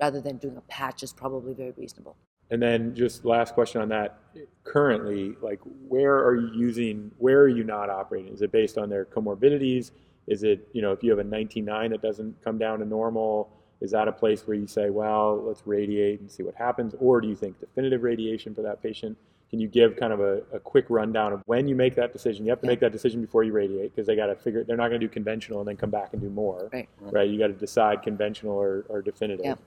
rather 0.00 0.20
than 0.20 0.38
doing 0.38 0.56
a 0.56 0.62
patch 0.62 1.02
is 1.02 1.12
probably 1.12 1.54
very 1.54 1.72
reasonable. 1.76 2.16
And 2.50 2.60
then 2.60 2.94
just 2.94 3.24
last 3.24 3.54
question 3.54 3.80
on 3.80 3.88
that. 3.90 4.18
Currently, 4.64 5.36
like 5.40 5.60
where 5.88 6.16
are 6.16 6.34
you 6.34 6.50
using, 6.52 7.10
where 7.18 7.40
are 7.40 7.48
you 7.48 7.62
not 7.62 7.90
operating? 7.90 8.32
Is 8.32 8.42
it 8.42 8.50
based 8.50 8.76
on 8.76 8.88
their 8.88 9.04
comorbidities? 9.04 9.92
Is 10.26 10.42
it, 10.42 10.68
you 10.72 10.82
know, 10.82 10.92
if 10.92 11.02
you 11.02 11.10
have 11.10 11.20
a 11.20 11.24
99 11.24 11.90
that 11.90 12.02
doesn't 12.02 12.42
come 12.42 12.58
down 12.58 12.80
to 12.80 12.84
normal, 12.84 13.50
is 13.80 13.92
that 13.92 14.08
a 14.08 14.12
place 14.12 14.46
where 14.46 14.56
you 14.56 14.66
say, 14.66 14.90
well, 14.90 15.42
let's 15.42 15.62
radiate 15.64 16.20
and 16.20 16.30
see 16.30 16.42
what 16.42 16.54
happens? 16.54 16.94
Or 16.98 17.20
do 17.20 17.28
you 17.28 17.36
think 17.36 17.58
definitive 17.60 18.02
radiation 18.02 18.54
for 18.54 18.62
that 18.62 18.82
patient? 18.82 19.16
Can 19.48 19.58
you 19.58 19.68
give 19.68 19.96
kind 19.96 20.12
of 20.12 20.20
a, 20.20 20.42
a 20.52 20.60
quick 20.60 20.86
rundown 20.88 21.32
of 21.32 21.42
when 21.46 21.66
you 21.66 21.74
make 21.74 21.96
that 21.96 22.12
decision? 22.12 22.44
You 22.44 22.50
have 22.50 22.60
to 22.60 22.66
make 22.66 22.78
that 22.80 22.92
decision 22.92 23.20
before 23.20 23.42
you 23.42 23.52
radiate 23.52 23.94
because 23.94 24.06
they 24.06 24.14
got 24.14 24.26
to 24.26 24.36
figure, 24.36 24.62
they're 24.62 24.76
not 24.76 24.88
going 24.88 25.00
to 25.00 25.06
do 25.06 25.12
conventional 25.12 25.60
and 25.60 25.68
then 25.68 25.76
come 25.76 25.90
back 25.90 26.10
and 26.12 26.22
do 26.22 26.30
more. 26.30 26.68
Right. 26.72 26.88
Right. 27.00 27.28
You 27.28 27.38
got 27.38 27.48
to 27.48 27.52
decide 27.52 28.02
conventional 28.02 28.54
or, 28.54 28.84
or 28.88 29.02
definitive. 29.02 29.58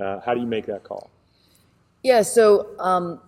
Uh, 0.00 0.20
how 0.20 0.34
do 0.34 0.40
you 0.40 0.46
make 0.46 0.66
that 0.66 0.82
call? 0.84 1.10
Yeah, 2.02 2.22
so 2.22 2.70
um, 2.78 3.20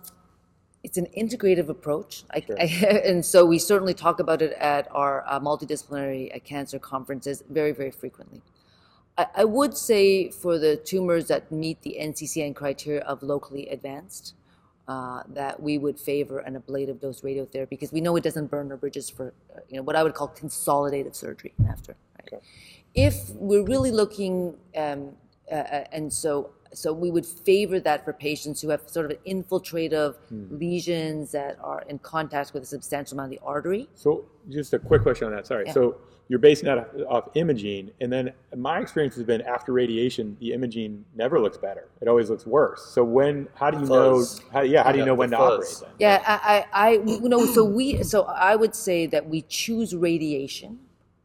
it's 0.83 0.97
an 0.97 1.07
integrative 1.17 1.69
approach, 1.69 2.23
I, 2.31 2.43
I, 2.59 2.63
and 3.05 3.25
so 3.25 3.45
we 3.45 3.59
certainly 3.59 3.93
talk 3.93 4.19
about 4.19 4.41
it 4.41 4.53
at 4.53 4.87
our 4.91 5.23
uh, 5.27 5.39
multidisciplinary 5.39 6.35
uh, 6.35 6.39
cancer 6.39 6.79
conferences 6.79 7.43
very, 7.49 7.71
very 7.71 7.91
frequently. 7.91 8.41
I, 9.17 9.27
I 9.37 9.45
would 9.45 9.77
say 9.77 10.29
for 10.29 10.57
the 10.57 10.75
tumors 10.75 11.27
that 11.27 11.51
meet 11.51 11.81
the 11.81 11.97
NCCN 11.99 12.55
criteria 12.55 13.01
of 13.01 13.23
locally 13.23 13.67
advanced, 13.69 14.35
uh, 14.87 15.23
that 15.29 15.59
we 15.59 15.77
would 15.79 15.99
favor 15.99 16.39
an 16.39 16.55
ablative 16.55 16.99
dose 16.99 17.21
radiotherapy 17.21 17.69
because 17.69 17.91
we 17.91 18.01
know 18.01 18.15
it 18.15 18.23
doesn't 18.23 18.51
burn 18.51 18.69
our 18.71 18.77
bridges 18.77 19.09
for 19.09 19.33
uh, 19.55 19.59
you 19.67 19.77
know 19.77 19.81
what 19.81 19.95
I 19.95 20.03
would 20.03 20.13
call 20.13 20.27
consolidative 20.27 21.15
surgery 21.15 21.53
after. 21.67 21.95
Right? 22.19 22.33
Okay. 22.33 22.45
If 22.93 23.29
we're 23.31 23.63
really 23.63 23.91
looking, 23.91 24.55
um, 24.77 25.13
uh, 25.51 25.55
uh, 25.55 25.83
and 25.91 26.11
so 26.11 26.51
so 26.73 26.91
we 26.91 27.09
would 27.09 27.25
favor 27.25 27.79
that 27.79 28.03
for 28.03 28.13
patients 28.13 28.61
who 28.61 28.69
have 28.69 28.81
sort 28.89 29.09
of 29.09 29.23
infiltrative 29.23 30.15
lesions 30.51 31.31
that 31.31 31.57
are 31.63 31.83
in 31.87 31.99
contact 31.99 32.53
with 32.53 32.63
a 32.63 32.65
substantial 32.65 33.15
amount 33.17 33.33
of 33.33 33.39
the 33.39 33.45
artery. 33.45 33.87
So 33.95 34.25
just 34.49 34.73
a 34.73 34.79
quick 34.79 35.01
question 35.01 35.27
on 35.27 35.33
that. 35.33 35.47
Sorry. 35.47 35.65
Yeah. 35.67 35.73
So 35.73 35.97
you're 36.27 36.39
basing 36.39 36.65
that 36.65 36.77
off, 36.79 36.87
off 37.07 37.29
imaging, 37.35 37.91
and 38.01 38.11
then 38.11 38.33
my 38.55 38.79
experience 38.79 39.15
has 39.15 39.23
been 39.23 39.41
after 39.43 39.71
radiation, 39.71 40.35
the 40.39 40.53
imaging 40.53 41.05
never 41.15 41.39
looks 41.39 41.57
better. 41.57 41.87
It 42.01 42.07
always 42.07 42.29
looks 42.29 42.45
worse. 42.45 42.83
So 42.83 43.03
when? 43.03 43.47
How 43.53 43.69
do 43.69 43.79
you 43.79 43.85
Fuzz. 43.85 44.41
know? 44.41 44.45
How, 44.51 44.61
yeah. 44.61 44.83
How 44.83 44.91
do 44.91 44.97
you 44.99 45.05
know 45.05 45.11
the 45.11 45.19
when 45.19 45.29
to 45.31 45.37
fuzz. 45.37 45.83
operate 45.83 45.97
then? 45.99 46.09
Yeah, 46.09 46.23
I, 46.25 46.65
I, 46.73 46.87
I 46.87 46.91
you 47.05 47.29
know, 47.29 47.45
so 47.45 47.63
we, 47.63 48.03
so 48.03 48.23
I 48.23 48.55
would 48.55 48.75
say 48.75 49.05
that 49.07 49.29
we 49.29 49.43
choose 49.43 49.95
radiation 49.95 50.79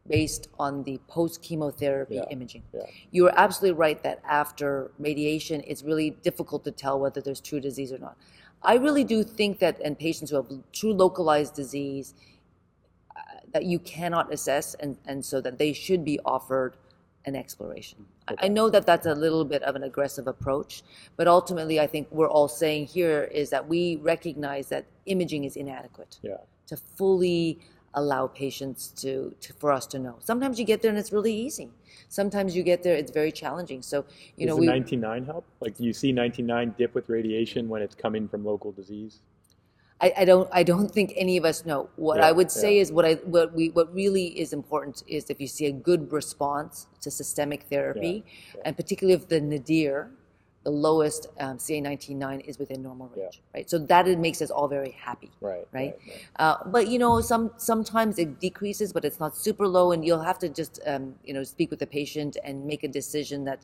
based 0.07 0.47
on 0.59 0.83
the 0.83 0.99
post 1.07 1.41
chemotherapy 1.41 2.15
Yeah, 2.15 2.25
imaging. 2.31 2.63
yeah. 2.73 2.81
You 3.11 3.27
are 3.27 3.33
absolutely 3.35 3.77
right 3.77 4.01
that 4.03 4.19
after 4.27 4.91
radiation, 4.99 5.61
it's 5.67 5.83
really 5.83 6.11
difficult 6.23 6.63
to 6.65 6.71
tell 6.71 6.99
whether 6.99 7.21
there's 7.21 7.39
true 7.41 7.59
disease 7.59 7.91
or 7.93 7.99
not. 7.99 8.17
I 8.63 8.75
really 8.75 9.03
do 9.03 9.23
think 9.23 9.59
that 9.59 9.79
in 9.81 9.95
patients 9.95 10.31
who 10.31 10.37
have 10.37 10.47
true 10.71 10.93
localized 10.93 11.53
disease, 11.55 12.13
uh, 13.15 13.19
that 13.53 13.65
you 13.65 13.79
cannot 13.79 14.33
assess, 14.33 14.73
and, 14.75 14.97
and 15.05 15.23
so 15.23 15.39
that 15.41 15.57
they 15.57 15.73
should 15.73 16.03
be 16.03 16.19
offered 16.25 16.77
an 17.25 17.35
exploration. 17.35 18.05
I- 18.27 18.35
I 18.45 18.47
know 18.47 18.69
that 18.71 18.85
that's 18.87 19.05
a 19.05 19.13
little 19.13 19.45
bit 19.45 19.61
of 19.63 19.75
an 19.75 19.83
aggressive 19.83 20.25
approach, 20.27 20.81
but 21.15 21.27
ultimately, 21.27 21.79
I 21.79 21.85
think 21.85 22.07
we're 22.11 22.29
all 22.29 22.47
saying 22.47 22.87
here 22.87 23.23
is 23.25 23.51
that 23.51 23.67
we 23.67 23.97
recognize 23.97 24.69
that 24.69 24.85
imaging 25.05 25.43
is 25.43 25.55
inadequate 25.55 26.17
Yeah. 26.23 26.37
to 26.67 26.75
fully 26.77 27.59
allow 27.93 28.27
patients 28.27 28.89
to, 28.89 29.35
to 29.41 29.53
for 29.53 29.71
us 29.71 29.85
to 29.87 29.99
know. 29.99 30.15
Sometimes 30.19 30.59
you 30.59 30.65
get 30.65 30.81
there 30.81 30.89
and 30.89 30.97
it's 30.97 31.11
really 31.11 31.33
easy. 31.33 31.69
Sometimes 32.09 32.55
you 32.55 32.63
get 32.63 32.83
there, 32.83 32.95
it's 32.95 33.11
very 33.11 33.31
challenging. 33.31 33.81
So 33.81 34.05
you 34.37 34.45
know, 34.47 34.55
we, 34.55 34.67
19.9 34.67 35.25
help? 35.25 35.45
Like, 35.59 35.77
do 35.77 35.83
you 35.83 35.93
see 35.93 36.11
99 36.11 36.75
dip 36.77 36.93
with 36.93 37.09
radiation 37.09 37.67
when 37.69 37.81
it's 37.81 37.95
coming 37.95 38.27
from 38.27 38.45
local 38.45 38.71
disease? 38.71 39.21
I, 40.01 40.13
I 40.17 40.25
don't 40.25 40.49
I 40.51 40.63
don't 40.63 40.89
think 40.89 41.13
any 41.15 41.37
of 41.37 41.45
us 41.45 41.65
know. 41.65 41.89
What 41.95 42.17
Yeah, 42.17 42.27
I 42.27 42.31
would 42.31 42.49
say 42.49 42.75
yeah. 42.75 42.81
is 42.81 42.91
what 42.91 43.05
I 43.05 43.13
what 43.25 43.53
we 43.53 43.69
what 43.69 43.93
really 43.93 44.27
is 44.39 44.51
important 44.51 45.03
is 45.07 45.29
if 45.29 45.39
you 45.39 45.47
see 45.47 45.67
a 45.67 45.71
good 45.71 46.11
response 46.11 46.87
to 47.01 47.11
systemic 47.11 47.63
therapy, 47.63 48.25
yeah. 48.55 48.61
and 48.65 48.75
particularly 48.75 49.13
if 49.13 49.27
the 49.27 49.39
nadir, 49.39 50.11
the 50.63 50.69
lowest 50.69 51.27
um, 51.39 51.57
CA19-9 51.57 52.45
is 52.45 52.59
within 52.59 52.83
normal 52.83 53.11
Yeah. 53.15 53.23
range, 53.23 53.41
right? 53.53 53.69
So 53.69 53.79
that 53.79 54.07
it 54.07 54.19
makes 54.19 54.41
us 54.41 54.51
all 54.51 54.67
very 54.67 54.91
happy. 54.91 55.31
Right. 55.41 55.67
right? 55.71 55.97
right. 56.07 56.27
Uh, 56.37 56.57
but 56.67 56.87
you 56.87 56.99
know, 56.99 57.19
some 57.21 57.51
sometimes 57.57 58.19
it 58.19 58.39
decreases, 58.39 58.93
but 58.93 59.03
it's 59.03 59.19
not 59.19 59.35
super 59.35 59.67
low, 59.67 59.91
and 59.91 60.05
you'll 60.05 60.21
have 60.21 60.37
to 60.39 60.49
just 60.49 60.79
um, 60.85 61.15
you 61.23 61.33
know 61.33 61.43
speak 61.43 61.71
with 61.71 61.79
the 61.79 61.87
patient 61.87 62.37
and 62.43 62.65
make 62.65 62.83
a 62.83 62.87
decision 62.87 63.43
that 63.45 63.61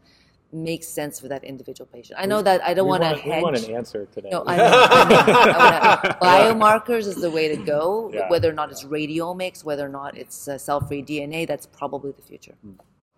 makes 0.52 0.88
sense 0.88 1.20
for 1.20 1.28
that 1.28 1.43
individual 1.43 1.88
patient. 1.91 2.20
I 2.20 2.26
know 2.26 2.41
that 2.41 2.64
I 2.64 2.74
don't 2.74 2.88
want 2.88 3.04
to 3.04 3.10
want, 3.10 3.26
we 3.26 3.41
want 3.41 3.58
an 3.58 3.76
answer 3.76 4.08
today. 4.14 4.30
No, 4.32 4.43
I 4.48 4.56
know. 4.58 4.64
I 4.66 6.02
know. 6.04 6.12
Biomarkers 6.22 7.06
is 7.06 7.16
the 7.16 7.30
way 7.30 7.50
to 7.50 7.58
go. 7.58 8.10
Yeah. 8.14 8.30
Whether 8.30 8.50
or 8.50 8.54
not 8.54 8.72
it's 8.72 8.86
radiomics, 8.86 9.64
whether 9.64 9.86
or 9.86 9.89
not 9.89 10.18
it's 10.18 10.48
uh, 10.48 10.58
cell-free 10.58 11.04
DNA, 11.04 11.45
that's 11.45 11.66
probably 11.66 12.12
the 12.12 12.22
future. 12.22 12.56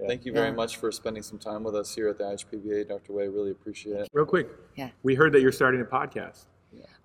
Thank 0.08 0.26
you 0.26 0.32
very 0.32 0.48
Yeah. 0.50 0.54
much 0.56 0.78
for 0.78 0.92
spending 0.92 1.24
some 1.24 1.38
time 1.40 1.64
with 1.64 1.76
us 1.76 1.94
here 1.94 2.08
at 2.08 2.18
the 2.18 2.24
IHPBA, 2.24 2.88
Dr. 2.88 3.12
Wei. 3.14 3.28
Really 3.28 3.52
appreciate 3.52 3.98
it. 3.98 4.10
Real 4.14 4.26
quick. 4.26 4.48
Yeah. 4.76 4.90
We 5.04 5.16
heard 5.16 5.34
that 5.34 5.42
you're 5.42 5.52
starting 5.52 5.82
a 5.82 5.86
podcast. 5.86 6.46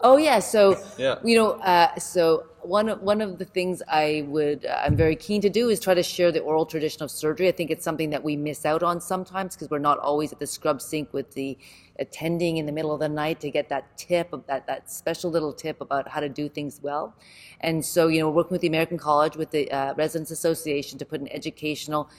Oh 0.00 0.16
yeah, 0.18 0.40
so 0.40 0.76
Yeah. 0.98 1.18
you 1.24 1.36
know, 1.36 1.52
uh, 1.52 1.94
so 1.98 2.44
one 2.62 2.88
of, 2.90 3.00
one 3.00 3.20
of 3.22 3.38
the 3.38 3.44
things 3.44 3.80
I 3.88 4.24
would 4.28 4.66
uh, 4.66 4.82
I'm 4.84 4.96
very 4.96 5.16
keen 5.16 5.40
to 5.40 5.48
do 5.48 5.70
is 5.70 5.80
try 5.80 5.94
to 5.94 6.02
share 6.02 6.30
the 6.30 6.40
oral 6.40 6.66
tradition 6.66 7.02
of 7.02 7.10
surgery. 7.10 7.48
I 7.48 7.52
think 7.52 7.70
it's 7.70 7.84
something 7.84 8.10
that 8.10 8.22
we 8.22 8.36
miss 8.36 8.66
out 8.66 8.82
on 8.82 9.00
sometimes 9.00 9.54
because 9.54 9.70
we're 9.70 9.78
not 9.78 9.98
always 10.00 10.32
at 10.32 10.38
the 10.38 10.46
scrub 10.46 10.82
sink 10.82 11.12
with 11.14 11.32
the 11.32 11.56
attending 11.98 12.56
in 12.58 12.66
the 12.66 12.72
middle 12.72 12.92
of 12.92 13.00
the 13.00 13.08
night 13.08 13.40
to 13.40 13.50
get 13.50 13.68
that 13.70 13.96
tip 13.96 14.32
of 14.32 14.44
that 14.46 14.66
that 14.66 14.90
special 14.90 15.30
little 15.30 15.52
tip 15.52 15.80
about 15.80 16.08
how 16.08 16.20
to 16.20 16.28
do 16.28 16.48
things 16.48 16.80
well. 16.82 17.14
And 17.60 17.82
so 17.84 18.08
you 18.08 18.18
know, 18.20 18.28
we're 18.28 18.36
working 18.36 18.52
with 18.56 18.60
the 18.62 18.68
American 18.68 18.98
College 18.98 19.36
with 19.36 19.50
the 19.52 19.70
uh, 19.70 19.94
Residents 19.94 20.30
Association 20.30 20.98
to 20.98 21.06
put 21.06 21.20
an 21.20 21.28
educational 21.28 22.10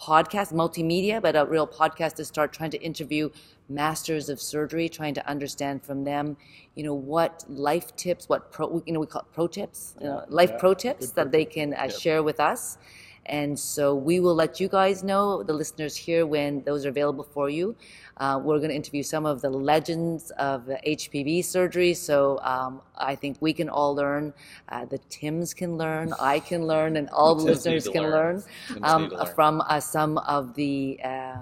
podcast, 0.00 0.52
multimedia, 0.52 1.20
but 1.20 1.36
a 1.36 1.44
real 1.44 1.66
podcast 1.66 2.14
to 2.14 2.24
start 2.24 2.52
trying 2.52 2.70
to 2.70 2.80
interview 2.82 3.30
masters 3.68 4.28
of 4.28 4.40
surgery, 4.40 4.88
trying 4.88 5.14
to 5.14 5.28
understand 5.28 5.82
from 5.82 6.04
them, 6.04 6.36
you 6.74 6.84
know, 6.84 6.94
what 6.94 7.44
life 7.48 7.94
tips, 7.96 8.28
what 8.28 8.52
pro, 8.52 8.82
you 8.86 8.92
know, 8.92 9.00
we 9.00 9.06
call 9.06 9.22
it 9.22 9.32
pro 9.32 9.46
tips, 9.46 9.94
you 10.00 10.06
know, 10.06 10.24
life 10.28 10.58
pro 10.58 10.74
tips 10.74 11.10
that 11.12 11.32
they 11.32 11.44
can 11.44 11.74
uh, 11.74 11.88
share 11.88 12.22
with 12.22 12.40
us. 12.40 12.78
And 13.26 13.58
so 13.58 13.94
we 13.94 14.20
will 14.20 14.34
let 14.34 14.60
you 14.60 14.68
guys 14.68 15.02
know, 15.02 15.42
the 15.42 15.52
listeners 15.52 15.96
here, 15.96 16.26
when 16.26 16.62
those 16.62 16.86
are 16.86 16.90
available 16.90 17.24
for 17.24 17.50
you. 17.50 17.76
Uh, 18.18 18.40
we're 18.42 18.58
going 18.58 18.70
to 18.70 18.74
interview 18.74 19.02
some 19.02 19.26
of 19.26 19.42
the 19.42 19.50
legends 19.50 20.30
of 20.38 20.62
HPB 20.86 21.44
surgery. 21.44 21.92
So 21.92 22.40
um, 22.42 22.80
I 22.96 23.14
think 23.14 23.36
we 23.40 23.52
can 23.52 23.68
all 23.68 23.94
learn. 23.94 24.32
Uh, 24.68 24.86
the 24.86 24.98
Tims 25.10 25.52
can 25.52 25.76
learn. 25.76 26.14
I 26.20 26.40
can 26.40 26.66
learn, 26.66 26.96
and 26.96 27.10
all 27.10 27.34
the 27.34 27.44
listeners 27.52 27.86
can 27.88 28.04
learn. 28.04 28.42
learn, 28.70 28.84
um, 28.84 29.08
learn. 29.08 29.26
from 29.34 29.60
uh, 29.62 29.80
some 29.80 30.18
of 30.18 30.54
the. 30.54 30.98
Uh, 31.04 31.36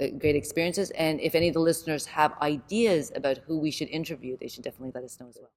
uh, 0.00 0.08
great 0.18 0.34
experiences, 0.34 0.90
and 0.92 1.20
if 1.20 1.34
any 1.34 1.48
of 1.48 1.54
the 1.54 1.60
listeners 1.60 2.06
have 2.06 2.32
ideas 2.40 3.12
about 3.14 3.38
who 3.46 3.58
we 3.58 3.70
should 3.70 3.88
interview, 3.88 4.36
they 4.40 4.48
should 4.48 4.64
definitely 4.64 4.90
let 4.94 5.04
us 5.04 5.20
know 5.20 5.28
as 5.28 5.36
well. 5.40 5.52